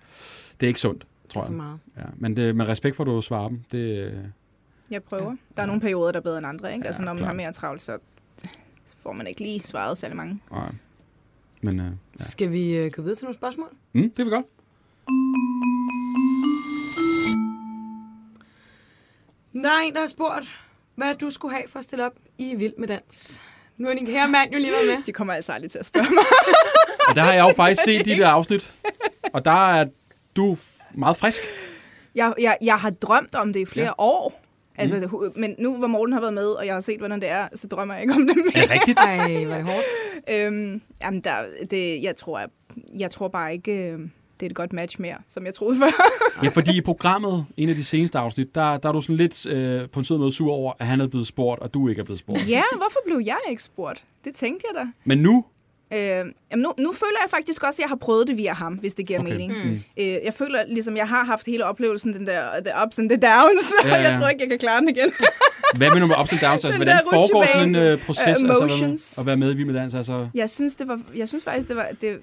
det 0.60 0.66
er 0.66 0.68
ikke 0.68 0.80
sundt, 0.80 1.06
tror 1.28 1.40
Det 1.40 1.46
er 1.46 1.52
for 1.52 1.52
jeg. 1.52 1.56
meget. 1.56 1.78
Ja, 1.96 2.02
men 2.16 2.36
det, 2.36 2.56
med 2.56 2.68
respekt 2.68 2.96
for, 2.96 3.04
at 3.04 3.06
du 3.06 3.20
svarer 3.20 3.48
dem, 3.48 3.60
det, 3.72 4.14
Jeg 4.90 5.02
prøver. 5.02 5.36
Der 5.56 5.62
er 5.62 5.66
nogle 5.66 5.80
perioder, 5.80 6.12
der 6.12 6.18
er 6.18 6.22
bedre 6.22 6.38
end 6.38 6.46
andre, 6.46 6.72
ikke? 6.72 6.82
Ja, 6.82 6.86
altså, 6.86 7.02
når 7.02 7.12
man 7.12 7.16
klart. 7.18 7.26
har 7.28 7.34
mere 7.34 7.52
travlt, 7.52 7.82
så 7.82 7.98
så 8.86 8.94
får 9.02 9.12
man 9.12 9.26
ikke 9.26 9.40
lige 9.40 9.60
svaret 9.60 9.98
særlig 9.98 10.16
mange. 10.16 10.40
Nej. 10.50 10.72
Men 11.62 11.80
øh, 11.80 11.86
ja. 11.86 11.90
Skal 12.24 12.52
vi 12.52 12.70
øh, 12.76 12.90
gå 12.92 13.02
videre 13.02 13.16
til 13.16 13.24
nogle 13.24 13.34
spørgsmål? 13.34 13.68
mm, 13.92 14.02
det 14.02 14.18
vil 14.18 14.26
vi 14.26 14.30
godt. 14.30 14.46
Der 19.52 19.70
er 19.70 19.80
en, 19.86 19.94
der 19.94 20.00
har 20.00 20.06
spurgt, 20.06 20.60
hvad 20.96 21.14
du 21.14 21.30
skulle 21.30 21.54
have 21.54 21.64
for 21.68 21.78
at 21.78 21.84
stille 21.84 22.06
op 22.06 22.12
i 22.38 22.54
Vild 22.54 22.72
med 22.78 22.88
Dans. 22.88 23.40
Nu 23.76 23.88
er 23.88 23.94
din 23.94 24.06
kære 24.06 24.28
mand 24.28 24.52
jo 24.52 24.58
lige 24.58 24.72
været 24.72 24.86
med. 24.86 25.02
De 25.06 25.12
kommer 25.12 25.34
altså 25.34 25.52
aldrig 25.52 25.70
til 25.70 25.78
at 25.78 25.86
spørge 25.86 26.10
mig. 26.14 26.24
Og 27.08 27.14
der 27.14 27.22
har 27.22 27.32
jeg 27.32 27.42
jo 27.48 27.52
faktisk 27.56 27.82
set 27.84 28.04
de 28.04 28.10
der 28.10 28.28
afsnit. 28.28 28.72
Og 29.32 29.44
der 29.44 29.72
er 29.74 29.86
du 30.36 30.56
meget 30.94 31.16
frisk. 31.16 31.40
Jeg, 32.14 32.34
jeg, 32.40 32.56
jeg 32.62 32.76
har 32.76 32.90
drømt 32.90 33.34
om 33.34 33.52
det 33.52 33.60
i 33.60 33.64
flere 33.64 33.86
Ja. 33.86 33.92
år. 33.98 34.40
Altså, 34.78 34.96
det- 35.00 35.36
men 35.36 35.54
nu 35.58 35.76
hvor 35.76 35.86
Morten 35.86 36.12
har 36.12 36.20
været 36.20 36.32
med, 36.34 36.46
og 36.46 36.66
jeg 36.66 36.74
har 36.74 36.80
set, 36.80 36.98
hvordan 36.98 37.20
det 37.20 37.28
er, 37.28 37.48
så 37.54 37.66
drømmer 37.68 37.94
jeg 37.94 38.02
ikke 38.02 38.14
om 38.14 38.26
det 38.26 38.36
Er 38.38 38.42
mere. 38.54 38.62
det 38.62 38.70
rigtigt? 38.70 38.98
Ej, 39.06 39.44
var 39.44 39.54
det 39.56 39.64
hårdt? 39.64 39.86
Øhm, 40.30 40.82
jamen, 41.02 41.20
der, 41.20 41.44
det, 41.70 42.02
jeg, 42.02 42.16
tror, 42.16 42.38
jeg, 42.38 42.48
jeg 42.98 43.10
tror 43.10 43.28
bare 43.28 43.52
ikke, 43.52 43.72
øh, 43.72 43.98
det 44.44 44.48
er 44.48 44.52
et 44.52 44.56
godt 44.56 44.72
match 44.72 45.00
mere, 45.00 45.16
som 45.28 45.46
jeg 45.46 45.54
troede 45.54 45.78
før. 45.78 45.90
Ja, 46.44 46.48
fordi 46.48 46.76
i 46.76 46.80
programmet, 46.80 47.46
en 47.56 47.68
af 47.68 47.74
de 47.74 47.84
seneste 47.84 48.18
afsnit, 48.18 48.54
der, 48.54 48.76
der 48.76 48.88
er 48.88 48.92
du 48.92 49.00
sådan 49.00 49.16
lidt 49.16 49.46
øh, 49.46 49.88
på 49.88 49.98
en 49.98 50.04
sød 50.04 50.18
måde 50.18 50.32
sur 50.32 50.52
over, 50.52 50.72
at 50.78 50.86
han 50.86 51.00
er 51.00 51.06
blevet 51.06 51.26
spurgt, 51.26 51.60
og 51.60 51.74
du 51.74 51.88
ikke 51.88 52.00
er 52.00 52.04
blevet 52.04 52.18
spurgt. 52.18 52.48
ja, 52.48 52.62
hvorfor 52.76 52.98
blev 53.06 53.20
jeg 53.24 53.38
ikke 53.50 53.62
spurgt? 53.62 54.04
Det 54.24 54.34
tænkte 54.34 54.66
jeg 54.72 54.80
da. 54.84 54.90
Men 55.04 55.18
nu, 55.18 55.44
Øh, 55.92 55.98
jamen 56.00 56.32
nu, 56.52 56.72
nu 56.78 56.92
føler 56.92 57.18
jeg 57.22 57.30
faktisk 57.30 57.62
også, 57.62 57.76
at 57.82 57.84
jeg 57.84 57.88
har 57.88 57.96
prøvet 57.96 58.28
det 58.28 58.36
via 58.36 58.52
ham, 58.52 58.74
hvis 58.74 58.94
det 58.94 59.06
giver 59.06 59.20
Okay. 59.20 59.30
mening. 59.32 59.52
Mm. 59.64 59.80
Øh, 60.00 60.06
jeg 60.06 60.34
føler 60.34 60.64
ligesom, 60.68 60.96
jeg 60.96 61.08
har 61.08 61.24
haft 61.24 61.46
hele 61.46 61.64
oplevelsen, 61.64 62.12
den 62.12 62.26
der 62.26 62.60
the 62.60 62.72
ups 62.86 62.98
and 62.98 63.08
the 63.10 63.18
downs, 63.20 63.72
Ja, 63.84 63.88
ja, 63.88 64.08
jeg 64.08 64.18
tror 64.18 64.28
ikke, 64.28 64.42
jeg 64.42 64.48
kan 64.50 64.58
klare 64.58 64.80
den 64.80 64.88
igen. 64.88 65.12
hvad 65.76 65.90
med 65.90 66.00
nogle 66.00 66.14
ups 66.20 66.32
and 66.32 66.40
downs? 66.40 66.64
Altså, 66.64 66.68
Den 66.68 66.76
hvordan 66.76 67.00
foregår 67.12 67.46
sådan 67.46 67.68
en 67.68 67.74
øh, 67.74 68.04
proces 68.06 68.22
Øh, 68.26 68.50
altså, 68.50 69.20
at 69.20 69.26
være 69.26 69.36
med 69.36 69.52
i 69.52 69.56
Vild 69.56 69.66
med 69.66 69.74
Dans? 69.74 69.94
Altså, 69.94 70.28
Jeg 70.34 70.50
synes, 70.50 70.74
det 70.74 70.88
var, 70.88 71.00
jeg 71.16 71.28
synes 71.28 71.44
faktisk, 71.44 71.68
det 71.68 71.76
var, 71.76 71.88
det, 72.00 72.18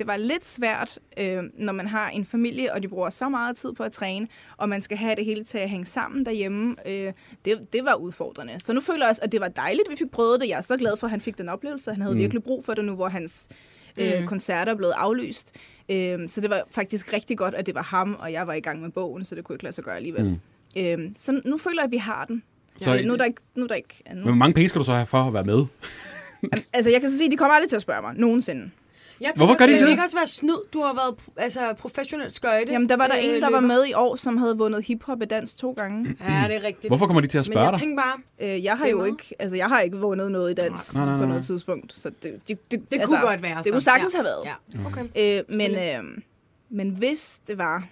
det 0.00 0.06
var 0.08 0.16
lidt 0.16 0.46
svært, 0.46 0.98
øh, 1.16 1.42
når 1.54 1.72
man 1.72 1.86
har 1.86 2.08
en 2.10 2.24
familie, 2.24 2.72
og 2.72 2.82
de 2.82 2.88
bruger 2.88 3.10
så 3.10 3.28
meget 3.28 3.56
tid 3.56 3.72
på 3.72 3.82
at 3.82 3.92
træne, 3.92 4.28
og 4.56 4.68
man 4.68 4.82
skal 4.82 4.98
have 4.98 5.14
det 5.16 5.24
hele 5.24 5.44
til 5.44 5.58
at 5.58 5.70
hænge 5.70 5.86
sammen 5.86 6.26
derhjemme. 6.26 6.76
Øh, 6.86 7.12
det, 7.44 7.66
det 7.72 7.84
var 7.84 7.94
udfordrende. 7.94 8.60
Så 8.60 8.72
nu 8.72 8.80
føler 8.80 9.04
jeg 9.04 9.08
også, 9.10 9.22
at 9.24 9.32
det 9.32 9.40
var 9.40 9.48
dejligt, 9.48 9.88
at 9.88 9.90
vi 9.90 9.96
fik 9.96 10.10
prøvet 10.10 10.40
det. 10.40 10.48
Jeg 10.48 10.56
er 10.56 10.60
så 10.60 10.76
glad 10.76 10.96
for, 10.96 11.06
at 11.06 11.10
han 11.10 11.20
fik 11.20 11.38
den 11.38 11.48
oplevelse. 11.48 11.90
Han 11.90 12.00
havde 12.02 12.14
Mm. 12.14 12.20
virkelig 12.20 12.42
brug 12.42 12.64
for 12.64 12.74
det 12.74 12.84
nu, 12.84 12.94
hvor 12.94 13.08
hans 13.08 13.48
øh, 13.96 14.20
Mm. 14.20 14.26
koncerter 14.26 14.72
er 14.72 14.76
blevet 14.76 14.92
aflyst. 14.96 15.52
Øh, 15.90 16.28
så 16.28 16.40
det 16.40 16.50
var 16.50 16.62
faktisk 16.70 17.12
rigtig 17.12 17.38
godt, 17.38 17.54
at 17.54 17.66
det 17.66 17.74
var 17.74 17.82
ham, 17.82 18.16
og 18.20 18.32
jeg 18.32 18.46
var 18.46 18.52
i 18.54 18.60
gang 18.60 18.82
med 18.82 18.90
bogen, 18.90 19.24
så 19.24 19.34
det 19.34 19.44
kunne 19.44 19.54
ikke 19.54 19.64
lade 19.64 19.74
sig 19.74 19.84
gøre 19.84 19.96
alligevel. 19.96 20.24
Mm. 20.24 20.36
Øh, 20.82 21.10
så 21.16 21.40
nu 21.44 21.56
føler 21.58 21.82
jeg, 21.82 21.84
at 21.84 21.90
vi 21.90 21.96
har 21.96 22.24
den. 22.24 22.42
Så- 22.76 22.84
Så, 22.84 23.02
nu 23.06 23.12
er 23.12 23.16
der 23.16 23.24
ikke... 23.24 23.40
Nu 23.54 23.62
er 23.64 23.68
der 23.68 23.74
ikke 23.74 24.02
men 24.14 24.22
hvor 24.22 24.32
mange 24.32 24.54
penge 24.54 24.68
skal 24.68 24.78
du 24.78 24.84
så 24.84 24.92
have 24.94 25.06
for 25.06 25.22
at 25.22 25.34
være 25.34 25.44
med? 25.44 25.64
altså, 26.72 26.90
jeg 26.90 27.00
kan 27.00 27.10
så 27.10 27.16
sige, 27.16 27.26
at 27.26 27.32
de 27.32 27.36
kommer 27.36 27.54
aldrig 27.54 27.68
til 27.68 27.76
at 27.76 27.82
spørge 27.82 28.02
mig. 28.02 28.14
Nogensinde. 28.16 28.70
Jeg 29.20 29.32
Hvorfor 29.36 29.56
gør 29.58 29.66
de 29.66 29.72
skal 29.72 29.84
det? 29.86 29.90
ikke 29.90 30.02
også 30.02 30.16
være 30.16 30.26
snyd? 30.26 30.56
Du 30.72 30.82
har 30.82 30.94
været 30.94 31.14
altså, 31.36 31.74
professionel 31.78 32.30
skøjte. 32.30 32.72
Jamen, 32.72 32.88
der 32.88 32.96
var 32.96 33.06
der 33.06 33.16
øh, 33.16 33.24
en, 33.24 33.42
der 33.42 33.50
var 33.50 33.60
med 33.60 33.86
i 33.86 33.92
år, 33.92 34.16
som 34.16 34.36
havde 34.36 34.58
vundet 34.58 34.84
hiphop 34.86 35.22
i 35.22 35.24
dans 35.24 35.54
to 35.54 35.72
gange. 35.72 36.16
Ja, 36.28 36.44
det 36.48 36.56
er 36.56 36.62
rigtigt. 36.62 36.90
Hvorfor 36.90 37.06
kommer 37.06 37.20
de 37.20 37.26
til 37.26 37.38
at 37.38 37.48
Men 37.48 37.52
spørge 37.52 37.64
jeg 37.66 37.72
dig? 37.72 37.80
tænker 37.80 37.96
bare, 38.02 38.16
Øh, 38.56 38.64
jeg 38.64 38.76
har 38.76 38.84
Det 38.84 38.92
jo 38.92 39.04
ikke, 39.04 39.34
altså, 39.38 39.56
jeg 39.56 39.66
har 39.66 39.80
ikke 39.80 39.96
vundet 39.96 40.32
noget 40.32 40.50
i 40.50 40.54
dans 40.54 40.94
Nej, 40.94 41.04
nej, 41.04 41.14
nej, 41.14 41.22
på 41.24 41.28
noget 41.28 41.44
tidspunkt. 41.46 41.92
Så 41.98 42.10
det, 42.22 42.40
det, 42.48 42.70
det, 42.70 42.90
det 42.90 43.00
altså, 43.00 43.16
kunne 43.16 43.28
godt 43.28 43.42
være 43.42 43.56
Det 43.56 43.64
så. 43.66 43.72
kunne 43.72 43.80
sagtens 43.80 44.14
ja. 44.14 44.18
have 44.18 44.24
været. 44.24 44.44
Ja, 44.74 44.86
okay. 44.86 45.38
Øh, 45.48 45.56
men, 45.56 45.74
øh, 45.74 46.18
men 46.70 46.90
hvis 46.90 47.40
det 47.46 47.58
var... 47.58 47.84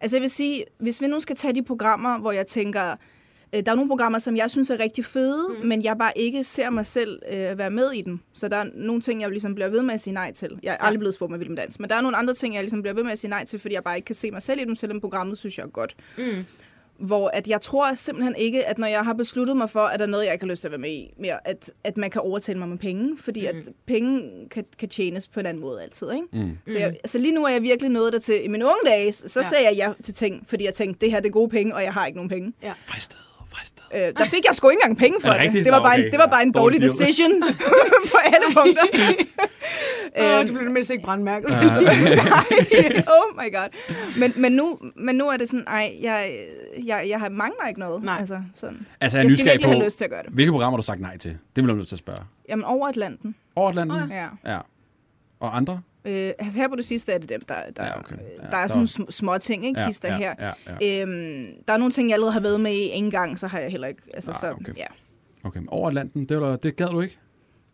Altså 0.00 0.16
jeg 0.16 0.22
vil 0.22 0.30
sige, 0.30 0.64
hvis 0.78 1.02
vi 1.02 1.06
nu 1.06 1.20
skal 1.20 1.36
tage 1.36 1.54
de 1.54 1.62
programmer, 1.62 2.18
hvor 2.18 2.32
jeg 2.32 2.46
tænker... 2.46 2.96
Øh, 3.56 3.62
der 3.66 3.72
er 3.72 3.74
nogle 3.76 3.88
programmer, 3.88 4.18
som 4.18 4.36
jeg 4.36 4.50
synes 4.50 4.70
er 4.70 4.80
rigtig 4.80 5.04
fede, 5.04 5.46
mm. 5.60 5.66
men 5.66 5.84
jeg 5.84 5.96
bare 5.98 6.12
ikke 6.18 6.44
ser 6.44 6.70
mig 6.70 6.86
selv 6.86 7.22
øh, 7.32 7.58
være 7.58 7.70
med 7.70 7.90
i 7.92 8.02
dem. 8.02 8.20
Så 8.32 8.48
der 8.48 8.56
er 8.56 8.64
nogle 8.74 9.00
ting, 9.00 9.20
jeg 9.22 9.30
ligesom 9.30 9.54
bliver 9.54 9.68
ved 9.68 9.82
med 9.82 9.94
at 9.94 10.00
sige 10.00 10.14
nej 10.14 10.32
til. 10.32 10.58
Jeg 10.62 10.72
er 10.80 10.84
aldrig 10.84 10.98
blevet 10.98 11.14
spurgt 11.14 11.30
med 11.30 11.38
Vild 11.38 11.48
med 11.50 11.56
Dans, 11.56 11.78
men 11.80 11.90
der 11.90 11.96
er 11.96 12.00
nogle 12.00 12.16
andre 12.16 12.34
ting, 12.34 12.54
jeg 12.54 12.62
ligesom 12.62 12.82
bliver 12.82 12.94
ved 12.94 13.02
med 13.02 13.12
at 13.12 13.18
sige 13.18 13.30
nej 13.30 13.44
til, 13.44 13.58
fordi 13.58 13.74
jeg 13.74 13.84
bare 13.84 13.96
ikke 13.96 14.06
kan 14.06 14.14
se 14.14 14.30
mig 14.30 14.42
selv 14.42 14.60
i 14.60 14.64
dem, 14.64 14.76
selvom 14.76 15.00
programmet 15.00 15.38
synes 15.38 15.58
jeg 15.58 15.64
er 15.64 15.68
godt. 15.68 15.96
Mm. 16.18 16.44
Hvor 16.98 17.28
at 17.28 17.48
jeg 17.48 17.60
tror 17.60 17.94
simpelthen 17.94 18.36
ikke, 18.36 18.64
at 18.66 18.78
når 18.78 18.86
jeg 18.86 19.04
har 19.04 19.12
besluttet 19.14 19.56
mig 19.56 19.70
for, 19.70 19.80
at 19.80 19.98
der 20.00 20.06
er 20.06 20.10
noget, 20.10 20.24
jeg 20.24 20.32
ikke 20.32 20.44
har 20.44 20.50
lyst 20.50 20.60
til 20.60 20.68
at 20.68 20.72
være 20.72 20.78
med 20.80 20.90
i, 20.90 21.14
mere, 21.18 21.48
at, 21.48 21.70
at 21.84 21.96
man 21.96 22.10
kan 22.10 22.20
overtale 22.20 22.58
mig 22.58 22.68
med 22.68 22.78
penge, 22.78 23.18
fordi 23.18 23.40
mm. 23.40 23.58
at 23.58 23.68
penge 23.86 24.22
kan, 24.50 24.64
kan 24.78 24.88
tjenes 24.88 25.28
på 25.28 25.40
en 25.40 25.46
anden 25.46 25.60
måde 25.60 25.82
altid. 25.82 26.12
Ikke? 26.12 26.26
Mm. 26.32 26.58
Så 26.68 26.78
jeg, 26.78 26.88
altså 26.88 27.18
lige 27.18 27.32
nu 27.34 27.44
er 27.44 27.48
jeg 27.48 27.62
virkelig 27.62 27.90
nået 27.90 28.12
der 28.12 28.18
til, 28.18 28.44
i 28.44 28.48
mine 28.48 28.64
unge 28.64 28.76
dage, 28.86 29.12
så 29.12 29.40
Ja. 29.40 29.44
ja. 29.44 29.48
sagde 29.50 29.64
jeg 29.64 29.74
ja 29.76 29.92
til 30.02 30.14
ting, 30.14 30.44
fordi 30.48 30.64
jeg 30.64 30.74
tænkte, 30.74 31.00
det 31.00 31.10
her 31.12 31.20
det 31.20 31.28
er 31.28 31.32
gode 31.32 31.48
penge, 31.48 31.74
og 31.74 31.82
jeg 31.82 31.92
har 31.92 32.06
ikke 32.06 32.16
nogen 32.16 32.28
penge. 32.28 32.52
Fristet, 32.86 33.18
fristet. 33.56 33.84
Øh, 33.94 34.00
der 34.18 34.24
fik 34.24 34.44
jeg 34.48 34.54
sgu 34.54 34.68
ikke 34.68 34.80
engang 34.82 34.98
penge 34.98 35.16
for 35.20 35.28
det 35.28 35.36
det. 35.36 35.44
rigtigt? 35.44 35.64
Det 35.64 35.72
var 35.72 35.78
Nå, 35.78 35.84
bare, 35.84 35.94
okay. 35.94 36.04
en, 36.06 36.12
det 36.12 36.18
var 36.18 36.26
bare 36.26 36.42
en 36.42 36.52
Ja, 36.54 36.60
dårlig 36.60 36.80
dårlig 36.80 36.98
decision 37.06 37.32
på 38.12 38.18
alle 38.24 38.46
punkter. 38.56 38.84
Åh, 40.20 40.40
Øh, 40.40 40.48
du 40.48 40.52
blev 40.52 40.70
mindst 40.70 40.90
ikke 40.90 41.04
brandmærket. 41.04 41.50
Nej, 41.50 42.44
shit. 42.62 42.96
Oh 42.96 43.36
my 43.44 43.52
god. 43.54 43.68
Men, 44.18 44.32
men, 44.36 44.52
nu, 44.52 44.78
men 44.96 45.16
nu 45.16 45.28
er 45.28 45.36
det 45.36 45.48
sådan, 45.48 45.64
ej, 45.66 45.96
jeg, 46.02 46.32
jeg, 46.86 47.04
jeg 47.08 47.20
har 47.20 47.28
mangler 47.28 47.66
ikke 47.68 47.80
noget. 47.80 48.02
Nej. 48.02 48.16
Altså, 48.20 48.42
sådan. 48.54 48.86
Altså, 49.00 49.18
jeg 49.18 49.24
Jeg 49.24 49.32
skal 49.32 49.44
virkelig 49.46 49.64
på, 49.66 49.70
have 49.72 49.84
lyst 49.84 49.98
til 49.98 50.04
at 50.04 50.10
gøre 50.10 50.22
det. 50.22 50.30
hvilke 50.32 50.50
programmer 50.52 50.76
har 50.76 50.80
du 50.82 50.86
sagt 50.86 51.00
nej 51.00 51.18
til? 51.18 51.30
Det 51.30 51.64
vil 51.64 51.66
jeg 51.66 51.76
nødt 51.76 51.88
til 51.88 51.94
at 51.94 51.98
spørge. 51.98 52.18
Jamen, 52.48 52.64
over 52.64 52.88
Atlanten. 52.88 53.34
Over 53.56 53.68
Atlanten? 53.68 54.10
Ja. 54.10 54.52
Ja. 54.52 54.58
Og 55.40 55.56
andre? 55.56 55.80
Øh, 56.06 56.32
altså 56.38 56.58
her 56.58 56.68
på 56.68 56.76
det 56.76 56.84
sidste 56.84 57.12
er 57.12 57.18
det 57.18 57.28
dem, 57.28 57.40
der, 57.40 57.54
der, 57.76 57.84
Ja, 57.84 57.98
okay. 57.98 58.16
Ja, 58.16 58.42
der 58.44 58.50
der 58.50 58.56
er 58.56 58.66
sådan 58.66 58.82
er- 58.82 58.86
sm- 58.86 59.10
små 59.10 59.38
ting, 59.38 59.66
ikke? 59.66 59.80
Ja, 59.80 59.86
Kister 59.86 60.08
ja, 60.08 60.16
her. 60.18 60.34
ja, 60.38 60.52
ja. 60.80 61.02
Øhm, 61.02 61.46
der 61.68 61.74
er 61.74 61.78
nogle 61.78 61.92
ting, 61.92 62.08
jeg 62.08 62.14
allerede 62.14 62.32
har 62.32 62.40
været 62.40 62.60
med 62.60 62.72
i 62.72 62.88
en 62.92 63.10
gang, 63.10 63.38
så 63.38 63.46
har 63.46 63.58
jeg 63.58 63.70
heller 63.70 63.88
ikke... 63.88 64.02
Altså, 64.14 64.30
Nej, 64.30 64.40
så, 64.40 64.52
okay. 64.52 64.76
ja. 64.76 64.86
Okay, 65.44 65.58
men 65.60 65.68
over 65.68 65.88
Atlanten, 65.88 66.24
det, 66.28 66.40
var, 66.40 66.56
det 66.56 66.76
gad 66.76 66.86
du 66.88 67.00
ikke? 67.00 67.18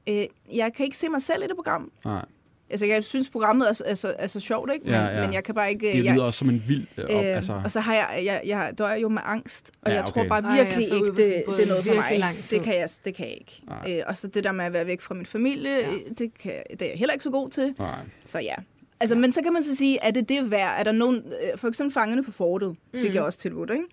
Øh, 0.09 0.27
jeg 0.57 0.73
kan 0.75 0.85
ikke 0.85 0.97
se 0.97 1.09
mig 1.09 1.23
selv 1.23 1.43
i 1.43 1.47
det 1.47 1.57
program. 1.57 1.93
Nej. 2.05 2.25
Altså, 2.73 2.87
jeg 2.87 3.05
synes, 3.05 3.29
programmet 3.29 3.69
er, 3.69 3.83
er, 3.91 3.95
så, 3.95 4.15
er 4.19 4.27
så 4.27 4.41
sjovt, 4.41 4.71
ikke? 4.75 4.85
Men, 4.85 4.95
Ja, 4.95 5.05
ja. 5.07 5.21
men 5.21 5.33
jeg 5.33 5.45
kan 5.45 5.55
bare 5.55 5.71
ikke... 5.71 5.93
Det 5.93 6.05
jeg, 6.05 6.15
lyder 6.15 6.25
også 6.25 6.39
som 6.39 6.49
en 6.51 6.63
vild... 6.67 6.87
Øh, 6.99 7.05
op, 7.05 7.11
øh, 7.25 7.37
altså, 7.37 7.61
Og 7.65 7.71
så 7.71 7.81
har 7.81 7.95
jeg, 7.95 8.23
jeg, 8.25 8.43
jeg 8.47 8.73
dør 8.79 8.93
jo 8.95 9.09
med 9.09 9.23
angst, 9.25 9.71
og 9.83 9.91
Ja, 9.91 9.97
jeg 9.97 10.05
tror 10.07 10.25
bare 10.29 10.43
Ej, 10.45 10.57
virkelig 10.57 10.79
jeg 10.83 10.89
så 10.89 10.95
ikke, 10.95 11.07
det, 11.07 11.17
det 11.17 11.35
er 11.37 11.69
noget 11.69 11.85
for 11.87 11.95
mig. 11.95 12.35
Det 12.51 12.63
kan 12.63 12.75
jeg, 12.79 12.89
det 13.05 13.15
kan 13.15 13.27
jeg 13.27 13.35
ikke. 13.41 13.63
Nej. 13.69 13.97
Øh, 13.99 14.03
og 14.07 14.17
så 14.17 14.27
det 14.27 14.45
der 14.45 14.53
med 14.53 14.65
at 14.65 14.73
være 14.73 14.87
væk 14.87 15.01
fra 15.01 15.15
min 15.15 15.27
familie, 15.27 15.71
Ja. 15.71 15.91
ja. 15.91 15.97
det, 16.19 16.31
kan, 16.39 16.53
jeg- 16.53 16.65
det 16.71 16.83
er 16.83 16.87
jeg 16.87 16.99
heller 16.99 17.13
ikke 17.13 17.25
så 17.25 17.31
god 17.31 17.49
til. 17.49 17.75
nej. 17.79 17.99
Så 18.25 18.39
ja. 18.41 18.55
Altså, 19.01 19.17
men 19.17 19.33
så 19.33 19.43
kan 19.43 19.53
man 19.53 19.63
så 19.63 19.77
sige, 19.77 19.99
er 20.03 20.11
det 20.11 20.29
det 20.29 20.51
værd? 20.51 20.75
Er 20.79 20.83
der 20.85 20.93
nogen, 20.93 21.17
øh, 21.17 21.59
for 21.59 21.69
eksempel 21.69 21.93
Fangerne 21.95 22.25
på 22.25 22.33
Fortet, 22.33 22.77
fik 22.95 23.11
Mm. 23.11 23.15
jeg 23.15 23.23
også 23.23 23.39
tilbudt, 23.39 23.71
ikke? 23.71 23.85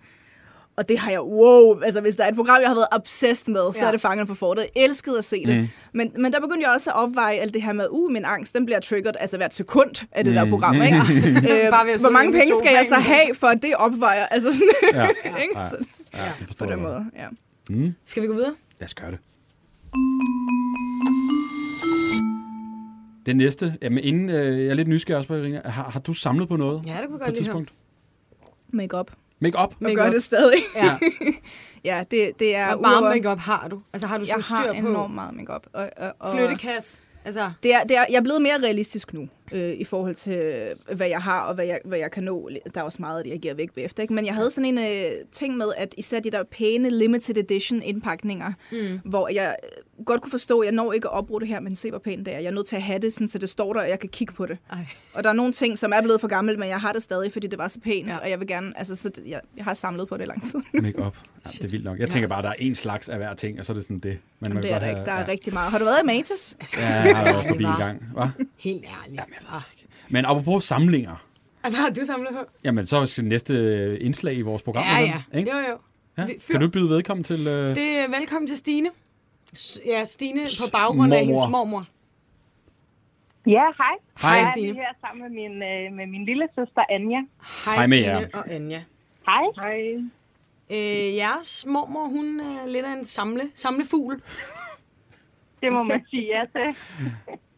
Og 0.80 0.88
det 0.88 0.98
har 0.98 1.10
jeg, 1.10 1.20
wow, 1.22 1.80
altså 1.80 2.00
hvis 2.00 2.16
der 2.16 2.24
er 2.24 2.28
et 2.28 2.34
program, 2.34 2.60
jeg 2.60 2.68
har 2.68 2.74
været 2.74 2.86
obsessed 2.92 3.52
med, 3.52 3.72
så 3.72 3.78
Ja. 3.80 3.86
er 3.86 3.90
det 3.90 4.00
Fangerne 4.00 4.26
på 4.28 4.34
Fortet. 4.34 4.62
Jeg 4.76 4.82
elskede 4.84 5.18
at 5.18 5.24
se 5.24 5.46
det. 5.46 5.56
Mm. 5.60 5.68
Men, 5.92 6.12
men 6.18 6.32
der 6.32 6.40
begyndte 6.40 6.62
jeg 6.66 6.70
også 6.74 6.90
at 6.90 6.96
opveje 6.96 7.36
alt 7.36 7.54
det 7.54 7.62
her 7.62 7.72
med, 7.72 7.86
uh, 7.90 8.12
min 8.12 8.24
angst, 8.24 8.54
den 8.54 8.64
bliver 8.64 8.80
triggered, 8.80 9.14
altså 9.20 9.36
hvert 9.36 9.54
sekund 9.54 10.06
af 10.12 10.24
det 10.24 10.32
Mm. 10.32 10.36
der 10.38 10.48
program, 10.50 10.74
ikke? 10.82 10.96
Bare 11.70 11.86
ved 11.86 11.92
øh, 11.92 11.94
at 11.94 12.00
hvor 12.00 12.10
mange 12.10 12.32
penge 12.32 12.54
skal 12.58 12.72
jeg 12.72 12.84
så 12.88 12.94
have, 12.94 13.34
for 13.34 13.46
at 13.46 13.62
det 13.62 13.74
opvejer? 13.74 14.26
Altså 14.26 14.48
sådan, 14.52 14.68
Ja, 14.94 15.08
ikke? 15.42 15.58
ja, 15.58 15.68
Så, 15.68 15.76
ja, 16.14 16.32
det 16.40 16.56
på 16.58 16.66
den 16.66 16.82
måde, 16.82 17.04
ja. 17.18 17.26
Mm. 17.70 17.94
Skal 18.04 18.22
vi 18.22 18.26
gå 18.26 18.34
videre? 18.34 18.54
Lad 18.80 18.84
os 18.88 18.94
gøre 18.94 19.10
det. 19.10 19.18
Det 23.26 23.36
næste, 23.36 23.74
jamen 23.82 24.04
inden, 24.04 24.30
øh, 24.30 24.58
jeg 24.60 24.66
er 24.70 24.74
lidt 24.74 24.88
nysgerrig 24.88 25.18
også 25.18 25.28
på, 25.28 25.34
Irina. 25.34 25.60
Har, 25.64 25.90
har 25.90 26.00
du 26.00 26.12
samlet 26.12 26.48
på 26.48 26.56
noget 26.56 26.82
Ja, 26.86 26.92
det 27.00 27.08
kunne 27.08 27.18
på 27.18 27.24
godt 27.24 27.36
tidspunkt? 27.36 27.72
Make-up. 28.72 29.10
Make 29.40 29.58
up? 29.62 29.70
Og 29.70 29.76
Make-up. 29.80 29.96
gør 29.96 30.10
det 30.10 30.22
stadig. 30.22 30.62
Ja. 30.76 30.98
ja, 31.84 32.04
det, 32.10 32.38
det 32.38 32.56
er... 32.56 32.76
Hvor 32.76 32.80
meget 32.88 33.02
makeup 33.02 33.38
har 33.38 33.68
du? 33.68 33.80
Altså 33.92 34.06
har 34.06 34.18
du 34.18 34.24
Jeg 34.28 34.44
sådan 34.44 34.66
har 34.66 34.72
styr 34.72 34.82
på 34.82 34.88
enormt 34.88 35.14
meget 35.14 35.34
make-up. 35.34 35.66
Og, 35.72 35.90
og, 35.96 36.12
og, 36.18 36.36
flyttekasse? 36.36 37.00
Altså, 37.24 37.50
Det 37.62 37.74
er, 37.74 37.84
det 37.84 37.96
er, 37.96 38.04
jeg 38.10 38.16
er 38.16 38.22
blevet 38.22 38.42
mere 38.42 38.58
realistisk 38.58 39.12
nu, 39.14 39.28
øh, 39.52 39.72
i 39.72 39.84
forhold 39.84 40.14
til, 40.14 40.32
øh, 40.32 40.96
hvad 40.96 41.08
jeg 41.08 41.18
har, 41.20 41.40
og 41.40 41.54
hvad 41.54 41.66
jeg, 41.66 41.80
hvad 41.84 41.98
jeg 41.98 42.10
kan 42.10 42.22
nå. 42.22 42.50
Der 42.74 42.80
er 42.80 42.84
også 42.84 42.98
meget 43.00 43.18
af 43.18 43.24
det, 43.24 43.30
jeg 43.30 43.40
giver 43.40 43.54
væk 43.54 43.70
efter. 43.76 44.02
Ikke? 44.02 44.14
Men 44.14 44.26
jeg 44.26 44.34
havde 44.34 44.50
sådan 44.50 44.78
en 44.78 44.78
øh, 44.78 45.12
ting 45.32 45.56
med, 45.56 45.66
at 45.76 45.94
især 45.98 46.20
de 46.20 46.30
der 46.30 46.42
pæne 46.42 46.90
limited 46.90 47.36
edition 47.36 47.82
indpakninger, 47.82 48.52
mm. 48.72 49.00
hvor 49.04 49.28
jeg 49.28 49.56
øh, 49.98 50.04
godt 50.04 50.20
kunne 50.22 50.30
forstå, 50.30 50.60
at 50.60 50.64
jeg 50.66 50.72
når 50.74 50.92
ikke 50.92 51.08
at 51.08 51.12
opbruge 51.14 51.40
det 51.40 51.48
her, 51.48 51.60
men 51.60 51.76
se, 51.76 51.90
hvor 51.90 51.98
pænt 51.98 52.26
det 52.26 52.34
er. 52.34 52.38
Jeg 52.38 52.46
er 52.46 52.50
nødt 52.50 52.66
til 52.66 52.76
at 52.76 52.82
have 52.82 52.98
det, 52.98 53.12
sådan, 53.12 53.28
så 53.28 53.38
det 53.38 53.48
står 53.48 53.72
der, 53.72 53.80
og 53.80 53.88
jeg 53.88 53.98
kan 53.98 54.08
kigge 54.08 54.34
på 54.34 54.46
det. 54.46 54.58
Ej. 54.72 54.78
Og 55.14 55.24
der 55.24 55.28
er 55.30 55.34
nogle 55.34 55.52
ting, 55.52 55.78
som 55.78 55.92
er 55.92 56.00
blevet 56.02 56.20
for 56.20 56.28
gammelt, 56.28 56.58
men 56.58 56.68
jeg 56.68 56.80
har 56.80 56.92
det 56.92 57.02
stadig, 57.02 57.32
fordi 57.32 57.46
det 57.46 57.58
var 57.58 57.68
så 57.68 57.80
pænt, 57.80 58.08
Ja. 58.08 58.16
og 58.16 58.30
jeg 58.30 58.40
vil 58.40 58.46
gerne, 58.48 58.78
altså, 58.78 58.96
så 58.96 59.08
det, 59.08 59.22
jeg, 59.26 59.40
jeg 59.56 59.64
har 59.64 59.74
samlet 59.74 60.08
på 60.08 60.16
det 60.16 60.24
i 60.24 60.26
lang 60.26 60.42
tid. 60.44 60.60
Make 60.82 60.98
up. 61.06 61.16
Ja, 61.44 61.50
det 61.50 61.64
er 61.64 61.68
vildt 61.70 61.84
nok. 61.84 61.98
Jeg 61.98 62.10
tænker 62.10 62.28
bare, 62.28 62.38
at 62.38 62.44
der 62.44 62.50
er 62.50 62.54
en 62.58 62.74
slags 62.74 63.08
af 63.08 63.16
hver 63.16 63.34
ting, 63.34 63.58
og 63.58 63.64
så 63.66 63.72
er 63.72 63.74
det 63.74 63.84
sådan 63.84 63.98
det. 63.98 64.18
Men 64.40 64.54
man 64.54 64.62
det 64.62 64.70
er 64.70 64.74
godt 64.74 64.80
der, 64.80 64.86
have, 64.86 64.98
ikke. 64.98 65.06
der 65.10 65.12
er 65.16 65.20
ja. 65.20 65.28
rigtig 65.28 65.52
meget. 65.52 65.70
Har 65.70 65.78
du 65.78 65.84
været 65.84 66.02
i 66.02 66.06
Matas? 66.06 66.56
Ja, 66.76 66.86
jeg 66.86 67.16
har 67.16 67.24
været 67.24 67.46
forbi 67.48 67.64
en 67.64 67.76
gang. 67.78 68.02
Hva? 68.12 68.28
Helt 68.58 68.84
ærligt. 68.84 69.20
Ah. 69.52 69.60
Men 70.08 70.24
apropos 70.24 70.64
samlinger, 70.64 71.16
Hvad 71.60 71.72
har 71.72 71.90
du 71.90 72.04
samlet 72.06 72.28
på? 72.32 72.38
jamen 72.64 72.86
så 72.86 73.06
skal 73.06 73.24
næste 73.24 73.54
øh, 73.54 73.98
indslag 74.00 74.34
i 74.34 74.40
vores 74.40 74.62
program. 74.62 74.82
Ja, 74.84 75.00
ja. 75.32 75.38
Ikke? 75.38 75.50
Jo, 75.50 75.58
jo. 75.58 75.78
ja. 76.18 76.26
Vi- 76.26 76.36
fyr. 76.40 76.52
Kan 76.54 76.60
du 76.60 76.68
byde 76.70 76.88
vedkommen 76.88 77.24
til... 77.24 77.46
Øh... 77.46 77.74
Det 77.74 77.98
er 77.98 78.08
velkommen 78.18 78.46
til 78.48 78.56
Stine. 78.56 78.90
S- 79.56 79.80
Ja, 79.86 80.04
Stine 80.04 80.40
på 80.44 80.70
baggrund 80.72 81.14
af 81.14 81.24
hendes 81.24 81.40
mormor. 81.50 81.86
Ja, 83.46 83.52
hej. 83.78 83.94
Hej. 84.22 84.30
Jeg 84.30 84.42
er 84.48 84.52
Stine. 84.52 84.66
lige 84.66 84.74
her 84.74 84.92
sammen 85.00 85.22
med 85.22 85.30
min, 85.30 85.62
øh, 85.62 85.92
med 85.96 86.06
min 86.06 86.24
lille 86.24 86.48
søster 86.54 86.82
Anja. 86.90 87.18
Hej, 87.64 87.74
Hej 87.74 87.86
med 87.86 87.96
Stine 87.98 88.10
jer. 88.18 88.28
og 88.32 88.50
Anja. 88.52 88.82
Hej. 89.26 89.42
Hej. 89.62 89.94
Øh, 90.70 91.16
jeres 91.16 91.66
mormor, 91.68 92.08
hun 92.08 92.40
er 92.40 92.66
lidt 92.66 92.86
af 92.86 92.92
en 92.92 93.04
samle, 93.04 93.50
samlefugl. 93.54 94.22
Det 95.62 95.72
må 95.72 95.82
man 95.82 96.04
sige 96.10 96.22
ja 96.22 96.42
til. 96.52 96.76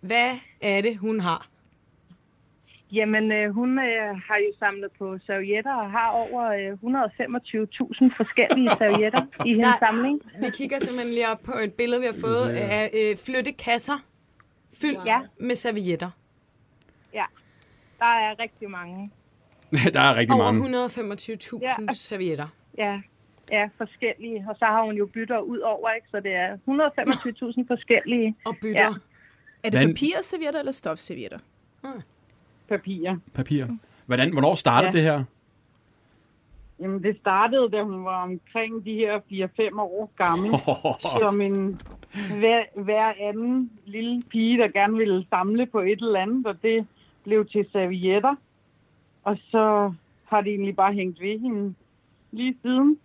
Hvad 0.01 0.31
er 0.61 0.81
det, 0.81 0.97
hun 0.99 1.21
har? 1.21 1.47
Jamen, 2.93 3.33
øh, 3.33 3.51
hun 3.51 3.79
øh, 3.79 4.09
har 4.27 4.37
jo 4.37 4.53
samlet 4.59 4.91
på 4.99 5.19
servietter 5.27 5.75
og 5.75 5.91
har 5.91 6.09
over 6.11 6.43
øh, 6.47 6.73
125.000 6.73 8.17
forskellige 8.17 8.71
servietter 8.83 9.23
i 9.47 9.49
hendes 9.49 9.67
Der- 9.67 9.79
samling. 9.87 10.23
Vi 10.41 10.47
kigger 10.53 10.79
simpelthen 10.79 11.15
lige 11.15 11.29
op 11.29 11.41
på 11.45 11.53
et 11.65 11.73
billede, 11.75 12.01
vi 12.01 12.07
har 12.07 12.21
fået 12.21 12.49
af 12.49 12.91
øh, 12.95 13.17
flyttekasser 13.17 14.05
fyldt 14.83 15.07
Ja. 15.07 15.21
med 15.41 15.57
servietter. 15.57 16.11
Ja, 17.15 17.25
der 17.99 18.05
er 18.07 18.39
rigtig 18.39 18.71
mange. 18.71 19.11
der 19.95 20.01
er 20.01 20.17
rigtig 20.17 20.35
Over 20.35 20.53
mange. 20.53 20.87
125.000 20.87 21.59
Ja. 21.61 21.93
servietter. 21.95 22.47
Ja, 22.79 23.01
ja, 23.53 23.69
forskellige. 23.77 24.47
Og 24.49 24.57
så 24.59 24.65
har 24.65 24.83
hun 24.85 24.95
jo 24.95 25.07
bytter 25.07 25.39
ud 25.39 25.59
over, 25.59 25.91
ikke? 25.91 26.07
Så 26.11 26.21
det 26.21 26.33
er 26.35 26.57
125.000 26.57 27.67
forskellige 27.69 28.37
Og 28.45 28.57
bytter. 28.63 28.81
Ja. 28.83 28.91
Er 29.65 29.71
det 29.71 29.89
papirservietter 29.89 30.59
eller 30.61 30.73
stofservietter? 30.73 31.39
Papirer. 32.77 33.17
Papir. 33.35 33.67
Hvordan, 34.07 34.33
hvornår 34.33 34.55
startede 34.55 34.93
Ja. 34.93 34.99
det 34.99 35.03
her? 35.19 35.25
Jamen, 36.81 37.03
det 37.03 37.17
startede, 37.21 37.71
da 37.71 37.83
hun 37.83 38.05
var 38.05 38.23
omkring 38.23 38.85
de 38.85 38.95
her 38.95 39.19
4-5 39.19 39.81
år 39.81 40.11
gammel. 40.17 40.51
som 41.31 41.41
en 41.41 41.81
hver, 42.39 42.83
hver 42.83 43.13
anden 43.21 43.71
lille 43.87 44.23
pige, 44.31 44.59
der 44.59 44.69
gerne 44.69 44.97
ville 44.97 45.27
samle 45.31 45.67
på 45.67 45.81
et 45.81 45.99
eller 46.03 46.21
andet, 46.21 46.47
og 46.47 46.63
det 46.63 46.87
blev 47.25 47.47
til 47.47 47.67
servietter. 47.73 48.35
Og 49.25 49.37
så 49.51 49.93
har 50.25 50.41
det 50.41 50.51
egentlig 50.51 50.77
bare 50.77 50.93
hængt 50.93 51.21
ved 51.21 51.39
hende 51.41 51.75
lige 52.33 52.57
siden. 52.63 52.99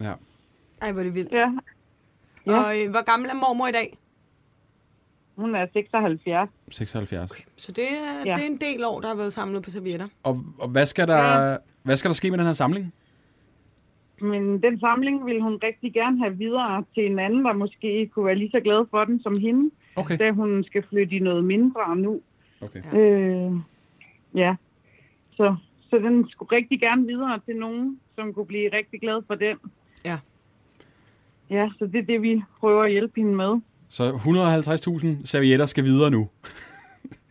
ja. 0.00 0.12
Ej, 0.82 0.92
hvor 0.92 1.00
er 1.00 1.04
det 1.04 1.14
vildt. 1.14 1.32
Ja, 1.32 1.52
Ja. 2.46 2.58
Og 2.58 2.80
øh, 2.80 2.90
hvor 2.90 3.04
gammel 3.10 3.30
er 3.30 3.34
mormor 3.34 3.66
i 3.66 3.72
dag? 3.72 3.96
Hun 5.40 5.54
er 5.54 5.66
76. 5.72 6.50
76. 6.68 7.46
Så 7.56 7.72
det 7.72 7.84
er, 7.84 8.22
Ja. 8.26 8.34
det 8.34 8.42
er 8.42 8.46
en 8.46 8.56
del 8.56 8.84
år, 8.84 9.00
der 9.00 9.08
har 9.08 9.14
været 9.14 9.32
samlet 9.32 9.62
på 9.62 9.70
servietter. 9.70 10.08
Og, 10.22 10.44
og 10.58 10.68
hvad, 10.68 10.86
skal 10.86 11.08
der, 11.08 11.58
hvad 11.82 11.96
skal 11.96 12.08
der 12.08 12.14
ske 12.14 12.30
med 12.30 12.38
den 12.38 12.46
her 12.46 12.52
samling? 12.52 12.92
Men 14.20 14.62
den 14.62 14.80
samling 14.80 15.26
ville 15.26 15.42
hun 15.42 15.58
rigtig 15.62 15.92
gerne 15.92 16.18
have 16.18 16.36
videre 16.38 16.84
til 16.94 17.06
en 17.06 17.18
anden, 17.18 17.44
der 17.44 17.52
måske 17.52 18.06
kunne 18.06 18.26
være 18.26 18.34
lige 18.34 18.50
så 18.50 18.60
glad 18.60 18.86
for 18.90 19.04
den 19.04 19.22
som 19.22 19.38
hende, 19.38 19.70
Okay. 19.96 20.18
da 20.18 20.30
hun 20.30 20.64
skal 20.64 20.82
flytte 20.88 21.16
i 21.16 21.18
noget 21.18 21.44
mindre 21.44 21.96
nu. 21.96 22.20
okay. 22.62 22.82
Øh, 22.94 23.52
ja, 24.34 24.54
så, 25.32 25.56
så 25.90 25.96
den 25.98 26.28
skulle 26.28 26.56
rigtig 26.56 26.80
gerne 26.80 27.06
videre 27.06 27.40
til 27.46 27.56
nogen, 27.56 28.00
som 28.14 28.34
kunne 28.34 28.46
blive 28.46 28.70
rigtig 28.76 29.00
glad 29.00 29.22
for 29.26 29.34
den. 29.34 29.56
Ja. 30.04 30.18
Ja, 31.50 31.70
så 31.78 31.86
det 31.86 31.98
er 31.98 32.02
det, 32.02 32.22
vi 32.22 32.42
prøver 32.60 32.84
at 32.84 32.90
hjælpe 32.90 33.12
hende 33.20 33.34
med. 33.34 33.60
Så 33.90 34.10
150.000 34.12 35.26
servietter 35.26 35.66
skal 35.66 35.84
videre 35.84 36.10
nu. 36.10 36.28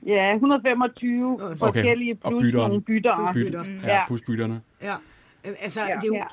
Ja, 0.08 0.34
125 0.34 1.44
Okay. 1.44 1.58
forskellige 1.60 2.18
Og 2.24 2.32
plus 2.32 2.42
bytteren. 2.44 2.68
nogle 2.70 2.82
bytter. 2.82 3.16
Plus 3.18 3.34
Byt, 3.34 3.46
Bytter. 3.46 3.66
ja, 3.84 3.96
Ja. 3.96 4.06
plus 4.08 4.22
bytterne. 4.22 4.62
Ja. 4.82 4.96
Øh, 5.48 5.54
Altså, 5.62 5.82
Ja. 5.82 5.86
det 5.96 6.04
er 6.04 6.18
jo, 6.18 6.24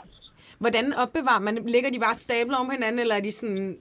hvordan 0.58 0.94
opbevarer 0.94 1.40
man? 1.40 1.58
Ligger 1.66 1.90
de 1.90 1.98
bare 1.98 2.14
stabler 2.14 2.56
om 2.56 2.70
hinanden, 2.70 2.98
eller 2.98 3.14
er 3.14 3.20
de 3.20 3.32
sådan 3.32 3.76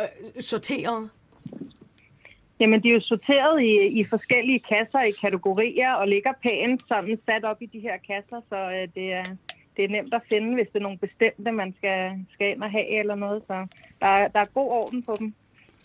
øh, 0.00 0.42
sorteret? 0.42 1.10
Jamen, 2.60 2.82
de 2.82 2.88
er 2.88 2.92
jo 2.94 3.00
sorteret 3.00 3.62
i, 3.62 4.00
i 4.00 4.04
forskellige 4.04 4.58
kasser 4.60 5.00
i 5.02 5.10
kategorier 5.20 5.92
og 5.92 6.08
ligger 6.08 6.32
pænt 6.42 6.82
sådan 6.88 7.18
sat 7.26 7.44
op 7.44 7.62
i 7.62 7.66
de 7.66 7.80
her 7.80 7.96
kasser, 8.06 8.40
så 8.48 8.56
øh, 8.56 8.88
det, 8.94 9.12
er, 9.12 9.24
det 9.76 9.84
er 9.84 9.88
nemt 9.88 10.14
at 10.14 10.22
finde, 10.28 10.54
hvis 10.54 10.66
det 10.72 10.78
er 10.78 10.82
nogle 10.82 10.98
bestemte, 10.98 11.52
man 11.52 11.74
skal, 11.78 12.10
skal 12.32 12.50
ind 12.50 12.62
og 12.62 12.70
have 12.70 12.98
eller 12.98 13.14
noget. 13.14 13.42
Så 13.46 13.66
der, 14.00 14.06
er- 14.06 14.28
der 14.28 14.40
er 14.40 14.44
god 14.54 14.70
orden 14.70 15.02
på 15.02 15.16
dem. 15.18 15.34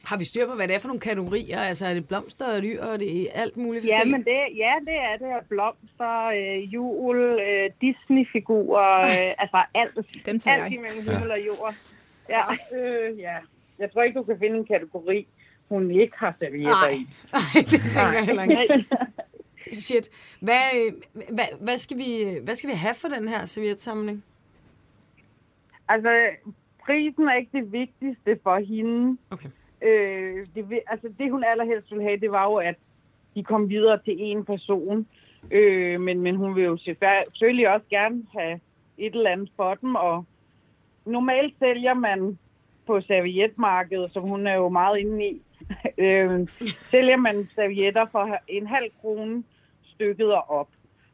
Har 0.07 0.17
vi 0.17 0.25
styr 0.25 0.47
på, 0.47 0.55
hvad 0.55 0.67
det 0.67 0.75
er 0.75 0.79
for 0.79 0.87
nogle 0.87 0.99
kategorier? 0.99 1.59
Altså, 1.59 1.85
er 1.85 1.93
det 1.93 2.07
blomster 2.07 2.55
og 2.55 2.61
dyr, 2.61 2.83
og 2.83 2.99
det 2.99 3.21
er 3.21 3.41
alt 3.41 3.57
muligt 3.57 3.85
Ja, 3.85 4.05
men 4.05 4.23
det, 4.23 4.39
ja, 4.57 4.73
det 4.85 4.97
er 5.09 5.17
det. 5.17 5.35
Og 5.35 5.45
blomster, 5.49 6.25
øh, 6.25 6.73
jul, 6.73 7.17
øh, 7.17 7.69
Disney-figurer, 7.81 8.99
øh, 8.99 9.33
altså 9.43 9.63
alt. 9.75 10.25
Dem 10.25 10.39
tager 10.39 10.55
Alt 10.55 10.63
jeg. 10.63 10.73
imellem 10.73 11.03
himmel 11.09 11.31
og 11.31 11.39
jord. 11.47 11.75
Ja, 12.29 12.43
øh, 12.77 13.19
ja. 13.19 13.35
Jeg 13.79 13.91
tror 13.91 14.03
ikke, 14.03 14.19
du 14.19 14.23
kan 14.23 14.39
finde 14.39 14.57
en 14.57 14.65
kategori, 14.65 15.27
hun 15.69 15.91
ikke 15.91 16.17
har 16.17 16.35
servietter 16.39 16.89
i. 16.89 17.07
Nej, 17.33 17.63
det 17.71 17.81
tænker 17.81 18.11
jeg 18.13 18.25
heller 18.25 18.43
ikke. 18.43 18.85
Shit. 19.73 20.09
Hvad, 20.39 20.63
øh, 20.77 20.93
hvad, 21.35 21.45
hvad, 21.61 21.77
skal 21.77 21.97
vi, 21.97 22.37
hvad 22.43 22.55
skal 22.55 22.69
vi 22.69 22.75
have 22.75 22.95
for 22.95 23.07
den 23.07 23.27
her 23.27 23.45
servietsamling? 23.45 24.23
Altså, 25.89 26.09
prisen 26.85 27.27
er 27.27 27.35
ikke 27.35 27.57
det 27.57 27.71
vigtigste 27.71 28.39
for 28.43 28.57
hende. 28.59 29.17
Okay. 29.31 29.49
Øh, 29.81 30.47
det, 30.55 30.79
altså, 30.87 31.09
det 31.19 31.31
hun 31.31 31.43
allerhelst 31.43 31.91
ville 31.91 32.03
have, 32.03 32.19
det 32.19 32.31
var 32.31 32.43
jo, 32.43 32.55
at 32.55 32.75
de 33.35 33.43
kom 33.43 33.69
videre 33.69 33.99
til 34.05 34.15
en 34.19 34.45
person. 34.45 35.07
Øh, 35.51 36.01
men, 36.01 36.19
men 36.21 36.35
hun 36.35 36.55
vil 36.55 36.63
jo 36.63 36.77
selvfølgelig 36.77 37.69
også 37.69 37.85
gerne 37.89 38.23
have 38.37 38.59
et 38.97 39.15
eller 39.15 39.29
andet 39.29 39.51
for 39.55 39.73
dem. 39.73 39.95
Og 39.95 40.25
normalt 41.05 41.53
sælger 41.59 41.93
man 41.93 42.37
på 42.87 43.01
servietmarkedet, 43.01 44.11
som 44.13 44.23
hun 44.23 44.47
er 44.47 44.55
jo 44.55 44.69
meget 44.69 44.99
inde 44.99 45.25
i, 45.27 45.41
øh, 46.05 46.47
sælger 46.91 47.17
man 47.17 47.49
servietter 47.55 48.05
for 48.11 48.37
en 48.47 48.67
halv 48.67 48.91
krone 49.01 49.43
stykket 49.83 50.33
og 50.33 50.49
op. 50.49 50.69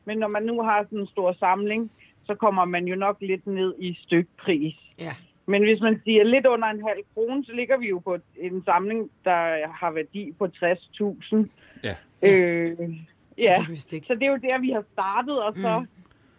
Men 0.05 0.17
når 0.17 0.27
man 0.27 0.43
nu 0.43 0.61
har 0.61 0.83
sådan 0.83 0.99
en 0.99 1.07
stor 1.07 1.33
samling, 1.33 1.91
så 2.25 2.35
kommer 2.35 2.65
man 2.65 2.87
jo 2.87 2.95
nok 2.95 3.17
lidt 3.21 3.47
ned 3.47 3.75
i 3.79 3.93
stykpris. 3.93 4.75
Ja. 4.99 5.13
Men 5.45 5.63
hvis 5.63 5.81
man 5.81 6.01
siger 6.03 6.23
lidt 6.23 6.45
under 6.45 6.67
en 6.67 6.83
halv 6.87 6.99
krone, 7.13 7.45
så 7.45 7.51
ligger 7.53 7.77
vi 7.77 7.89
jo 7.89 7.99
på 7.99 8.17
en 8.37 8.63
samling, 8.65 9.11
der 9.25 9.67
har 9.67 9.91
værdi 9.91 10.33
på 10.39 10.45
60.000. 10.45 11.37
Ja. 11.83 11.95
Øh, 12.21 12.77
Det 12.77 12.97
ja, 13.37 13.63
kan 13.65 13.75
ikke. 13.91 14.07
så 14.07 14.13
det 14.15 14.23
er 14.23 14.31
jo 14.31 14.37
der, 14.37 14.59
vi 14.61 14.69
har 14.69 14.83
startet, 14.93 15.43
og 15.43 15.53
så 15.55 15.79
mm. 15.79 15.87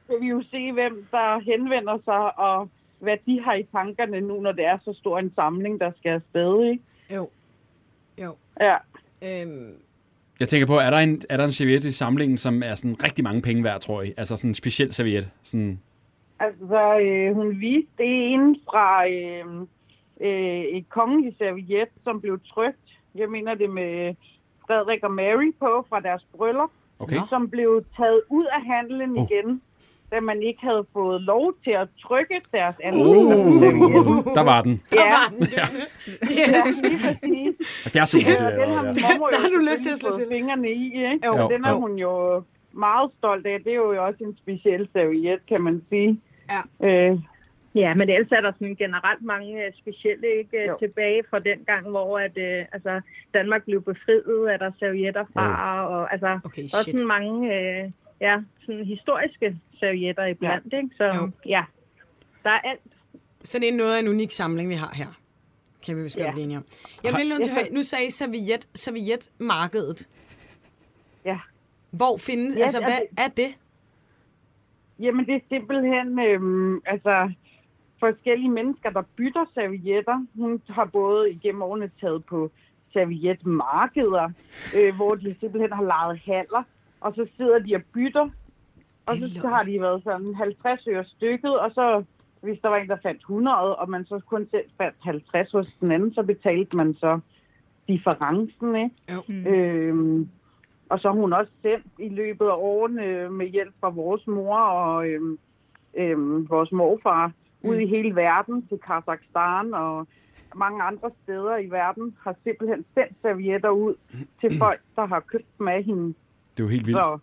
skal 0.04 0.20
vi 0.20 0.26
jo 0.26 0.42
se, 0.50 0.72
hvem 0.72 1.06
der 1.10 1.38
henvender 1.40 1.98
sig, 2.04 2.38
og 2.38 2.68
hvad 2.98 3.16
de 3.26 3.40
har 3.44 3.54
i 3.54 3.66
tankerne 3.72 4.20
nu, 4.20 4.40
når 4.40 4.52
det 4.52 4.64
er 4.64 4.78
så 4.84 4.92
stor 4.92 5.18
en 5.18 5.32
samling, 5.34 5.80
der 5.80 5.92
skal 5.98 6.10
afsted. 6.10 6.70
Ikke? 6.70 6.82
Jo. 7.14 7.28
Jo. 8.22 8.36
Ja. 8.60 8.76
Øhm, 9.22 9.74
Jeg 10.40 10.48
tænker 10.48 10.66
på, 10.66 10.76
er 10.78 10.90
der 10.90 10.98
en, 10.98 11.22
er 11.30 11.36
der 11.36 11.44
en 11.44 11.52
serviet 11.52 11.84
i 11.84 11.90
samlingen, 11.90 12.38
som 12.38 12.62
er 12.62 12.74
sådan 12.74 13.04
rigtig 13.04 13.24
mange 13.24 13.42
penge 13.42 13.64
værd, 13.64 13.80
tror 13.80 14.02
I? 14.02 14.14
Altså 14.16 14.36
sådan 14.36 14.50
en 14.50 14.54
speciel 14.54 14.92
serviet. 14.92 15.30
Sådan, 15.42 15.80
Altså, 16.40 16.98
øh, 17.02 17.34
hun 17.34 17.60
viste 17.60 17.90
det 17.98 18.32
ene 18.32 18.56
fra 18.70 19.08
øh, 19.08 19.44
øh, 20.20 20.64
et 20.64 20.88
kongeligt 20.88 21.38
serviet, 21.38 21.88
som 22.04 22.20
blev 22.20 22.40
trykt. 22.54 22.78
Jeg 23.14 23.28
mener 23.30 23.54
det 23.54 23.70
med 23.70 24.14
Frederik 24.66 25.02
og 25.04 25.10
Mary 25.10 25.52
på 25.60 25.86
fra 25.88 26.00
deres 26.00 26.26
bryllup, 26.36 26.70
okay? 26.98 27.16
som 27.28 27.50
blev 27.50 27.84
taget 27.96 28.20
ud 28.30 28.44
af 28.44 28.62
handelen 28.74 29.18
Oh. 29.18 29.26
igen, 29.30 29.62
da 30.12 30.20
man 30.20 30.42
ikke 30.42 30.60
havde 30.62 30.86
fået 30.92 31.20
lov 31.20 31.52
til 31.64 31.70
at 31.70 31.88
trykke 32.02 32.40
deres 32.52 32.76
Uh, 32.78 32.86
anledning. 32.88 34.24
der 34.34 34.40
var 34.42 34.62
den. 34.62 34.82
Ja, 34.92 35.18
yes. 36.22 36.82
lige 36.82 36.98
præcis. 37.04 37.54
Og 37.86 37.92
det 37.92 37.96
er 38.00 38.06
super 38.06 38.30
Ja, 38.30 38.50
den 38.64 38.70
har 38.74 38.82
Der 38.82 39.40
har 39.40 39.48
du 39.48 39.60
lyst 39.70 39.82
til 39.82 39.90
at 39.90 39.98
slå 39.98 40.10
til. 40.14 40.26
fingrene 40.30 40.70
i, 40.70 40.84
ikke? 41.12 41.26
Jo. 41.26 41.32
Og 41.44 41.50
den 41.50 41.64
Jo. 41.68 41.80
hun 41.80 41.92
jo 41.98 42.42
meget 42.76 43.10
stolt 43.18 43.46
af. 43.46 43.58
Det 43.64 43.70
er 43.72 43.76
jo 43.76 44.04
også 44.06 44.24
en 44.24 44.36
speciel 44.36 44.88
serviet, 44.92 45.46
kan 45.48 45.62
man 45.62 45.82
sige. 45.88 46.20
Ja. 46.50 46.86
Øh, 46.88 47.18
ja, 47.74 47.94
men 47.94 48.10
ellers 48.10 48.32
er 48.32 48.40
der 48.40 48.52
sådan 48.52 48.74
generelt 48.74 49.22
mange 49.22 49.66
øh, 49.66 49.72
specielle 49.78 50.26
ikke, 50.38 50.58
øh, 50.58 50.66
Jo. 50.66 50.76
tilbage 50.78 51.22
fra 51.30 51.38
den 51.38 51.58
gang, 51.66 51.88
hvor 51.88 52.18
at, 52.18 52.36
øh, 52.38 52.64
altså, 52.72 53.00
Danmark 53.34 53.64
blev 53.64 53.82
befriet, 53.82 54.52
er 54.52 54.56
der 54.56 54.70
servietter 54.78 55.24
fra, 55.32 55.86
og 55.88 56.12
altså, 56.12 56.40
Okay, 56.44 56.62
også 56.64 56.90
sådan 56.90 57.06
mange 57.06 57.54
øh, 57.56 57.90
ja, 58.20 58.40
sådan 58.60 58.84
historiske 58.84 59.56
servietter 59.80 60.24
iblandt, 60.26 60.72
ja. 60.72 60.76
ikke? 60.76 60.90
Så 60.96 61.04
Jo. 61.04 61.30
ja, 61.46 61.64
der 62.44 62.50
er 62.50 62.60
alt. 62.60 62.80
Så 63.44 63.58
det 63.58 63.68
er 63.68 63.76
noget 63.76 63.94
af 63.96 64.00
en 64.00 64.08
unik 64.08 64.30
samling, 64.30 64.68
vi 64.68 64.74
har 64.74 64.92
her. 64.94 65.06
Kan 65.86 65.96
vi 65.96 66.02
vist 66.02 66.16
godt 66.16 66.26
Ja. 66.26 66.32
blive 66.32 66.44
enige 66.44 66.56
om. 66.58 66.64
Jeg 67.04 67.12
vil 67.12 67.28
nødt 67.28 67.44
til 67.44 67.52
nu 67.74 67.82
sagde 67.82 68.06
I 68.06 68.10
serviet, 68.10 68.68
servietmarkedet. 68.74 70.08
Hvor 71.96 72.16
findes, 72.18 72.56
Ja, 72.56 72.62
altså 72.62 72.78
hvad 72.78 73.24
er 73.24 73.28
det? 73.28 73.56
Jamen, 74.98 75.26
det 75.26 75.34
er 75.34 75.40
simpelthen 75.48 76.18
øhm, 76.18 76.80
altså, 76.86 77.32
forskellige 78.00 78.50
mennesker, 78.50 78.90
der 78.90 79.02
bytter 79.16 79.44
servietter. 79.54 80.26
Hun 80.36 80.62
har 80.68 80.84
både 80.84 81.30
igennem 81.30 81.62
årene 81.62 81.90
taget 82.00 82.24
på 82.24 82.50
servietmarkeder, 82.92 84.30
øh, 84.76 84.96
hvor 84.96 85.14
de 85.14 85.36
simpelthen 85.40 85.72
har 85.72 85.82
lejet 85.82 86.18
haller, 86.18 86.62
og 87.00 87.14
så 87.14 87.26
sidder 87.36 87.58
de 87.58 87.74
og 87.74 87.82
bytter. 87.94 88.28
Og 89.06 89.16
så 89.16 89.30
løgn. 89.34 89.52
har 89.54 89.62
de 89.62 89.80
været 89.80 90.02
sådan 90.04 90.34
50 90.34 90.86
øre 90.88 91.04
stykket, 91.04 91.58
og 91.58 91.70
så 91.70 92.04
hvis 92.40 92.58
der 92.62 92.68
var 92.68 92.76
en, 92.76 92.88
der 92.88 92.96
fandt 93.02 93.20
100, 93.20 93.76
og 93.76 93.90
man 93.90 94.04
så 94.04 94.20
kun 94.26 94.48
selv 94.50 94.66
fandt 94.78 94.96
50 95.02 95.50
hos 95.50 95.66
den 95.80 95.92
anden, 95.92 96.14
så 96.14 96.22
betalte 96.22 96.76
man 96.76 96.94
så 96.94 97.20
differencen, 97.88 98.76
ikke? 98.76 98.90
Jo. 99.12 99.22
Mm. 99.28 99.46
Øhm, 99.46 100.28
og 100.88 101.00
så 101.00 101.08
har 101.08 101.14
hun 101.20 101.32
også 101.32 101.52
sendt 101.62 101.86
i 101.98 102.08
løbet 102.08 102.44
af 102.46 102.54
årene 102.56 103.30
med 103.30 103.46
hjælp 103.46 103.74
fra 103.80 103.88
vores 103.88 104.26
mor 104.26 104.56
og 104.58 105.08
øhm, 105.08 105.38
øhm, 105.96 106.48
vores 106.50 106.72
morfar 106.72 107.32
ud 107.62 107.76
i 107.76 107.86
hele 107.86 108.14
verden, 108.16 108.66
til 108.68 108.78
Kazakhstan 108.86 109.74
og 109.74 110.06
mange 110.56 110.82
andre 110.82 111.10
steder 111.22 111.56
i 111.56 111.70
verden, 111.70 112.16
har 112.24 112.34
simpelthen 112.44 112.84
sendt 112.94 113.12
servietter 113.22 113.68
ud 113.70 113.94
til 114.40 114.58
folk, 114.58 114.80
der 114.96 115.06
har 115.06 115.20
købt 115.20 115.58
dem 115.58 115.68
af 115.68 115.82
hende. 115.84 116.06
Det 116.06 116.60
er 116.60 116.64
jo 116.64 116.68
helt 116.68 116.86
vildt. 116.86 116.98
Så 116.98 117.18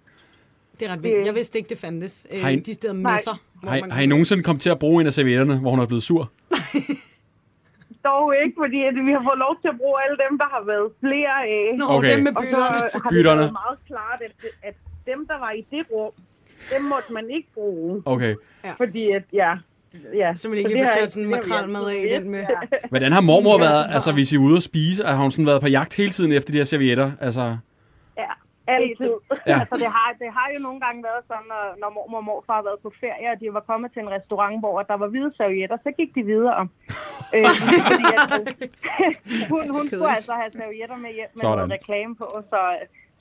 Det 0.80 0.88
er 0.88 0.91
ret 0.91 1.04
vildt. 1.04 1.26
Jeg 1.26 1.36
vidste 1.36 1.58
ikke, 1.58 1.69
det 1.69 1.78
fandtes. 1.78 2.28
Øh, 2.32 2.41
Har 2.41 2.50
I- 2.50 2.56
de 2.56 2.74
steder 2.74 2.93
Nej. 2.93 3.17
hvor 3.26 3.69
Har, 3.69 3.76
I- 3.78 3.89
har 3.91 4.02
I 4.02 4.06
nogensinde 4.06 4.43
kommet 4.43 4.62
til 4.62 4.69
at 4.69 4.80
bruge 4.80 5.02
en 5.02 5.08
af 5.08 5.13
servietterne, 5.13 5.60
hvor 5.60 5.69
hun 5.71 5.80
er 5.80 5.86
blevet 5.88 6.04
sur? 6.04 6.32
dog 8.09 8.25
ikke, 8.43 8.55
fordi 8.63 8.79
at 8.89 8.95
vi 9.07 9.11
har 9.17 9.23
fået 9.29 9.39
lov 9.45 9.53
til 9.61 9.69
at 9.73 9.77
bruge 9.81 9.97
alle 10.03 10.17
dem, 10.25 10.33
der 10.41 10.47
har 10.55 10.63
været 10.71 10.87
flere 11.03 11.35
af. 11.57 11.63
Nå, 11.81 11.85
Okay. 11.97 12.11
dem 12.13 12.19
med 12.27 12.33
Og 12.37 12.43
så 12.43 12.49
bytterne. 12.49 12.79
har 12.93 12.99
det 13.05 13.09
Bytterne. 13.15 13.41
været 13.41 13.57
meget 13.63 13.79
klart, 13.91 14.19
at, 14.27 14.33
at 14.69 14.75
dem, 15.09 15.19
der 15.31 15.37
var 15.45 15.51
i 15.59 15.61
det 15.73 15.83
rum, 15.91 16.11
dem 16.73 16.81
måtte 16.93 17.09
man 17.17 17.25
ikke 17.37 17.49
bruge. 17.57 18.01
Okay. 18.13 18.33
Fordi 18.81 19.03
at, 19.17 19.23
ja... 19.41 19.51
ja 20.21 20.29
Så 20.35 20.49
man 20.49 20.57
ikke 20.57 20.69
det 20.69 20.77
lige 20.77 20.87
tørt 20.99 21.11
sådan 21.11 21.27
en 21.27 21.33
det 21.33 21.39
makrelmad 21.49 21.85
af 21.89 21.95
altid 22.01 22.19
den 22.21 22.29
med. 22.35 22.39
Ja. 22.39 22.87
Hvordan 22.89 23.11
har 23.11 23.21
mormor 23.21 23.55
Ja, 23.59 23.65
været, 23.65 23.85
så- 23.89 23.93
altså 23.93 24.11
hvis 24.11 24.31
I 24.31 24.35
er 24.35 24.39
ude 24.39 24.57
at 24.57 24.63
spise, 24.63 25.03
har 25.03 25.15
hun 25.15 25.31
sådan 25.31 25.45
været 25.45 25.61
på 25.61 25.67
jagt 25.67 25.97
hele 25.97 26.09
tiden 26.09 26.31
efter 26.31 26.51
de 26.51 26.57
her 26.57 26.65
servietter? 26.65 27.11
Altså, 27.21 27.41
ja, 27.41 27.55
altid. 28.77 29.13
Ja. 29.51 29.60
Altså, 29.62 29.75
det 29.84 29.89
har, 29.97 30.10
det 30.21 30.29
har 30.38 30.47
jo 30.55 30.60
nogle 30.67 30.79
gange 30.86 30.99
været 31.10 31.23
sådan, 31.29 31.47
når, 31.53 31.63
når 31.81 31.89
mormor 31.97 32.17
og 32.17 32.23
morfar 32.29 32.55
har 32.60 32.65
været 32.69 32.79
på 32.86 32.91
ferie, 33.03 33.27
og 33.34 33.38
de 33.41 33.47
var 33.57 33.63
kommet 33.71 33.89
til 33.93 34.01
en 34.05 34.10
restaurant, 34.17 34.60
hvor 34.63 34.81
der 34.91 34.97
var 35.03 35.07
hvide 35.07 35.31
servietter, 35.38 35.77
så 35.86 35.89
gik 35.99 36.12
de 36.15 36.23
videre. 36.34 36.62
øh, 37.36 37.45
fordi 37.89 38.05
at, 38.23 38.29
hun, 39.51 39.62
hun 39.75 39.88
skulle 39.88 40.15
altså 40.19 40.34
have 40.41 40.51
servietter 40.60 40.97
med 41.05 41.12
hjem 41.17 41.29
med 41.34 41.41
Sådan. 41.41 41.57
noget 41.57 41.71
reklame 41.77 42.15
på, 42.15 42.27
så, 42.51 42.60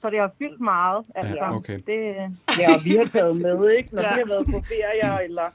så 0.00 0.10
det 0.10 0.18
har 0.24 0.30
fyldt 0.38 0.60
meget. 0.60 1.00
Altså, 1.14 1.34
Ja, 1.36 1.56
okay. 1.56 1.78
det, 1.90 2.00
Ja, 2.60 2.66
og 2.74 2.80
vi 2.84 2.90
har 3.00 3.04
taget 3.16 3.36
med, 3.46 3.58
ikke? 3.78 3.88
Når 3.94 4.02
Ja. 4.02 4.14
vi 4.14 4.18
har 4.24 4.28
været 4.34 4.46
på 4.54 4.58
ferier, 4.72 5.18
eller 5.18 5.46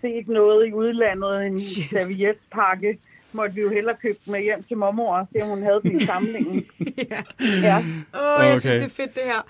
set 0.00 0.28
noget 0.28 0.68
i 0.68 0.72
udlandet, 0.72 1.46
en 1.46 1.60
servietpakke, 1.60 2.98
måtte 3.34 3.54
vi 3.54 3.60
jo 3.60 3.68
hellere 3.70 3.96
købe 4.02 4.18
med 4.26 4.40
hjem 4.42 4.62
til 4.62 4.76
mormor, 4.76 5.16
og 5.16 5.26
se 5.32 5.42
om 5.42 5.48
hun 5.48 5.62
havde 5.62 5.80
den 5.82 5.96
i 5.96 6.00
samlingen. 6.10 6.64
ja. 7.10 7.22
Ja. 7.62 7.76
Åh, 8.14 8.40
oh, 8.40 8.46
jeg 8.46 8.60
synes, 8.60 8.74
Okay. 8.74 8.78
det 8.78 8.84
er 8.84 8.94
fedt, 9.02 9.14
det 9.14 9.22
her. 9.24 9.46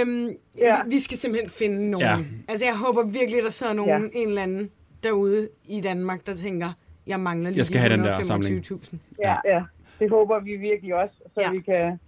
Øhm, 0.00 0.28
Ja. 0.58 0.76
vi, 0.86 0.98
skal 1.00 1.18
simpelthen 1.18 1.50
finde 1.50 1.90
nogen. 1.90 2.06
Ja. 2.06 2.16
Altså, 2.48 2.66
jeg 2.66 2.76
håber 2.76 3.02
virkelig, 3.04 3.42
der 3.42 3.50
sidder 3.50 3.72
nogen, 3.72 4.10
Ja. 4.14 4.20
en 4.20 4.28
eller 4.28 4.42
anden 4.42 4.70
derude 5.04 5.48
i 5.68 5.80
Danmark, 5.80 6.26
der 6.26 6.34
tænker, 6.34 6.72
jeg 7.06 7.20
mangler 7.20 7.50
lige 7.50 7.58
Jeg 7.58 7.66
skal 7.66 7.80
have 7.80 7.92
den 7.92 8.04
der 8.04 8.18
125.000. 8.18 8.96
Ja, 9.22 9.34
ja, 9.44 9.62
det 9.98 10.10
håber 10.10 10.40
vi 10.40 10.56
virkelig 10.56 10.94
også, 10.94 11.14
så 11.34 11.40
Ja. 11.40 11.50
vi 11.50 11.60
kan 11.60 11.98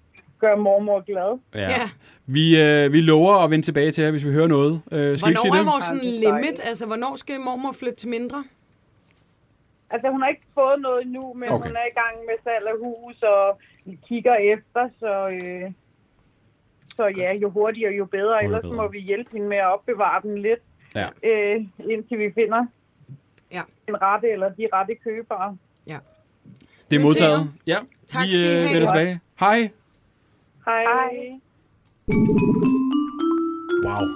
gøre 0.40 0.56
mormor 0.56 1.00
glad. 1.06 1.38
ja. 1.54 1.70
Ja. 1.70 1.88
Vi, 2.26 2.60
øh, 2.60 2.92
vi 2.92 3.00
lover 3.00 3.34
at 3.44 3.50
vende 3.50 3.64
tilbage 3.64 3.92
til 3.92 4.04
jer, 4.04 4.10
hvis 4.10 4.24
vi 4.24 4.30
hører 4.30 4.46
noget. 4.46 4.80
Øh, 4.92 5.18
skal 5.18 5.28
vi 5.28 5.30
ikke 5.30 5.40
sige 5.40 5.50
Hvornår 5.50 5.60
er 5.60 5.64
vores 5.64 6.02
limit? 6.02 6.60
Altså, 6.64 6.86
hvornår 6.86 7.16
skal 7.16 7.40
mormor 7.40 7.72
flytte 7.72 7.96
til 7.96 8.08
mindre? 8.08 8.44
Altså, 9.90 10.10
hun 10.10 10.20
har 10.22 10.28
ikke 10.28 10.46
fået 10.54 10.80
noget 10.80 11.02
endnu, 11.04 11.32
men 11.34 11.48
Okay. 11.48 11.68
hun 11.68 11.76
er 11.76 11.86
i 11.92 11.94
gang 12.00 12.16
med 12.28 12.34
salg 12.44 12.66
af 12.66 12.78
hus, 12.84 13.22
og 13.22 13.58
vi 13.84 13.98
kigger 14.08 14.34
efter, 14.34 14.88
så, 15.00 15.28
øh, 15.28 15.72
så 16.96 17.04
ja, 17.16 17.34
jo 17.34 17.50
hurtigere, 17.50 17.92
jo 17.92 18.04
bedre. 18.04 18.44
Ellers 18.44 18.62
bedre. 18.62 18.74
må 18.76 18.88
vi 18.88 18.98
hjælpe 19.00 19.30
hende 19.32 19.48
med 19.48 19.56
at 19.56 19.72
opbevare 19.74 20.22
den 20.22 20.38
lidt, 20.38 20.60
Ja. 20.94 21.06
øh, 21.22 21.64
indtil 21.90 22.18
vi 22.18 22.32
finder 22.34 22.66
Ja. 23.52 23.62
en 23.88 24.02
rette 24.02 24.28
eller 24.30 24.48
de 24.48 24.68
rette 24.72 24.94
købere. 24.94 25.56
Det 26.90 26.96
er 26.96 27.00
modtaget. 27.02 27.50
Ja, 27.66 27.76
Tak 28.06 28.22
vi 28.24 28.30
skal 28.30 28.44
I 28.44 28.50
øh, 28.50 28.56
have. 28.62 28.74
vender 28.74 28.88
tilbage. 28.92 29.20
Hej. 29.40 29.70
Hej. 30.64 30.82
Hej. 30.82 31.40
Wow. 33.84 34.08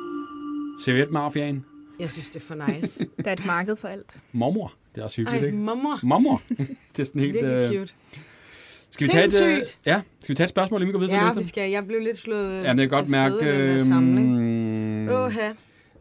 Servietmafiaen. 0.84 1.64
Jeg 2.00 2.10
synes, 2.10 2.30
det 2.30 2.36
er 2.36 2.44
for 2.46 2.54
nice. 2.72 3.06
Der 3.24 3.28
er 3.30 3.32
et 3.32 3.46
marked 3.46 3.76
for 3.76 3.88
alt. 3.88 4.16
Mormor. 4.32 4.72
Det 4.94 5.00
er 5.00 5.04
også 5.04 5.16
hyggeligt, 5.16 5.42
Ej, 5.42 5.46
ikke? 5.46 5.58
mormor. 5.58 6.00
Mormor. 6.02 6.42
det 6.96 6.98
er 7.00 7.04
sådan 7.04 7.20
helt... 7.20 7.34
Virkelig 7.34 7.54
Øh, 7.56 7.64
cute. 7.78 7.92
skal 8.90 9.06
vi 9.06 9.12
tage 9.12 9.24
et, 9.24 9.42
øh, 9.42 9.48
Sindssygt. 9.56 9.78
ja, 9.86 10.00
skal 10.20 10.32
vi 10.32 10.34
tage 10.36 10.44
et 10.44 10.50
spørgsmål, 10.50 10.80
inden 10.80 10.88
vi 10.88 10.92
går 10.92 10.98
videre 10.98 11.14
til 11.14 11.18
Ja, 11.18 11.24
næste? 11.24 11.38
vi 11.38 11.44
skal. 11.48 11.70
Jeg 11.70 11.86
blev 11.86 12.00
lidt 12.00 12.16
slået 12.16 12.62
Ja, 12.64 12.72
men 12.72 12.78
jeg 12.80 12.88
kan 12.90 12.98
godt 12.98 13.10
mærke... 13.10 13.34
i 13.34 13.48
den 13.48 13.60
der 13.78 13.84
samling. 13.84 14.38
Øh, 15.10 15.24
Åha. 15.24 15.52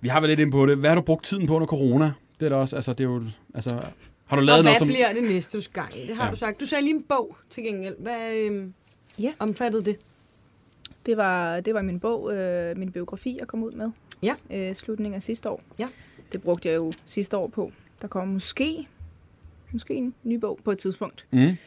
vi 0.02 0.08
har 0.08 0.20
været 0.20 0.30
lidt 0.30 0.40
inde 0.40 0.52
på 0.52 0.66
det. 0.66 0.78
Hvad 0.78 0.90
har 0.90 0.96
du 0.96 1.02
brugt 1.02 1.26
tiden 1.26 1.48
på 1.48 1.56
under 1.56 1.68
corona? 1.68 2.12
Det 2.40 2.46
er 2.46 2.50
da 2.50 2.56
også, 2.56 2.76
altså, 2.76 2.94
det 2.94 3.00
er 3.04 3.10
jo, 3.10 3.24
altså, 3.54 3.70
har 4.26 4.36
du 4.36 4.40
Og 4.40 4.44
lavet 4.44 4.58
hvad 4.58 4.64
noget 4.64 4.80
som... 4.80 4.88
bliver 4.88 5.14
det 5.14 5.24
næste 5.24 5.70
gang? 5.74 5.94
Det 5.94 6.16
har 6.16 6.26
Ja. 6.26 6.32
du 6.32 6.36
sagt. 6.36 6.60
Du 6.62 6.66
sagde 6.66 6.84
lige 6.84 6.96
en 6.96 7.04
bog 7.10 7.38
til 7.50 7.64
gengæld. 7.64 7.96
Hvad 8.00 8.34
øhm, 8.34 8.74
Ja. 9.20 9.32
omfattede 9.40 9.86
det? 9.86 9.96
Det 11.06 11.18
var, 11.18 11.60
det 11.60 11.74
var 11.74 11.82
min 11.82 12.00
bog, 12.00 12.34
øh, 12.36 12.78
min 12.78 12.92
biografi, 12.92 13.38
jeg 13.40 13.48
kom 13.48 13.64
ud 13.64 13.72
med. 13.72 13.90
Ja. 14.24 14.36
Øh, 14.52 14.76
slutningen 14.76 15.16
af 15.16 15.24
sidste 15.24 15.50
år. 15.50 15.62
Ja. 15.80 15.88
Det 16.32 16.42
brugte 16.42 16.70
jeg 16.70 16.76
jo 16.76 16.94
sidste 17.06 17.38
år 17.38 17.48
på. 17.48 17.72
Der 18.02 18.08
kommer 18.08 18.34
måske, 18.34 18.88
måske 19.72 19.94
en 19.94 20.14
ny 20.24 20.36
bog 20.36 20.60
på 20.64 20.72
et 20.72 20.78
tidspunkt. 20.78 21.26
Mm. 21.32 21.58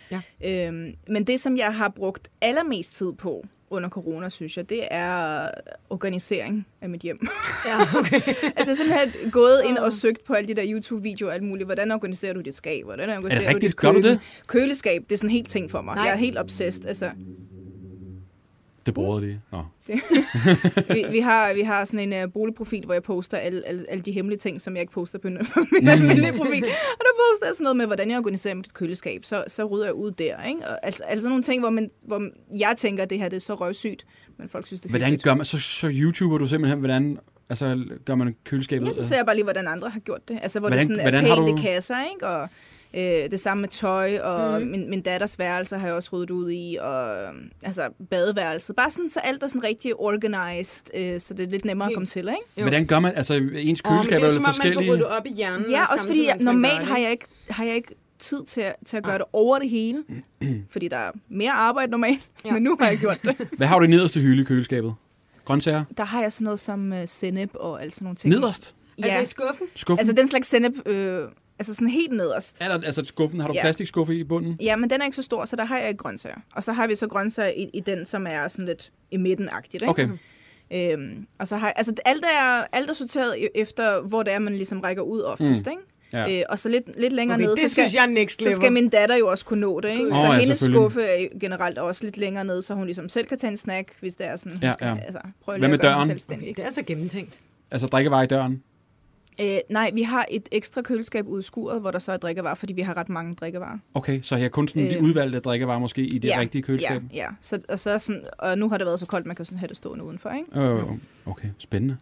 Øhm, 0.45 0.95
men 1.09 1.25
det, 1.25 1.41
som 1.41 1.57
jeg 1.57 1.75
har 1.75 1.88
brugt 1.88 2.31
allermest 2.41 2.95
tid 2.95 3.12
på 3.12 3.47
under 3.71 3.88
corona, 3.88 4.29
synes 4.29 4.57
jeg, 4.57 4.71
det 4.71 4.88
er 4.91 5.49
organisering 5.91 6.67
af 6.81 6.88
mit 6.88 7.01
hjem. 7.01 7.21
Ja, 7.67 7.81
okay. 7.99 8.15
altså, 8.17 8.53
jeg 8.57 8.69
er 8.69 8.75
simpelthen 8.75 9.31
gået 9.31 9.62
ind 9.67 9.79
og 9.79 9.93
søgt 9.93 10.25
på 10.25 10.33
alle 10.33 10.49
de 10.49 10.55
der 10.55 10.65
YouTube-videoer 10.67 11.31
og 11.31 11.35
alt 11.35 11.43
muligt. 11.43 11.67
Hvordan 11.67 11.91
organiserer 11.91 12.33
du 12.33 12.41
dit 12.41 12.55
skab? 12.55 12.85
Hvordan 12.85 13.11
organiserer 13.11 13.49
rigtigt? 13.49 13.62
du 13.62 13.67
dit 13.67 13.77
Gør 13.77 13.93
du 13.93 14.01
det? 14.01 14.21
Køleskab, 14.47 15.03
det 15.09 15.12
er 15.12 15.17
sådan 15.17 15.31
en 15.31 15.33
helt 15.33 15.49
ting 15.49 15.71
for 15.71 15.81
mig. 15.83 15.95
Nej. 15.95 16.05
Jeg 16.05 16.12
er 16.12 16.17
helt 16.17 16.38
obsessed. 16.38 16.87
Altså, 16.87 17.11
Det 18.87 18.95
bruger 18.95 19.21
lige. 19.21 19.40
Nå. 19.53 19.64
vi, 20.95 21.05
vi, 21.11 21.18
har, 21.21 21.55
vi 21.55 21.61
har 21.62 21.85
sådan 21.85 22.12
en 22.12 22.25
uh, 22.25 22.33
boligprofil, 22.33 22.85
hvor 22.85 22.95
jeg 22.95 23.03
poster 23.03 23.37
alle, 23.38 23.66
alle, 23.66 23.85
alle 23.88 24.03
de 24.03 24.12
hemmelige 24.12 24.38
ting, 24.38 24.61
som 24.61 24.75
jeg 24.75 24.81
ikke 24.81 24.92
poster 24.92 25.18
på, 25.18 25.29
min 25.73 25.88
almindelige 25.88 26.33
profil. 26.33 26.64
Og 26.64 27.01
der 27.01 27.14
poster 27.31 27.47
jeg 27.47 27.55
sådan 27.55 27.62
noget 27.64 27.77
med, 27.77 27.87
hvordan 27.87 28.11
jeg 28.11 28.18
organiserer 28.18 28.55
mit 28.55 28.75
køleskab. 28.75 29.25
Så, 29.25 29.45
så 29.49 29.64
rydder 29.64 29.85
jeg 29.85 29.95
ud 29.95 30.11
der. 30.11 30.42
Ikke? 30.45 30.68
Og, 30.68 30.79
altså, 30.87 31.05
altså 31.05 31.29
nogle 31.29 31.42
ting, 31.45 31.61
hvor, 31.61 31.71
man, 31.71 31.90
hvor 32.03 32.29
jeg 32.59 32.75
tænker, 32.77 33.03
at 33.03 33.11
det 33.11 33.18
her 33.18 33.29
det 33.29 33.37
er 33.37 33.40
så 33.40 33.55
røvsygt, 33.55 34.05
men 34.38 34.49
folk 34.49 34.66
synes, 34.66 34.81
det 34.81 34.88
er 34.88 34.90
Hvordan 34.90 35.07
hyggeligt. 35.09 35.25
gør 35.25 35.35
man, 35.35 35.45
så, 35.45 35.59
så 35.59 35.90
YouTuber 35.92 36.38
du 36.38 36.47
simpelthen, 36.49 36.79
hvordan 36.79 37.18
altså, 37.49 37.85
gør 38.05 38.14
man 38.14 38.37
køleskabet? 38.45 38.87
Ja, 38.87 38.92
så 38.92 39.09
ser 39.09 39.16
jeg 39.16 39.27
bare 39.27 39.35
lige, 39.37 39.45
hvordan 39.45 39.68
andre 39.68 39.90
har 39.90 40.01
gjort 40.01 40.29
det. 40.29 40.38
Altså, 40.42 40.61
hvor 40.61 40.68
Hvordan- 40.68 40.88
det 40.88 40.99
sådan 41.01 41.14
er 41.14 41.21
pænt 41.37 41.49
du- 41.49 41.57
i 41.59 41.62
kasser, 41.62 41.95
ikke? 42.14 42.27
Og 42.27 42.49
øh, 42.94 43.02
det 43.31 43.40
samme 43.40 43.61
med 43.61 43.68
tøj, 43.68 44.18
og 44.18 44.61
mm. 44.62 44.66
min, 44.66 44.90
min 44.90 45.00
datters 45.02 45.38
værelse 45.38 45.76
har 45.78 45.87
jeg 45.87 45.94
også 45.96 46.11
ryddet 46.12 46.31
ud 46.31 46.50
i, 46.50 46.76
og 46.81 47.16
øh, 47.16 47.28
altså 47.62 47.88
badeværelset. 48.11 48.76
Bare 48.76 48.90
sådan, 48.90 49.09
så 49.09 49.20
alt 49.20 49.42
er 49.42 49.46
sådan 49.46 49.64
rigtig 49.64 49.94
organized, 50.00 50.87
øh, 50.94 51.20
så 51.20 51.35
det 51.35 51.42
er 51.42 51.50
lidt 51.50 51.64
nemmere 51.64 51.88
Helt. 51.88 51.92
at 51.92 51.96
komme 51.96 52.07
til, 52.07 52.20
ikke? 52.20 52.33
Jo. 52.57 52.62
Hvordan 52.62 52.87
gør 52.87 53.00
man, 53.00 53.12
altså 53.16 53.35
ens 53.35 53.81
køleskab 53.81 54.11
det 54.11 54.12
er 54.12 54.18
er 54.18 54.28
jo 54.28 54.35
som 54.35 54.38
om, 54.38 54.42
man 54.44 54.55
får 54.55 54.62
forskellige... 54.62 54.92
ryddet 54.92 55.07
op 55.07 55.26
i 55.26 55.33
hjernen. 55.33 55.70
Ja, 55.70 55.83
også 55.83 56.07
fordi 56.07 56.26
jeg, 56.26 56.37
normalt 56.40 56.85
har 56.85 56.98
jeg 56.98 57.11
ikke, 57.11 57.24
har 57.50 57.64
jeg 57.64 57.74
ikke 57.74 57.94
tid 58.18 58.44
til, 58.44 58.61
at- 58.61 58.76
til 58.87 58.96
at 58.96 59.02
gøre 59.05 59.18
det 59.18 59.26
over 59.33 59.59
det 59.59 59.68
hele, 59.70 60.05
fordi 60.72 60.88
der 60.88 60.96
er 60.96 61.11
mere 61.28 61.52
arbejde 61.52 61.90
normalt, 61.90 62.20
ja. 62.44 62.52
men 62.52 62.62
nu 62.62 62.76
har 62.81 62.88
jeg 62.88 62.98
gjort 62.98 63.22
det. 63.22 63.37
Hvad 63.59 63.66
har 63.66 63.78
du 63.78 63.85
i 63.85 63.88
nederste 63.88 64.20
hylde 64.20 64.42
i 64.42 64.44
køleskabet? 64.44 64.94
Grøntsager? 65.44 65.85
Der 65.96 66.05
har 66.05 66.22
jeg 66.22 66.33
sådan 66.33 66.44
noget 66.44 66.61
som 66.61 66.92
uh, 66.92 66.98
sennep 67.07 67.50
og 67.55 67.83
alt 67.83 67.94
sådan 67.94 68.05
nogle 68.05 68.16
ting. 68.16 68.35
Nederst? 68.35 68.74
Ja, 68.98 69.05
Altså 69.07 69.20
i 69.20 69.24
skuffen? 69.24 69.66
Skuffen? 69.74 69.98
altså 69.98 70.12
den 70.12 70.28
slags 70.28 70.48
sennep, 70.48 70.88
øh, 70.88 71.20
altså 71.59 71.75
sådan 71.75 71.88
helt 71.88 72.12
nederst. 72.12 72.57
er 72.61 72.69
der, 72.69 72.87
altså 72.87 73.05
skuffen, 73.05 73.41
har 73.41 73.49
du 73.49 73.55
Ja. 73.55 73.61
plastikskuffe 73.62 74.15
i 74.17 74.25
bunden? 74.25 74.57
Ja, 74.61 74.77
men 74.77 74.91
den 74.91 75.01
er 75.01 75.05
ikke 75.05 75.17
så 75.17 75.23
stor, 75.23 75.45
så 75.45 75.57
der 75.57 75.65
har 75.65 75.79
jeg 75.79 75.88
ikke 75.88 75.99
grøntsager. 75.99 76.37
Og 76.55 76.62
så 76.62 76.73
har 76.73 76.87
vi 76.87 76.95
så 76.95 77.07
grøntsager 77.07 77.51
i, 77.51 77.71
i 77.75 77.81
den, 77.81 78.07
som 78.07 78.27
er 78.27 78.49
sådan 78.49 78.65
lidt 78.67 78.93
i 79.11 79.17
midten-agtigt. 79.17 79.75
Ikke? 79.75 79.88
Okay. 79.88 80.09
Øhm, 80.75 81.27
og 81.38 81.49
så 81.49 81.57
har 81.57 81.67
jeg, 81.67 81.75
altså 81.77 81.95
alt 82.05 82.25
er, 82.25 82.65
alt 82.73 82.91
er 82.91 82.95
sorteret 82.95 83.49
efter, 83.55 84.01
hvor 84.01 84.23
det 84.23 84.33
er, 84.33 84.38
man 84.38 84.55
ligesom 84.55 84.81
rækker 84.81 85.03
ud 85.03 85.21
oftest, 85.21 85.67
ikke? 85.67 85.83
Ja. 86.12 86.38
Øh, 86.38 86.45
og 86.49 86.59
så 86.59 86.69
lidt, 86.69 87.01
lidt 87.01 87.12
længere 87.12 87.35
Okay, 87.37 87.45
nede, 87.45 87.57
det 87.57 87.62
så 87.71 87.75
skal, 87.75 87.83
synes 87.85 87.95
jeg 87.95 88.03
er 88.03 88.07
next 88.07 88.38
så 88.43 88.45
level. 88.49 88.57
skal 88.57 88.73
min 88.73 88.88
datter 88.88 89.17
jo 89.17 89.29
også 89.29 89.45
kunne 89.45 89.61
nå 89.61 89.81
det, 89.81 89.88
ikke? 89.91 90.07
Åh, 90.11 90.15
så 90.17 90.21
ja, 90.27 90.33
hendes 90.38 90.59
skuffe 90.61 91.03
er 91.03 91.27
generelt 91.41 91.79
også 91.79 92.05
lidt 92.05 92.17
længere 92.17 92.45
nede, 92.45 92.62
så 92.62 92.75
hun 92.75 92.85
ligesom 92.85 93.09
selv 93.09 93.27
kan 93.27 93.38
tage 93.38 93.51
en 93.51 93.57
snack, 93.57 93.88
hvis 94.01 94.15
det 94.15 94.27
er 94.27 94.37
sådan, 94.37 94.53
hun 94.53 94.61
Ja, 94.62 94.73
skal, 94.73 94.87
ja. 94.87 94.97
altså, 95.05 95.21
prøve 95.45 95.55
at 95.55 95.61
Hvad 95.61 95.69
med 95.69 95.79
døren? 95.79 96.09
selvstændig. 96.09 96.57
Det 96.57 96.67
er 96.67 96.71
så 96.71 96.83
gennemtænkt. 96.83 97.41
Altså 97.71 97.87
drikkevarer 97.87 98.23
i 98.23 98.27
døren? 98.27 98.62
Øh, 99.40 99.59
nej, 99.68 99.90
vi 99.95 100.03
har 100.03 100.27
et 100.31 100.49
ekstra 100.53 100.83
køleskab 100.83 101.27
ude 101.27 101.38
i 101.38 101.42
skuret, 101.42 101.81
hvor 101.81 101.90
der 101.90 101.99
så 101.99 102.12
er 102.12 102.16
drikkevarer, 102.16 102.55
fordi 102.55 102.73
vi 102.73 102.83
har 102.83 102.97
ret 102.97 103.09
mange 103.09 103.35
drikkevarer. 103.35 103.79
Okay, 103.95 104.21
så 104.23 104.37
jeg 104.37 104.45
har 104.45 104.49
kun 104.49 104.68
sådan 104.68 104.90
de 104.90 104.97
Øh, 104.97 105.03
udvalgte 105.03 105.40
drikkevarer 105.40 105.79
måske 105.79 106.03
i 106.03 106.18
det 106.18 106.29
ja, 106.29 106.40
rigtige 106.40 106.62
køleskab? 106.62 107.03
Ja, 107.12 107.16
ja. 107.16 107.29
Så, 107.40 107.61
og, 107.68 107.79
så 107.79 107.99
sådan, 107.99 108.25
og 108.38 108.59
nu 108.59 108.68
har 108.68 108.79
det 108.79 108.87
været 108.87 109.01
så 109.01 109.07
koldt, 109.07 109.27
man 109.27 109.37
kan 109.37 109.45
sådan 109.45 109.59
have 109.59 109.68
det 109.68 109.77
stående 109.77 110.05
udenfor, 110.05 110.31
ikke? 110.31 110.61
Øh, 110.61 110.85
okay, 111.26 111.49
spændende. 111.59 111.97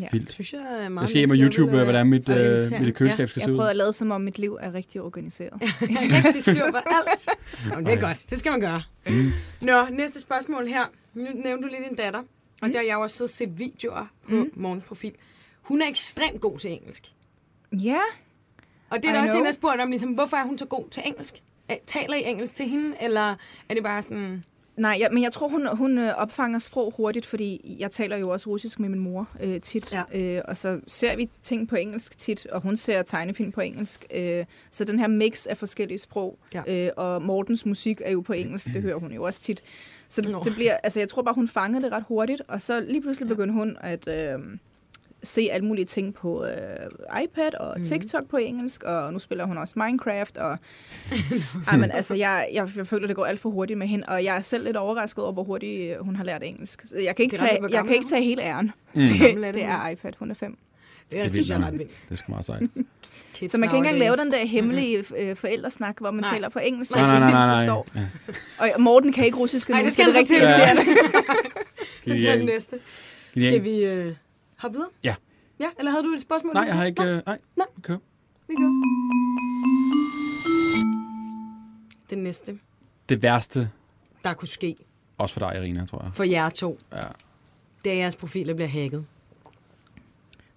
Ja. 0.00 0.06
Vildt. 0.12 0.32
Synes 0.32 0.52
jeg 0.52 0.60
er 0.60 0.88
meget 0.88 1.02
Jeg 1.02 1.08
skal 1.08 1.18
hjem 1.18 1.30
og 1.30 1.36
YouTube, 1.36 1.76
øh, 1.78 1.82
hvordan 1.82 2.06
mit, 2.06 2.30
øh, 2.30 2.80
mit 2.80 2.94
køleskab 2.94 3.28
skal 3.28 3.40
Jeg 3.40 3.46
se 3.46 3.52
ud. 3.52 3.56
prøver 3.56 3.70
at 3.70 3.76
lade 3.76 3.92
som 3.92 4.10
om 4.10 4.20
mit 4.20 4.38
liv 4.38 4.58
er 4.60 4.74
rigtig 4.74 5.00
organiseret. 5.02 5.52
Jeg 5.60 5.68
er 5.80 6.24
rigtig 6.26 6.44
sur 6.44 6.70
på 6.70 6.76
alt. 6.76 7.28
Jamen, 7.70 7.86
det 7.86 7.94
er 7.94 8.00
godt. 8.00 8.30
Det 8.30 8.38
skal 8.38 8.50
man 8.50 8.60
gøre. 8.60 8.82
Mm. 9.06 9.32
Nå, 9.60 9.72
næste 9.92 10.20
spørgsmål 10.20 10.66
her. 10.66 10.82
Nu 11.14 11.22
nævnte 11.44 11.68
du 11.68 11.74
lige 11.74 11.88
din 11.88 11.96
datter. 11.96 12.20
Og 12.62 12.68
der 12.68 12.76
har 12.78 12.84
jeg 12.86 12.96
også 12.96 13.16
siddet 13.16 13.30
set 13.30 13.58
videoer 13.58 14.06
på 14.28 14.34
mm. 14.34 14.50
morgens 14.54 14.84
profil. 14.84 15.12
Hun 15.64 15.82
er 15.82 15.88
ekstremt 15.88 16.40
god 16.40 16.58
til 16.58 16.72
engelsk. 16.72 17.12
ja, 17.72 18.00
Og 18.90 18.96
det 19.02 19.04
er 19.04 19.10
I 19.10 19.16
der 19.16 19.22
også 19.22 19.38
en, 19.38 19.44
der 19.44 19.50
spurgte 19.52 19.82
om, 19.82 19.90
ligesom, 19.90 20.10
hvorfor 20.10 20.36
er 20.36 20.44
hun 20.44 20.58
så 20.58 20.64
god 20.66 20.84
til 20.90 21.02
engelsk? 21.06 21.42
Taler 21.86 22.14
I 22.16 22.22
engelsk 22.24 22.56
til 22.56 22.68
hende, 22.68 22.96
eller 23.00 23.34
er 23.68 23.74
det 23.74 23.82
bare 23.82 24.02
sådan... 24.02 24.44
Nej, 24.76 24.96
ja, 25.00 25.08
men 25.10 25.22
jeg 25.22 25.32
tror, 25.32 25.48
hun, 25.48 25.76
hun 25.76 25.98
øh, 25.98 26.12
opfanger 26.16 26.58
sprog 26.58 26.94
hurtigt, 26.96 27.26
fordi 27.26 27.76
jeg 27.80 27.90
taler 27.90 28.16
jo 28.16 28.28
også 28.28 28.50
russisk 28.50 28.80
med 28.80 28.88
min 28.88 28.98
mor 29.00 29.28
øh, 29.42 29.60
tit. 29.60 29.92
Ja. 29.92 30.02
Øh, 30.14 30.42
og 30.48 30.56
så 30.56 30.80
ser 30.86 31.16
vi 31.16 31.30
ting 31.42 31.68
på 31.68 31.76
engelsk 31.76 32.18
tit, 32.18 32.46
og 32.46 32.60
hun 32.60 32.76
ser 32.76 33.02
tegnefilm 33.02 33.52
på 33.52 33.60
engelsk. 33.60 34.06
Øh, 34.14 34.44
så 34.70 34.84
den 34.84 34.98
her 34.98 35.06
mix 35.06 35.46
af 35.46 35.56
forskellige 35.58 35.98
sprog, 35.98 36.38
Ja. 36.54 36.86
øh, 36.86 36.90
og 36.96 37.22
Mortens 37.22 37.66
musik 37.66 38.00
er 38.04 38.10
jo 38.10 38.20
på 38.20 38.32
engelsk, 38.32 38.66
det 38.66 38.82
hører 38.82 38.98
hun 38.98 39.12
jo 39.12 39.22
også 39.22 39.40
tit. 39.40 39.62
Så 40.08 40.20
det, 40.20 40.30
Nå. 40.30 40.42
det 40.44 40.54
bliver, 40.54 40.76
altså 40.82 41.00
jeg 41.00 41.08
tror 41.08 41.22
bare, 41.22 41.34
hun 41.34 41.48
fangede 41.48 41.84
det 41.84 41.92
ret 41.92 42.04
hurtigt, 42.08 42.42
og 42.48 42.60
så 42.60 42.80
lige 42.80 43.02
pludselig 43.02 43.28
begyndte 43.28 43.52
hun 43.54 43.76
at 43.80 44.08
øh, 44.08 44.38
se 45.24 45.48
alle 45.52 45.66
mulige 45.66 45.84
ting 45.84 46.14
på 46.14 46.44
øh, 46.44 47.22
iPad 47.24 47.54
og 47.60 47.74
Mhm. 47.76 47.84
TikTok 47.84 48.28
på 48.28 48.36
engelsk, 48.36 48.82
og 48.82 49.12
nu 49.12 49.18
spiller 49.18 49.44
hun 49.44 49.58
også 49.58 49.74
Minecraft, 49.76 50.36
og 50.36 50.58
ej, 51.68 51.76
men 51.76 51.90
altså, 51.90 52.14
jeg, 52.14 52.48
jeg, 52.52 52.68
jeg 52.76 52.86
føler, 52.86 53.06
det 53.06 53.16
går 53.16 53.24
alt 53.24 53.40
for 53.40 53.50
hurtigt 53.50 53.78
med 53.78 53.86
hende, 53.86 54.04
og 54.08 54.24
jeg 54.24 54.36
er 54.36 54.40
selv 54.40 54.64
lidt 54.64 54.76
overrasket 54.76 55.24
over, 55.24 55.32
hvor 55.32 55.44
hurtigt 55.44 55.90
øh, 55.98 56.04
hun 56.04 56.16
har 56.16 56.24
lært 56.24 56.42
engelsk. 56.42 56.82
Så 56.86 56.98
jeg 56.98 57.16
kan 57.16 57.22
ikke, 57.22 57.36
Det 57.36 57.42
er 57.42 57.46
tage, 57.46 57.62
jeg 57.62 57.82
kan 57.84 57.90
er 57.90 57.94
ikke 57.94 58.08
tage 58.08 58.22
hele 58.24 58.42
æren. 58.42 58.72
Mm. 58.94 59.00
Det, 59.00 59.22
er 59.46 59.52
det 59.58 59.64
er 59.64 59.88
iPad, 59.88 60.12
hun 60.18 60.30
er 60.30 60.34
fem. 60.34 60.56
Det 61.10 61.18
er, 61.18 61.22
Det 61.22 61.30
er 61.30 61.34
synes 61.34 61.48
jeg 61.50 61.60
er 61.60 61.66
ret 61.66 61.78
vildt. 61.78 62.02
Det 62.08 62.18
skal 62.18 62.32
meget 62.32 62.46
sejt. 62.46 62.60
Kids 63.34 63.52
Så 63.52 63.58
man 63.58 63.68
kan 63.68 63.76
ikke 63.78 63.86
engang 63.88 63.98
lave 63.98 64.16
den 64.16 64.32
der 64.32 64.46
hemmelige 64.46 65.04
øh, 65.18 65.36
forældresnak, 65.36 65.98
hvor 66.00 66.10
man 66.10 66.20
Nej. 66.24 66.32
taler 66.34 66.48
på 66.48 66.58
engelsk, 66.58 66.90
så 66.92 66.96
Nej, 66.98 67.06
nej, 67.06 67.16
ingen 67.16 67.30
nej, 67.32 67.46
nej. 67.46 67.66
forstår. 67.66 67.86
Ja. 68.64 68.74
Og 68.74 68.80
Morten 68.80 69.12
kan 69.12 69.24
ikke 69.24 69.38
russisk 69.38 69.70
Ej, 69.70 69.78
endnu, 69.78 69.84
det 69.88 69.92
så 69.92 70.12
skal 70.12 70.24
det 70.24 70.38
er 70.38 70.40
han 70.50 70.78
rigtig 70.78 70.84
så 70.84 70.84
til. 70.84 70.84
irriterende. 70.84 72.14
Vi 72.16 72.20
tager 72.22 72.36
den 72.36 72.46
næste. 72.46 72.78
Genial. 73.34 73.50
Skal 73.52 73.64
vi 73.64 73.84
øh, 73.84 74.12
hoppe 74.64 74.76
videre? 74.76 74.90
Ja. 75.04 75.14
Ja, 75.60 75.66
eller 75.78 75.90
havde 75.90 76.04
du 76.04 76.08
et 76.12 76.22
spørgsmål? 76.22 76.54
Nej, 76.54 76.62
jeg 76.64 76.74
har 76.74 76.84
ikke... 76.84 77.02
Nå, 77.04 77.10
Øh, 77.10 77.22
nej, 77.26 77.38
Nå. 77.56 77.64
vi 77.76 77.82
kører. 77.82 77.98
vi 78.48 78.54
gør. 78.54 78.68
Den 82.10 82.18
næste, 82.18 82.58
Det 83.08 83.22
værste, 83.22 83.70
der 84.24 84.34
kunne 84.34 84.48
ske 84.48 84.76
også 85.18 85.32
for 85.32 85.40
dig, 85.40 85.56
Irina, 85.58 85.86
tror 85.86 86.02
jeg. 86.02 86.10
for 86.14 86.24
jer 86.24 86.48
to, 86.48 86.78
Ja. 86.92 86.96
det 87.84 87.90
er, 87.92 87.96
at 87.96 87.98
jeres 87.98 88.16
profiler 88.16 88.54
bliver 88.54 88.68
hacket. 88.68 89.06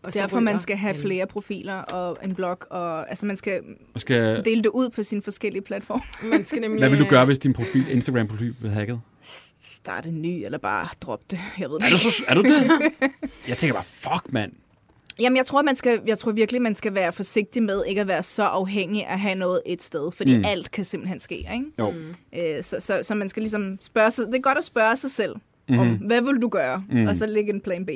Og 0.04 0.14
så 0.14 0.20
Derfor 0.20 0.40
man 0.40 0.60
skal 0.60 0.78
have 0.78 0.96
flere 0.96 1.28
profiler 1.28 1.74
og 1.82 2.18
en 2.24 2.36
blog, 2.36 2.58
og 2.70 3.10
altså 3.10 3.26
man 3.26 3.38
skal 3.38 3.62
Og 3.94 4.02
Skal, 4.02 4.46
dele 4.46 4.64
det 4.64 4.70
ud 4.70 4.90
på 4.90 5.04
sine 5.04 5.22
forskellige 5.22 5.62
platforme. 5.62 6.02
Man 6.24 6.44
skal 6.44 6.62
nemlig, 6.68 6.80
hvad 6.82 6.90
vil 6.90 7.00
du 7.00 7.04
øh, 7.04 7.10
gøre, 7.10 7.26
hvis 7.26 7.40
din 7.40 7.54
profil, 7.54 7.88
Instagram-profil 7.90 8.54
bliver 8.54 8.72
hacket? 8.74 9.02
Starte 9.88 10.10
en 10.10 10.22
ny, 10.22 10.46
eller 10.46 10.58
bare 10.58 10.88
droppe 11.02 11.26
det. 11.32 11.40
Jeg 11.60 11.70
ved 11.70 11.80
det 11.80 11.86
Er 11.86 11.90
du, 11.90 11.98
så, 11.98 12.24
er 12.28 12.34
du 12.36 12.42
det? 12.44 12.72
Jeg 13.48 13.58
tænker 13.58 13.74
bare, 13.74 13.84
fuck, 13.92 14.34
mand. 14.34 14.52
Jamen, 15.20 15.38
jeg 15.38 15.46
tror, 15.46 15.62
man 15.62 15.76
skal, 15.76 16.02
jeg 16.08 16.18
tror 16.18 16.32
virkelig, 16.32 16.62
man 16.62 16.76
skal 16.76 16.94
være 16.96 17.14
forsigtig 17.14 17.64
med 17.64 17.84
ikke 17.86 18.02
at 18.02 18.08
være 18.08 18.24
så 18.24 18.44
afhængig 18.44 19.06
af 19.06 19.14
at 19.14 19.20
have 19.20 19.36
noget 19.36 19.62
et 19.66 19.84
sted, 19.84 20.12
fordi 20.12 20.34
Mm. 20.34 20.40
mm. 20.40 20.46
alt 20.48 20.72
kan 20.72 20.84
simpelthen 20.86 21.20
ske, 21.20 21.36
ikke? 21.38 21.64
Jo. 21.80 21.94
Øh, 22.36 22.64
så, 22.64 22.78
så, 22.80 23.00
så 23.04 23.16
man 23.16 23.30
skal 23.30 23.42
ligesom 23.42 23.78
spørge 23.82 24.12
sig, 24.12 24.26
det 24.28 24.36
er 24.36 24.40
godt 24.40 24.58
at 24.58 24.64
spørge 24.64 24.96
sig 24.96 25.12
selv, 25.12 25.36
Mhm. 25.70 25.80
om 25.80 25.88
hvad 25.90 26.22
vil 26.22 26.42
du 26.42 26.48
gøre, 26.48 26.84
Mm. 26.90 26.98
mm. 27.00 27.08
og 27.08 27.16
så 27.16 27.26
lægge 27.26 27.54
en 27.54 27.62
plan 27.62 27.86
B. 27.86 27.90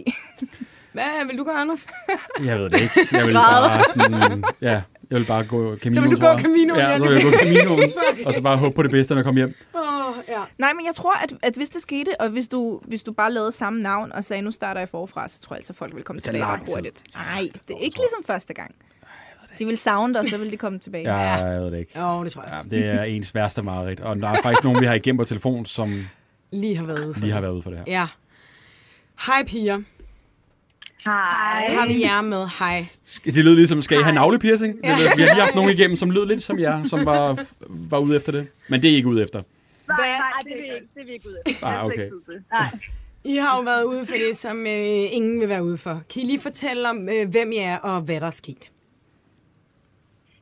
Hvad 0.93 1.25
vil 1.27 1.37
du 1.37 1.43
gøre, 1.43 1.55
Anders? 1.61 1.87
Jeg 2.43 2.59
ved 2.59 2.69
det 2.69 2.81
ikke. 2.81 3.07
Jeg 3.17 3.25
vil 3.25 3.33
bare 3.49 3.83
sådan, 3.95 4.43
ja, 4.61 4.81
jeg 5.11 5.19
vil 5.19 5.25
bare 5.25 5.43
gå 5.43 5.75
Camino, 5.77 5.93
Så 6.01 6.01
vil 6.01 6.11
du 6.11 6.21
gå. 6.21 6.37
Caminoen, 6.39 6.79
Ja, 6.79 6.97
så 6.97 7.03
vil 7.05 7.13
jeg 7.13 7.23
gå 7.23 7.31
Caminoen, 7.31 7.91
og 8.25 8.33
så 8.33 8.41
bare 8.41 8.57
håbe 8.57 8.75
på 8.75 8.83
det 8.83 8.91
bedste, 8.91 9.13
når 9.13 9.19
jeg 9.19 9.25
kommer 9.25 9.41
hjem. 9.41 9.53
Åh, 9.75 10.07
oh, 10.07 10.15
ja. 10.29 10.41
Nej, 10.57 10.73
men 10.73 10.85
jeg 10.85 10.95
tror, 10.95 11.13
at, 11.23 11.33
at 11.41 11.53
hvis 11.55 11.69
det 11.69 11.81
skete, 11.81 12.21
og 12.21 12.29
hvis 12.29 12.47
du, 12.47 12.81
hvis 12.87 13.03
du 13.03 13.11
bare 13.11 13.31
lavede 13.33 13.51
samme 13.51 13.81
navn 13.81 14.11
og 14.11 14.23
sagde, 14.23 14.41
nu 14.41 14.51
starter 14.51 14.81
jeg 14.81 14.89
forfra, 14.89 15.27
så 15.27 15.41
tror 15.41 15.53
jeg 15.53 15.57
altså, 15.59 15.73
at 15.73 15.77
folk 15.77 15.95
vil 15.95 16.03
komme 16.03 16.19
tilbage 16.19 16.45
ret 16.45 16.59
hurtigt. 16.75 17.03
Nej, 17.15 17.49
det 17.67 17.73
er 17.75 17.79
ikke 17.79 17.97
ligesom 17.97 18.19
første 18.25 18.53
gang. 18.53 18.75
De 19.59 19.65
vil 19.65 19.77
savne 19.77 20.13
dig, 20.13 20.19
og 20.21 20.27
så 20.27 20.37
vil 20.37 20.51
de 20.51 20.57
komme 20.57 20.79
tilbage. 20.79 21.13
Ja, 21.13 21.19
jeg 21.19 21.61
ved 21.61 21.71
det 21.71 21.77
ikke. 21.79 21.99
Jo, 21.99 22.23
det 22.23 22.31
tror 22.31 22.41
jeg. 22.43 22.53
Ja, 22.71 22.75
det 22.77 22.85
er 22.85 23.03
ens 23.03 23.35
værste 23.35 23.61
mareridt. 23.61 23.99
Og 23.99 24.15
der 24.15 24.27
er 24.27 24.41
faktisk 24.43 24.63
nogen, 24.63 24.81
vi 24.81 24.85
har 24.85 24.93
igennem 24.93 25.17
på 25.17 25.23
telefon, 25.25 25.65
som 25.65 26.05
Lige 26.51 26.77
har 26.77 26.85
været 26.85 27.05
ude 27.05 27.13
for 27.13 27.21
lige 27.21 27.31
har 27.31 27.39
det. 27.39 27.43
været 27.43 27.53
ude 27.53 27.63
for 27.63 27.69
det 27.69 27.79
her. 27.79 27.85
Ja. 27.99 28.07
Hej, 29.27 29.43
piger. 29.47 29.81
Hej. 31.05 31.75
Har 31.75 31.87
vi 31.87 32.01
jer 32.01 32.21
med? 32.21 32.47
Hej. 32.59 32.85
Det 33.25 33.43
lød 33.45 33.55
ligesom, 33.55 33.81
skal 33.81 33.99
I 33.99 34.03
have 34.03 34.15
navlepiercing? 34.15 34.73
Det 34.75 34.83
lød, 34.83 35.15
vi 35.15 35.21
har 35.21 35.33
lige 35.33 35.41
haft 35.43 35.55
nogen 35.55 35.69
igennem, 35.71 35.95
som 35.95 36.09
lød 36.11 36.25
lidt 36.25 36.43
som 36.43 36.59
jer, 36.59 36.83
som 36.83 37.05
var, 37.05 37.45
var 37.69 37.99
ude 37.99 38.15
efter 38.15 38.31
det. 38.31 38.47
Men 38.69 38.81
det 38.81 38.87
er 38.89 38.93
I 38.93 38.95
ikke 38.95 39.07
ude 39.07 39.23
efter. 39.23 39.41
Nej, 39.87 39.97
Hvad? 39.97 40.05
nej, 40.07 40.31
det 40.43 40.51
er 40.51 40.55
vi 40.57 40.75
ikke, 40.75 40.87
det 40.95 41.01
er 41.01 41.05
vi 41.05 41.11
ikke 41.11 41.27
ude 41.29 41.37
efter. 41.45 41.67
Ah, 41.67 41.73
Det 41.73 41.79
er 41.79 41.83
okay. 41.83 42.09
Nej. 42.51 42.65
I 43.23 43.35
har 43.35 43.57
jo 43.57 43.63
været 43.63 43.83
ude 43.83 44.05
for 44.05 44.13
det, 44.15 44.35
som 44.37 44.57
øh, 44.57 45.15
ingen 45.17 45.39
vil 45.41 45.49
være 45.49 45.63
ude 45.63 45.77
for. 45.77 46.01
Kan 46.13 46.21
I 46.21 46.25
lige 46.25 46.39
fortælle 46.39 46.89
om, 46.89 47.09
øh, 47.09 47.29
hvem 47.29 47.51
I 47.51 47.57
er 47.57 47.77
og 47.77 48.01
hvad 48.01 48.19
der 48.19 48.27
er 48.27 48.29
sket? 48.31 48.71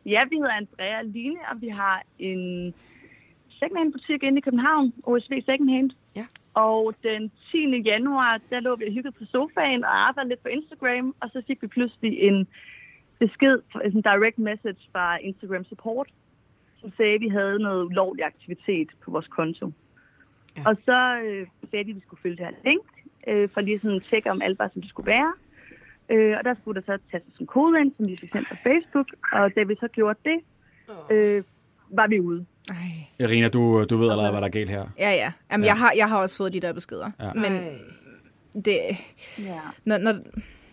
Ja, 0.05 0.22
vi 0.30 0.36
hedder 0.36 0.51
Andrea 0.62 1.01
Line, 1.01 1.39
og 1.51 1.62
vi 1.62 1.68
har 1.70 2.03
en 2.20 2.74
secondhand 3.60 3.91
butik 3.93 4.24
inde 4.24 4.38
i 4.38 4.41
København, 4.41 4.93
OSV 5.03 5.34
Secondhand. 5.45 5.91
Og 6.60 6.93
den 7.03 7.32
10. 7.51 7.82
januar, 7.86 8.41
der 8.49 8.60
lå 8.60 8.76
vi 8.76 8.86
og 8.86 8.93
hyggede 8.93 9.18
på 9.20 9.26
sofaen 9.26 9.84
og 9.84 9.93
arbejdede 10.07 10.30
lidt 10.30 10.43
på 10.43 10.47
Instagram, 10.47 11.16
og 11.22 11.30
så 11.34 11.41
fik 11.47 11.62
vi 11.62 11.68
pludselig 11.68 12.20
en 12.20 12.47
besked, 13.20 13.60
en 13.86 14.01
direct 14.01 14.39
message 14.39 14.82
fra 14.91 15.18
Instagram 15.18 15.66
Support, 15.66 16.10
som 16.82 16.91
sagde, 16.97 17.14
at 17.16 17.22
vi 17.22 17.28
havde 17.28 17.60
noget 17.60 17.86
ulovlig 17.86 18.26
aktivitet 18.26 18.89
på 19.03 19.12
vores 19.12 19.28
konto. 19.28 19.66
Ja. 19.66 19.74
Ja. 20.57 20.70
Og 20.70 20.76
så 20.86 21.22
øh, 21.26 21.47
sagde 21.70 21.84
de, 21.86 21.89
at 21.89 21.95
vi 21.95 22.01
skulle 22.05 22.22
følge 22.22 22.38
det 22.38 22.45
her 22.45 22.53
link, 22.66 22.88
øh, 23.28 23.49
for 23.53 23.62
lige 23.62 23.80
sådan 23.80 23.97
at 23.97 24.03
tjekke, 24.10 24.32
om 24.32 24.41
alt 24.41 24.60
var, 24.60 24.70
som 24.74 24.82
det 24.82 24.89
skulle 24.89 25.12
være. 25.12 25.34
Øh, 26.10 26.38
og 26.38 26.43
der 26.45 26.53
skulle 26.53 26.82
der 26.82 26.86
så 26.86 27.01
tastes 27.12 27.39
en 27.39 27.47
kode 27.47 27.82
ind, 27.82 27.91
som 27.97 28.07
vi 28.07 28.16
fik 28.22 28.32
sendt 28.32 28.47
på 28.49 28.55
Facebook, 28.64 29.07
og 29.34 29.55
da 29.55 29.64
vi 29.64 29.76
så 29.80 29.88
gjorde 29.88 30.20
det, 30.26 30.39
øh, 31.12 31.43
var 31.89 32.07
vi 32.07 32.20
ude. 32.20 32.45
Ej. 32.70 33.26
Irina, 33.26 33.47
du, 33.47 33.86
du 33.89 33.97
ved 33.97 34.11
allerede, 34.11 34.32
hvad 34.32 34.41
der 34.41 34.47
er 34.47 34.51
galt 34.51 34.70
her. 34.70 34.86
Ja, 34.99 35.11
ja. 35.11 35.32
Jamen, 35.51 35.63
Ja. 35.63 35.67
ja. 35.67 35.74
Jeg, 35.74 35.78
har, 35.80 35.93
jeg 35.97 36.09
har 36.09 36.17
også 36.17 36.38
fået 36.38 36.53
de 36.53 36.59
der 36.59 36.74
beskeder. 36.74 37.11
Ja. 37.20 37.34
Men 37.34 37.53
Ej. 37.53 37.74
det, 38.65 38.80
Ja. 39.39 39.59
når, 39.86 39.97
når, 39.97 40.15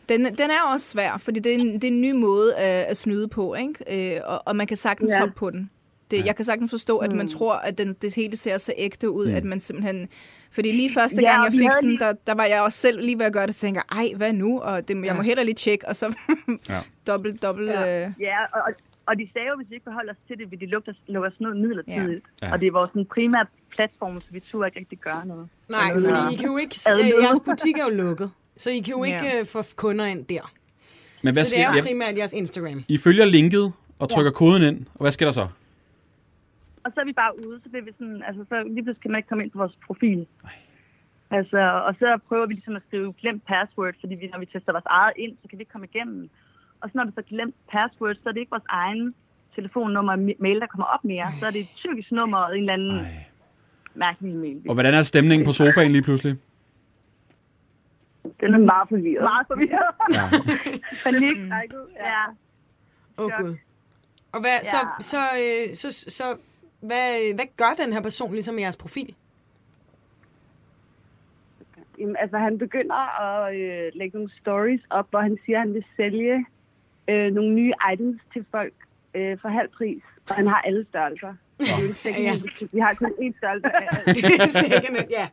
den, 0.08 0.24
den 0.24 0.50
er 0.50 0.62
også 0.72 0.86
svær, 0.86 1.16
fordi 1.18 1.40
det 1.40 1.54
er 1.54 1.58
en, 1.58 1.74
det 1.74 1.84
er 1.84 1.88
en 1.88 2.00
ny 2.00 2.12
måde 2.12 2.56
at, 2.56 2.84
at 2.84 2.96
snyde 2.96 3.28
på, 3.28 3.54
ikke? 3.54 4.14
Øh, 4.16 4.20
og, 4.24 4.42
og 4.46 4.56
man 4.56 4.66
kan 4.66 4.76
sagtens 4.76 5.10
Ja. 5.10 5.18
hoppe 5.20 5.34
på 5.34 5.50
den. 5.50 5.70
Det, 6.10 6.26
Jeg 6.26 6.36
kan 6.36 6.44
sagtens 6.44 6.70
forstå, 6.70 6.98
at 6.98 7.10
man 7.12 7.20
Mm. 7.26 7.28
tror, 7.28 7.54
at 7.54 7.78
den, 7.78 7.92
det 8.02 8.14
hele 8.16 8.36
ser 8.36 8.58
så 8.58 8.72
ægte 8.76 9.10
ud, 9.10 9.28
Mm. 9.28 9.34
at 9.34 9.44
man 9.44 9.60
simpelthen... 9.60 10.08
Fordi 10.50 10.72
lige 10.72 10.94
første 10.94 11.20
Ja, 11.22 11.30
gang, 11.30 11.38
og 11.38 11.44
jeg 11.44 11.52
fik 11.58 11.90
den, 11.90 11.98
der, 11.98 12.12
der 12.26 12.34
var 12.34 12.44
jeg 12.44 12.62
også 12.62 12.78
selv 12.78 13.00
lige 13.00 13.18
ved 13.18 13.26
at 13.26 13.32
gøre 13.32 13.46
det, 13.46 13.54
så 13.54 13.60
tænker 13.60 13.80
ej, 13.92 14.12
hvad 14.16 14.32
nu? 14.32 14.60
Og 14.60 14.88
det, 14.88 15.04
jeg 15.04 15.14
må 15.16 15.22
Ja. 15.22 15.26
heller 15.26 15.42
lige 15.44 15.54
tjekke, 15.54 15.88
og 15.88 15.96
så 15.96 16.14
Ja. 16.68 16.78
dobbelt, 17.06 17.42
dobbelt... 17.42 17.70
Ja. 17.70 18.04
Øh, 18.06 18.10
Ja, 18.20 18.36
og, 18.52 18.60
og, 19.06 19.18
de 19.18 19.28
sagde 19.32 19.48
jo, 19.48 19.56
hvis 19.56 19.70
vi 19.70 19.74
ikke 19.74 19.84
forholder 19.84 20.12
os 20.12 20.18
til 20.28 20.38
det, 20.38 20.50
vil 20.50 20.60
de 20.60 20.66
lukke 20.66 20.90
os, 20.90 20.96
lukke 21.06 21.28
os 21.28 21.40
ned 21.40 21.54
midlertidigt. 21.54 22.24
Ja. 22.42 22.46
Ja. 22.46 22.52
Og 22.52 22.60
det 22.60 22.66
er 22.66 22.72
vores 22.72 22.90
sådan, 22.90 23.06
primære 23.06 23.46
platform, 23.70 24.20
så 24.20 24.26
vi 24.30 24.40
turde 24.40 24.66
ikke 24.68 24.78
rigtig 24.78 24.98
gøre 24.98 25.26
noget. 25.26 25.48
Nej, 25.68 25.90
Eller- 25.90 26.08
fordi 26.14 26.34
I 26.34 26.36
kan 26.36 26.48
jo 26.48 26.56
ikke... 26.56 26.76
Øh, 26.92 26.98
jeres 27.24 27.40
butik 27.48 27.76
er 27.78 27.84
jo 27.84 27.90
lukket, 28.04 28.30
så 28.56 28.70
I 28.70 28.78
kan 28.78 28.92
jo 28.98 29.04
ikke 29.04 29.24
Ja. 29.24 29.40
øh, 29.40 29.46
få 29.46 29.62
kunder 29.76 30.04
ind 30.04 30.24
der. 30.26 30.52
Men 31.22 31.34
hvad 31.34 31.44
så 31.44 31.54
det 31.54 31.60
er 31.60 31.64
sker 31.64 31.72
jo 31.72 31.76
ja, 31.76 31.82
primært 31.82 32.16
jeres 32.18 32.32
Instagram. 32.32 32.84
I 32.88 32.98
følger 32.98 33.24
linket 33.24 33.72
og 33.98 34.08
trykker 34.10 34.30
koden 34.32 34.62
ind, 34.62 34.86
og 34.94 35.00
hvad 35.00 35.12
sker 35.12 35.26
der 35.26 35.32
så? 35.32 35.48
Og 36.84 36.92
så 36.94 37.00
er 37.00 37.04
vi 37.04 37.12
bare 37.12 37.46
ude, 37.46 37.60
så 37.62 37.68
bliver 37.68 37.84
vi 37.84 37.92
sådan, 37.98 38.22
altså 38.26 38.44
så 38.48 38.62
lige 38.62 38.82
pludselig 38.82 39.02
kan 39.02 39.10
man 39.10 39.18
ikke 39.18 39.28
komme 39.28 39.44
ind 39.44 39.50
på 39.50 39.58
vores 39.58 39.76
profil. 39.86 40.26
Altså, 41.30 41.58
og 41.86 41.94
så 41.98 42.18
prøver 42.28 42.46
vi 42.46 42.54
ligesom 42.54 42.76
at 42.76 42.82
skrive 42.88 43.12
glemt 43.20 43.44
password, 43.46 43.94
fordi 44.00 44.14
vi, 44.14 44.26
når 44.32 44.38
vi 44.38 44.46
tester 44.46 44.72
vores 44.72 44.84
eget 44.86 45.12
ind, 45.16 45.32
så 45.42 45.48
kan 45.48 45.58
vi 45.58 45.62
ikke 45.62 45.72
komme 45.72 45.86
igennem. 45.94 46.30
Og 46.80 46.90
så 46.90 46.98
når 46.98 47.04
vi 47.04 47.12
så 47.14 47.22
glemt 47.22 47.54
password, 47.72 48.14
så 48.14 48.20
er 48.28 48.32
det 48.32 48.40
ikke 48.40 48.50
vores 48.50 48.62
egen 48.68 49.14
telefonnummer 49.54 50.12
og 50.12 50.18
ma- 50.18 50.36
mail, 50.42 50.60
der 50.60 50.66
kommer 50.66 50.84
op 50.84 51.04
mere. 51.04 51.32
Så 51.40 51.46
er 51.46 51.50
det 51.50 51.60
et 51.60 51.68
tyrkisk 51.76 52.12
nummer 52.12 52.38
og 52.38 52.52
en 52.54 52.60
eller 52.60 52.72
anden 52.72 52.96
Ej. 52.96 53.24
mærkelig 53.94 54.34
mail. 54.34 54.62
Og 54.68 54.74
hvordan 54.74 54.94
er 54.94 55.02
stemningen 55.02 55.46
på 55.46 55.52
sofaen 55.52 55.92
lige 55.92 56.02
pludselig? 56.02 56.36
Den 58.40 58.54
er 58.54 58.58
meget 58.58 58.88
forvirret. 58.88 59.22
Meget 59.22 59.46
forvirret. 59.46 59.94
Ja. 60.14 60.24
Panik. 61.10 61.36
Ja. 61.96 62.24
Åh, 63.18 63.24
oh. 63.24 63.30
Gud. 63.40 63.56
Og 64.32 64.40
hvad, 64.40 64.58
så, 64.64 64.76
Ja. 64.76 64.88
så, 65.00 65.18
øh, 65.18 65.74
så, 65.74 65.92
så, 65.92 66.10
så 66.10 66.24
hvad, 66.80 67.34
hvad 67.34 67.44
gør 67.56 67.74
den 67.84 67.92
her 67.92 68.02
person 68.02 68.32
ligesom 68.32 68.54
med 68.54 68.62
jeres 68.62 68.76
profil? 68.76 69.14
Jamen, 71.98 72.16
altså, 72.20 72.38
han 72.38 72.58
begynder 72.58 73.20
at 73.22 73.54
øh, 73.56 73.90
lægge 73.94 74.16
nogle 74.18 74.30
stories 74.40 74.80
op, 74.90 75.06
hvor 75.10 75.20
han 75.20 75.38
siger, 75.44 75.58
at 75.58 75.62
han 75.66 75.74
vil 75.74 75.84
sælge 75.96 76.46
øh, 77.08 77.32
nogle 77.34 77.54
nye 77.54 77.72
items 77.92 78.20
til 78.32 78.44
folk 78.50 78.72
øh, 79.14 79.38
for 79.40 79.48
halv 79.48 79.68
pris. 79.68 80.02
Og 80.30 80.34
han 80.34 80.46
har 80.46 80.60
alle 80.64 80.86
størrelser. 80.90 81.34
Det 81.58 81.68
er 82.06 82.20
Ja. 82.22 82.32
Vi 82.72 82.78
har 82.80 82.94
kun 82.94 83.12
én 83.20 83.36
størrelse. 83.38 83.68
Det 84.14 84.40
er 84.40 84.46
sikkert, 84.46 85.06
ja. 85.10 85.28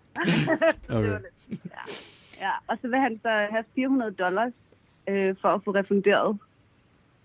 Okay. 0.89 1.19
Ja, 2.41 2.51
og 2.67 2.77
så 2.81 2.87
vil 2.87 2.99
han 2.99 3.19
så 3.21 3.29
have 3.51 3.63
400 3.75 4.11
dollars 4.11 4.51
øh, 5.07 5.35
for 5.41 5.49
at 5.49 5.61
få 5.65 5.71
refunderet, 5.71 6.37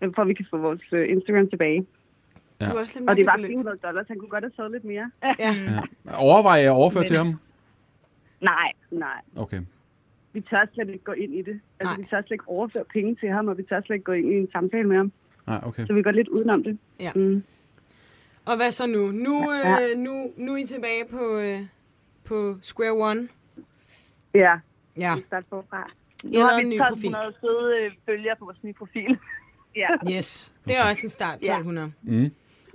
øh, 0.01 0.15
for 0.15 0.23
at 0.23 0.29
vi 0.29 0.35
kan 0.35 0.47
få 0.51 0.57
vores 0.59 0.83
øh, 0.93 1.09
Instagram 1.11 1.49
tilbage. 1.51 1.87
Ja. 2.61 2.65
Det 2.67 2.75
var 2.75 2.81
også 2.81 2.99
lidt 2.99 3.11
Og 3.11 3.17
det 3.17 3.27
var 3.27 3.33
mærkeligt 3.33 3.49
beløb. 3.49 3.65
400 3.65 3.79
dollars. 3.83 4.09
Han 4.09 4.19
kunne 4.19 4.29
godt 4.29 4.45
have 4.45 4.53
taget 4.57 4.71
lidt 4.73 4.85
mere. 4.85 5.11
Ja. 5.23 5.35
Ja. 5.39 6.15
Overvej 6.19 6.61
at 6.61 6.71
overføre 6.71 7.05
til 7.05 7.17
ham? 7.17 7.41
Nej, 8.41 8.73
nej. 8.91 9.21
Okay. 9.37 9.61
Vi 10.33 10.41
tør 10.41 10.67
slet 10.75 10.89
ikke 10.89 11.05
gå 11.05 11.13
ind 11.13 11.35
i 11.35 11.43
det. 11.43 11.61
Altså, 11.81 11.95
Nej. 11.95 11.97
vi 11.97 12.07
tør 12.11 12.21
slet 12.21 12.31
ikke 12.33 12.49
overføre 12.49 12.85
penge 12.85 13.15
til 13.15 13.29
ham, 13.29 13.49
og 13.49 13.59
vi 13.59 13.63
tør 13.63 13.81
slet 13.81 13.95
ikke 13.97 14.05
gå 14.05 14.13
ind 14.13 14.33
i 14.33 14.37
en 14.37 14.49
samtale 14.53 14.89
med 14.89 14.97
ham. 14.97 15.13
Nej, 15.47 15.61
okay. 15.63 15.87
Så 15.87 15.93
vi 15.93 16.03
går 16.03 16.11
lidt 16.11 16.29
udenom 16.29 16.63
det. 16.65 16.79
Ja. 17.01 17.13
Mm. 17.15 17.43
Og 18.45 18.57
hvad 18.57 18.71
så 18.71 18.87
nu? 18.87 19.11
Nu, 19.11 19.53
Ja. 19.53 19.73
øh, 19.93 19.99
nu, 19.99 20.31
nu 20.37 20.53
er 20.53 20.57
I 20.57 20.65
tilbage 20.67 21.05
på, 21.11 21.39
øh, 21.39 21.61
på 22.25 22.57
Square 22.63 22.93
One. 23.11 23.29
Ja, 24.35 24.55
Ja, 24.99 25.15
vi 25.17 25.23
starter 25.27 25.47
forfra. 25.51 25.91
Nu 26.25 26.31
eller 26.31 26.47
har 26.47 26.59
vi 26.61 26.65
ny 26.69 26.79
profil. 26.79 27.15
1200 27.15 27.35
søde 27.41 27.85
øh, 27.85 27.91
følgere 28.07 28.37
på 28.39 28.45
vores 28.45 28.63
nye 28.65 28.73
profil. 28.73 29.19
Ja. 29.77 29.89
Yes, 30.19 30.53
det 30.69 30.77
er 30.77 30.89
også 30.91 31.01
en 31.05 31.09
start, 31.09 31.39
Ja. 31.43 31.53
1200. 31.59 31.93
Mm. 32.03 32.25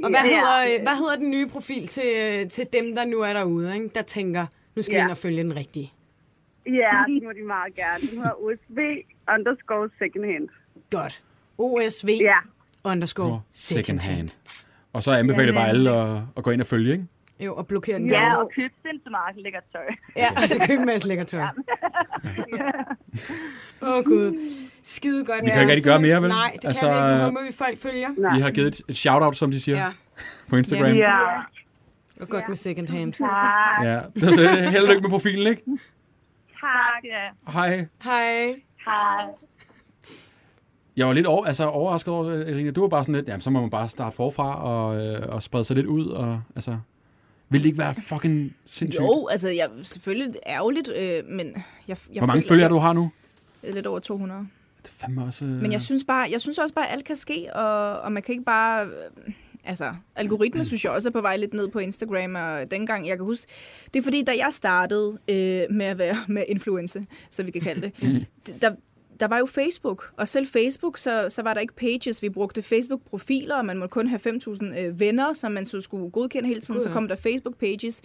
Og 0.04 0.10
hvad, 0.10 0.12
Ja. 0.12 0.24
hedder, 0.24 0.82
hvad 0.84 0.98
hedder 0.98 1.16
den 1.16 1.32
nye 1.32 1.48
profil 1.48 1.88
til, 1.88 2.04
øh, 2.18 2.50
til 2.50 2.66
dem, 2.74 2.96
der 2.96 3.06
nu 3.06 3.20
er 3.22 3.34
derude, 3.34 3.74
ikke? 3.76 3.90
der 3.96 4.02
tænker, 4.02 4.46
nu 4.76 4.82
skal 4.82 4.94
vi 4.94 4.98
Ja. 4.98 5.04
ind 5.04 5.12
og 5.12 5.18
følge 5.18 5.44
den 5.44 5.56
rigtige? 5.56 5.92
Ja, 6.66 7.04
det 7.08 7.24
må 7.24 7.32
de 7.32 7.44
meget 7.48 7.76
gerne. 7.76 8.02
Den 8.02 8.18
hedder 8.18 8.44
OSV 8.44 8.80
underscore 9.36 9.90
second 10.00 10.26
hand. 10.34 10.50
Godt. 10.92 11.24
OSV 11.58 12.10
Ja, 12.22 12.38
underscore 12.84 13.42
Second 13.52 14.00
hand. 14.00 14.30
Og 14.94 15.04
så 15.04 15.12
anbefaler 15.12 15.46
jeg 15.46 15.54
bare 15.54 15.68
alle 15.70 15.92
at, 15.92 16.22
at 16.38 16.44
gå 16.44 16.52
ind 16.52 16.62
og 16.62 16.68
følge, 16.68 16.92
ikke? 16.92 17.06
Jo, 17.40 17.56
og 17.56 17.68
blokere 17.68 17.98
den 17.98 18.10
Ja, 18.10 18.36
og 18.36 18.52
køb 18.56 18.72
sindssygt 18.86 19.12
meget 19.12 19.36
lækkert 19.44 19.64
tøj. 19.74 19.82
Ja, 20.16 20.28
og 20.42 20.50
så 20.50 20.66
køb 20.68 20.80
en 20.80 20.86
masse 20.86 21.08
lækker 21.08 21.24
tøj. 21.24 21.42
Åh, 23.82 23.90
oh, 23.98 24.04
Gud. 24.04 24.40
Skide 24.84 25.26
godt. 25.26 25.46
Vi 25.46 25.50
kan 25.50 25.62
ikke 25.62 25.72
rigtig 25.72 25.84
gøre 25.92 26.02
mere, 26.02 26.22
vel? 26.22 26.30
Nej, 26.30 26.52
det 26.62 26.68
Altså, 26.68 26.82
kan 26.82 26.90
vi 26.92 26.96
ikke. 26.98 27.18
Nu 27.18 27.24
håber 27.24 27.46
vi, 27.46 27.52
folk 27.52 27.78
følger. 27.78 28.10
nej. 28.18 28.36
Vi 28.36 28.42
har 28.42 28.52
givet 28.52 28.82
et, 28.90 28.96
shout-out, 28.96 29.36
som 29.36 29.52
de 29.52 29.60
siger, 29.60 29.78
Ja, 29.78 29.90
på 30.50 30.56
Instagram. 30.56 30.92
Ja, 30.96 31.20
og 32.22 32.30
godt 32.30 32.48
med 32.48 32.56
second 32.58 32.88
hand. 32.90 33.14
Tak. 33.14 33.28
Ja. 33.84 34.00
Så 34.20 34.70
held 34.72 34.84
og 34.84 34.90
lykke 34.90 35.02
med 35.02 35.10
profilen, 35.10 35.48
ikke? 35.48 35.62
Tak, 36.64 37.04
ja. 37.04 37.52
Hej. 37.52 37.88
Hej. 38.04 38.46
Hej. 38.86 39.26
Jeg 40.98 41.08
var 41.08 41.14
lidt 41.14 41.26
over, 41.28 41.46
altså, 41.46 41.66
overrasket 41.66 42.14
over, 42.14 42.32
Irina. 42.32 42.72
Du 42.72 42.82
var 42.82 42.88
bare 42.88 43.04
sådan 43.04 43.16
lidt, 43.16 43.28
jamen, 43.28 43.42
så 43.42 43.50
må 43.50 43.62
man 43.62 43.70
bare 43.70 43.90
starte 43.90 44.16
forfra 44.16 44.64
og, 44.64 45.06
øh, 45.08 45.22
og 45.36 45.44
sprede 45.44 45.64
sig 45.64 45.76
lidt 45.76 45.86
ud. 45.88 46.08
Og, 46.08 46.42
altså, 46.56 46.78
vil 47.50 47.60
det 47.62 47.66
ikke 47.68 47.78
være 47.80 47.96
fucking 47.96 48.56
sindssygt? 48.66 49.04
Jo, 49.04 49.28
altså, 49.32 49.50
jeg 49.50 49.68
selvfølgelig 49.84 50.36
ærgerligt, 50.48 50.88
øh, 50.96 51.24
men 51.30 51.48
jeg, 51.88 51.98
jeg 52.14 52.20
Hvor 52.20 52.28
mange 52.28 52.42
føler- 52.42 52.48
følgere 52.50 52.70
du 52.70 52.78
har 52.78 52.94
nu? 52.94 53.12
Lidt 53.64 53.88
over 53.88 54.00
200. 54.00 54.48
Det 54.84 54.90
er 54.90 54.94
fandme 55.06 55.24
også... 55.24 55.46
Øh... 55.46 55.52
Men 55.52 55.72
jeg 55.72 55.82
synes 55.82 56.04
bare, 56.08 56.28
jeg 56.32 56.42
synes 56.42 56.58
også 56.60 56.74
bare, 56.74 56.88
at 56.88 56.94
alt 56.94 57.06
kan 57.06 57.16
ske, 57.16 57.48
og, 57.56 58.00
og 58.02 58.12
man 58.12 58.24
kan 58.24 58.34
ikke 58.34 58.46
bare... 58.46 58.86
øh, 58.86 59.34
Altså, 59.66 59.94
algoritmen 60.16 60.66
synes 60.66 60.84
jeg 60.84 60.92
også 60.92 61.10
er 61.10 61.12
på 61.12 61.22
vej 61.22 61.38
lidt 61.38 61.54
ned 61.54 61.68
på 61.68 61.80
Instagram, 61.80 62.36
og 62.36 62.72
dengang, 62.72 63.08
jeg 63.08 63.18
kan 63.18 63.26
huske... 63.26 63.52
Det 63.94 64.00
er 64.00 64.04
fordi, 64.04 64.24
da 64.24 64.32
jeg 64.32 64.48
startede 64.52 65.18
øh, 65.28 65.76
med 65.76 65.86
at 65.86 65.98
være 65.98 66.18
med 66.36 66.44
influencer, 66.48 67.02
så 67.30 67.44
vi 67.44 67.52
kan 67.52 67.62
kalde 67.62 67.82
det, 67.82 68.26
der, 68.62 68.76
der 69.20 69.28
var 69.28 69.38
jo 69.38 69.46
Facebook, 69.46 70.12
og 70.18 70.28
selv 70.28 70.48
Facebook, 70.48 70.98
så, 70.98 71.30
så 71.30 71.42
var 71.42 71.54
der 71.54 71.62
ikke 71.62 71.76
pages. 71.76 72.22
Vi 72.22 72.30
brugte 72.30 72.62
Facebook-profiler, 72.62 73.56
og 73.56 73.66
man 73.66 73.78
måtte 73.78 73.92
kun 73.92 74.08
have 74.08 74.20
5.000 74.20 74.80
øh, 74.80 75.00
venner, 75.00 75.34
som 75.34 75.52
man 75.52 75.66
så 75.66 75.82
skulle 75.82 76.12
godkende 76.12 76.48
hele 76.48 76.62
tiden. 76.62 76.82
Så 76.82 76.90
kom 76.90 77.08
der 77.08 77.16
Facebook-pages. 77.16 78.02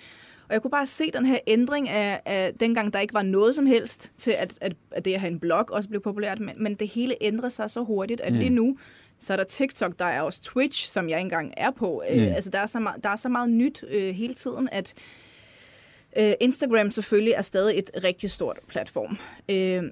Og 0.49 0.55
jeg 0.55 0.63
kunne 0.63 0.71
bare 0.71 0.87
se 0.87 1.11
den 1.11 1.27
her 1.27 1.39
ændring 1.47 1.89
af, 1.89 2.21
af 2.25 2.55
dengang, 2.61 2.93
der 2.93 3.01
ikke 3.01 3.15
var 3.15 3.23
noget 3.23 3.55
som 3.55 3.67
helst 3.67 4.13
til, 4.19 4.31
at, 4.31 4.59
at, 4.61 4.77
at 4.91 5.05
det 5.05 5.15
at 5.15 5.21
have 5.21 5.33
en 5.33 5.41
blog 5.41 5.65
også 5.73 5.89
blev 5.89 6.01
populært. 6.01 6.41
Men, 6.41 6.55
men 6.57 6.75
det 6.75 6.89
hele 6.89 7.15
ændrede 7.21 7.51
sig 7.51 7.71
så 7.71 7.85
hurtigt, 7.85 8.21
at 8.21 8.33
mm. 8.33 8.39
lige 8.39 8.51
nu, 8.51 8.79
så 9.19 9.33
er 9.33 9.37
der 9.37 9.45
TikTok, 9.45 9.99
der 9.99 10.05
er 10.05 10.23
også 10.23 10.43
Twitch, 10.43 10.89
som 10.89 11.09
jeg 11.09 11.19
ikke 11.19 11.25
engang 11.25 11.55
er 11.57 11.71
på. 11.71 12.03
Mm. 12.11 12.21
Øh, 12.21 12.35
altså, 12.35 12.51
der 12.51 12.59
er, 12.59 12.67
så 12.67 12.81
meget, 12.81 13.05
der 13.05 13.11
er 13.11 13.17
så 13.17 13.29
meget 13.29 13.51
nyt 13.51 13.85
øh, 13.91 14.15
hele 14.15 14.35
tiden, 14.35 14.69
at 14.73 14.95
øh, 16.19 16.33
Instagram 16.41 16.91
selvfølgelig 16.91 17.33
er 17.33 17.43
stadig 17.43 17.79
et 17.79 17.91
rigtig 18.05 18.31
stort 18.31 18.59
platform. 18.69 19.19
Øh, 19.49 19.83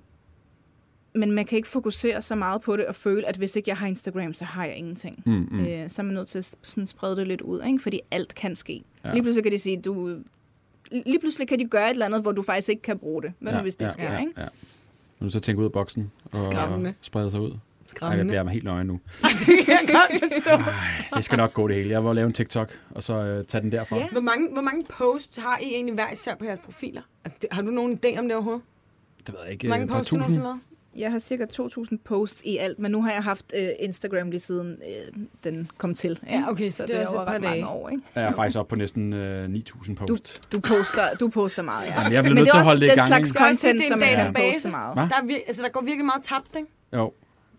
men 1.14 1.32
man 1.32 1.44
kan 1.44 1.56
ikke 1.56 1.68
fokusere 1.68 2.22
så 2.22 2.34
meget 2.34 2.62
på 2.62 2.76
det 2.76 2.86
og 2.86 2.94
føle, 2.94 3.26
at 3.26 3.36
hvis 3.36 3.56
ikke 3.56 3.70
jeg 3.70 3.76
har 3.76 3.86
Instagram, 3.86 4.34
så 4.34 4.44
har 4.44 4.64
jeg 4.64 4.76
ingenting. 4.76 5.22
Mm, 5.26 5.48
mm. 5.50 5.66
Øh, 5.66 5.90
så 5.90 6.02
er 6.02 6.04
man 6.04 6.14
nødt 6.14 6.28
til 6.28 6.38
at 6.38 6.54
sådan 6.62 6.86
sprede 6.86 7.16
det 7.16 7.26
lidt 7.26 7.40
ud, 7.40 7.62
ikke? 7.66 7.78
fordi 7.78 8.00
alt 8.10 8.34
kan 8.34 8.56
ske. 8.56 8.82
Ja. 9.04 9.12
Lige 9.12 9.22
pludselig 9.22 9.42
kan 9.44 9.52
de 9.52 9.58
sige, 9.58 9.80
du... 9.80 10.18
Lige 10.90 11.18
pludselig 11.18 11.48
kan 11.48 11.58
de 11.58 11.64
gøre 11.64 11.86
et 11.86 11.90
eller 11.90 12.06
andet, 12.06 12.22
hvor 12.22 12.32
du 12.32 12.42
faktisk 12.42 12.68
ikke 12.68 12.82
kan 12.82 12.98
bruge 12.98 13.22
det. 13.22 13.32
Hvad 13.38 13.52
ja, 13.52 13.58
nu, 13.58 13.62
hvis 13.62 13.76
det 13.76 13.84
ja, 13.84 13.92
sker, 13.92 14.12
ja, 14.12 14.18
ikke? 14.20 14.32
Ja. 14.36 14.46
Nu 15.20 15.30
så 15.30 15.40
tænke 15.40 15.60
ud 15.60 15.64
af 15.64 15.72
boksen 15.72 16.12
og 16.32 16.38
Skræmmende. 16.38 16.94
sprede 17.00 17.30
sig 17.30 17.40
ud. 17.40 17.52
Ej, 17.92 18.08
jeg 18.08 18.10
Skræmmende. 18.10 18.24
bliver 18.30 18.48
helt 18.48 18.64
nøje 18.64 18.84
nu. 18.84 19.00
Det 19.22 19.46
kan 19.46 19.56
jeg 19.68 19.88
godt 19.92 20.22
forstå. 20.32 20.72
Det 21.16 21.24
skal 21.24 21.36
nok 21.38 21.52
gå 21.52 21.68
det 21.68 21.76
hele. 21.76 21.90
Jeg 21.90 22.04
vil 22.04 22.14
lave 22.14 22.26
en 22.26 22.32
TikTok, 22.32 22.78
og 22.90 23.02
så 23.02 23.14
øh, 23.14 23.44
tage 23.44 23.62
den 23.62 23.72
derfra. 23.72 23.96
Ja. 23.96 24.08
Hvor 24.12 24.20
mange, 24.20 24.52
hvor 24.52 24.62
mange 24.62 24.84
posts 24.98 25.36
har 25.38 25.58
I 25.62 25.64
egentlig 25.64 25.94
hver 25.94 26.12
især 26.12 26.34
på 26.34 26.44
jeres 26.44 26.58
profiler? 26.64 27.02
Altså, 27.24 27.38
det, 27.42 27.48
har 27.52 27.62
du 27.62 27.70
nogen 27.70 28.00
idé 28.04 28.18
om 28.18 28.24
det 28.24 28.32
overhovedet? 28.34 28.62
Det 29.26 29.28
ved 29.34 29.40
jeg 29.44 29.52
ikke. 29.52 29.66
Hvor 29.66 29.74
mange 29.74 29.84
et 29.84 29.90
par 29.90 29.98
posts 29.98 30.10
har 30.10 30.16
du 30.18 30.22
tusind. 30.24 30.42
nogensinde 30.42 30.44
lavet? 30.46 30.60
Jeg 30.96 31.10
har 31.12 31.18
cirka 31.18 31.44
2.000 31.52 31.96
posts 32.04 32.42
i 32.44 32.56
alt, 32.56 32.78
men 32.78 32.90
nu 32.92 33.02
har 33.02 33.12
jeg 33.12 33.22
haft 33.22 33.44
øh, 33.56 33.68
Instagram 33.80 34.30
lige 34.30 34.40
siden 34.40 34.68
øh, 34.88 35.24
den 35.44 35.70
kom 35.78 35.94
til. 35.94 36.10
Ikke? 36.10 36.38
Ja, 36.38 36.44
okay, 36.50 36.70
så 36.70 36.76
så 36.76 36.82
det 36.82 36.90
er 36.90 36.94
det 36.94 37.02
er 37.02 37.06
også 37.06 37.14
et 37.16 37.18
over 37.18 37.26
par 37.26 37.34
ret 37.34 37.42
dage. 37.42 37.66
år. 37.66 37.88
Ikke? 37.88 38.02
Jeg 38.14 38.24
er 38.24 38.32
faktisk 38.34 38.58
oppe 38.58 38.68
på 38.70 38.76
næsten 38.76 39.12
øh, 39.12 39.42
9.000 39.44 39.94
post. 39.94 40.40
Du, 40.52 40.60
poster, 40.60 41.14
du 41.20 41.28
poster 41.28 41.62
meget, 41.62 41.86
ja. 41.88 41.94
Jamen, 42.00 42.12
jeg 42.12 42.22
bliver 42.24 42.34
men 42.34 42.40
nødt 42.42 42.50
til 42.50 42.58
at 42.58 42.64
holde 42.64 42.80
det 42.80 42.86
i 42.86 42.90
den 42.90 42.96
gang, 42.96 43.08
slags 43.08 43.30
ikke? 43.30 43.38
Det 43.38 43.44
er 43.44 43.48
også 43.48 43.60
content, 43.62 43.78
det 43.78 43.84
er 43.84 43.88
som 43.88 43.98
en 43.98 44.00
man 44.00 44.08
kan 44.08 44.18
database. 44.34 44.54
poste 44.54 44.70
meget. 44.70 44.94
Hva? 44.94 45.00
Der, 45.02 45.16
er 45.22 45.36
vir- 45.38 45.44
altså, 45.46 45.62
der 45.62 45.68
går 45.68 45.80
virkelig 45.80 46.04
meget 46.04 46.22
tabt, 46.22 46.50
ikke? 46.56 46.68
Jo, 46.92 47.12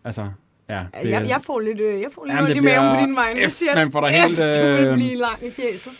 altså, 0.07 0.29
ja. 0.69 0.85
Det, 1.03 1.09
jeg, 1.09 1.27
jeg 1.29 1.41
får 1.43 1.59
lidt, 1.59 1.79
øh, 1.79 2.01
jeg 2.01 2.09
får 2.11 2.25
lidt 2.25 2.35
Jamen, 2.35 2.43
ondt 2.51 2.55
det 2.55 2.61
i 2.61 2.65
maven 2.65 2.97
på 2.99 3.05
din 3.05 3.15
vej. 3.15 3.33
Nu 3.33 3.49
F, 3.49 3.51
siger 3.51 3.75
man 3.75 3.91
får 3.91 4.01
da 4.01 4.07
helt, 4.07 4.33
F, 4.37 4.39
du 4.39 4.61
vil 4.61 4.85
øh, 4.87 4.93
blive 4.95 5.15
lang 5.15 5.43
i 5.45 5.49
fjeset. 5.51 5.93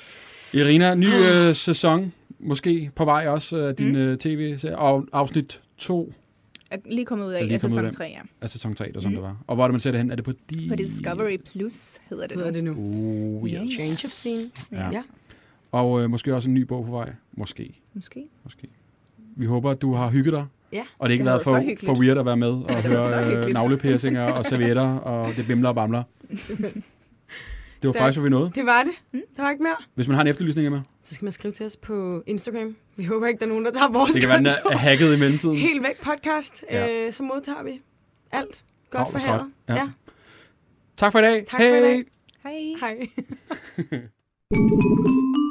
Irina, 0.53 0.95
ny 0.95 1.07
øh, 1.31 1.55
sæson, 1.55 2.13
måske 2.39 2.91
på 2.95 3.05
vej 3.05 3.27
også 3.27 3.57
af 3.57 3.75
din 3.75 3.87
Mm. 3.89 3.95
øh, 3.95 4.17
tv-serie, 4.17 4.77
og 4.77 5.07
afsnit 5.13 5.61
2 5.77 6.13
Er 6.71 6.77
lige 6.85 7.05
kommet 7.05 7.25
ud 7.27 7.33
Er 7.33 7.37
af, 7.37 7.43
lige 7.43 7.53
af 7.55 7.61
kommet 7.61 7.71
ud 7.73 7.75
sæson 7.75 7.85
af. 7.85 7.91
3, 7.93 8.03
ja. 8.03 8.19
af 8.41 8.49
sæson 8.49 8.75
3, 8.75 8.91
der 8.93 8.99
som 9.01 9.11
det 9.11 9.21
var. 9.21 9.37
Og 9.47 9.55
hvor 9.55 9.63
er 9.63 9.67
det, 9.67 9.73
man 9.73 9.79
ser 9.79 9.91
det 9.91 9.99
hen? 9.99 10.11
Er 10.11 10.15
det 10.15 10.25
på, 10.25 10.31
de... 10.31 10.65
På 10.69 10.75
Discovery 10.75 11.37
Plus 11.51 11.97
hedder 12.09 12.27
det 12.27 12.37
Hedder 12.37 12.51
nu. 12.51 12.55
det 12.55 12.63
nu. 12.63 13.39
Uh, 13.41 13.49
yes. 13.49 13.71
Change 13.71 13.93
of 14.05 14.11
scene. 14.11 14.41
Ja. 14.71 14.89
Ja. 14.91 15.03
Og 15.71 16.01
øh, 16.01 16.09
måske 16.09 16.35
også 16.35 16.49
en 16.49 16.53
ny 16.53 16.61
bog 16.61 16.85
på 16.85 16.91
vej. 16.91 17.13
Måske. 17.33 17.79
Måske. 17.93 18.23
Måske. 18.43 18.67
Vi 19.35 19.45
håber, 19.45 19.71
at 19.71 19.81
du 19.81 19.93
har 19.93 20.09
hygget 20.09 20.33
dig. 20.33 20.45
Ja, 20.71 20.83
Og 20.99 21.09
det 21.09 21.13
ikke 21.13 21.23
det 21.25 21.31
været 21.31 21.43
for, 21.43 21.63
for 21.85 21.99
weird 21.99 22.17
at 22.17 22.25
være 22.25 22.37
med 22.37 22.49
og 22.49 22.83
høre 22.87 23.35
øh, 23.47 23.53
navlepiercinger 23.53 24.31
og 24.31 24.45
servietter, 24.45 24.97
og 24.97 25.35
det 25.37 25.47
bimler 25.47 25.69
og 25.69 25.75
bamler. 25.75 26.03
Det 26.29 27.87
var 27.87 27.91
Stærkt. 27.91 27.97
faktisk, 27.97 28.19
hvad 28.19 28.29
vi 28.29 28.35
nåede. 28.35 28.51
Det 28.55 28.65
var 28.65 28.83
det. 28.83 29.21
Der 29.37 29.41
var 29.43 29.49
ikke 29.51 29.63
mere. 29.63 29.75
Hvis 29.95 30.07
man 30.07 30.15
har 30.15 30.21
en 30.21 30.27
efterlysning 30.27 30.71
med, 30.71 30.81
Så 31.03 31.15
skal 31.15 31.25
man 31.25 31.31
skrive 31.31 31.53
til 31.53 31.65
os 31.65 31.77
på 31.77 32.23
Instagram. 32.27 32.75
Vi 32.95 33.03
håber 33.03 33.27
ikke, 33.27 33.39
der 33.39 33.45
er 33.45 33.49
nogen, 33.49 33.65
der 33.65 33.71
tager 33.71 33.87
vores 33.91 34.13
det 34.13 34.21
kan 34.21 34.29
være, 34.29 34.37
den 34.37 34.45
konto. 34.63 34.69
er 34.69 34.77
hacket 34.77 35.15
i 35.15 35.19
mellemtiden. 35.19 35.57
Helt 35.57 35.83
væk 35.83 36.01
podcast. 36.01 36.63
Ja. 36.71 37.05
Øh, 37.05 37.11
så 37.11 37.23
modtager 37.23 37.63
vi 37.63 37.81
alt. 38.31 38.63
Godt 38.89 39.03
Hav, 39.03 39.11
for 39.11 39.19
havet. 39.19 39.51
Ja. 39.69 39.75
Ja. 39.75 39.89
Tak 40.97 41.11
for 41.11 41.19
i 41.19 41.21
dag. 41.21 41.45
Tak 41.45 41.59
for 41.59 41.65
i 41.65 41.69
Hej. 41.69 41.79
dag. 41.81 42.03
Hej. 42.43 42.75
Hej. 42.79 43.07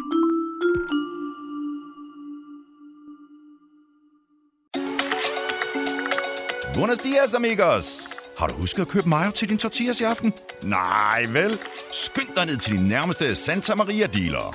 Buenos 6.76 6.98
dias, 6.98 7.34
amigos. 7.34 8.00
Har 8.38 8.46
du 8.46 8.54
husket 8.54 8.82
at 8.82 8.88
købe 8.88 9.08
mayo 9.08 9.30
til 9.30 9.48
din 9.48 9.58
tortillas 9.58 10.00
i 10.00 10.04
aften? 10.04 10.32
Nej, 10.62 11.26
vel? 11.32 11.58
Skynd 11.92 12.28
dig 12.36 12.46
ned 12.46 12.56
til 12.56 12.72
din 12.72 12.88
nærmeste 12.88 13.34
Santa 13.34 13.74
Maria 13.74 14.06
dealer. 14.06 14.54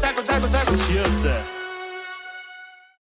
Taco, 0.00 1.55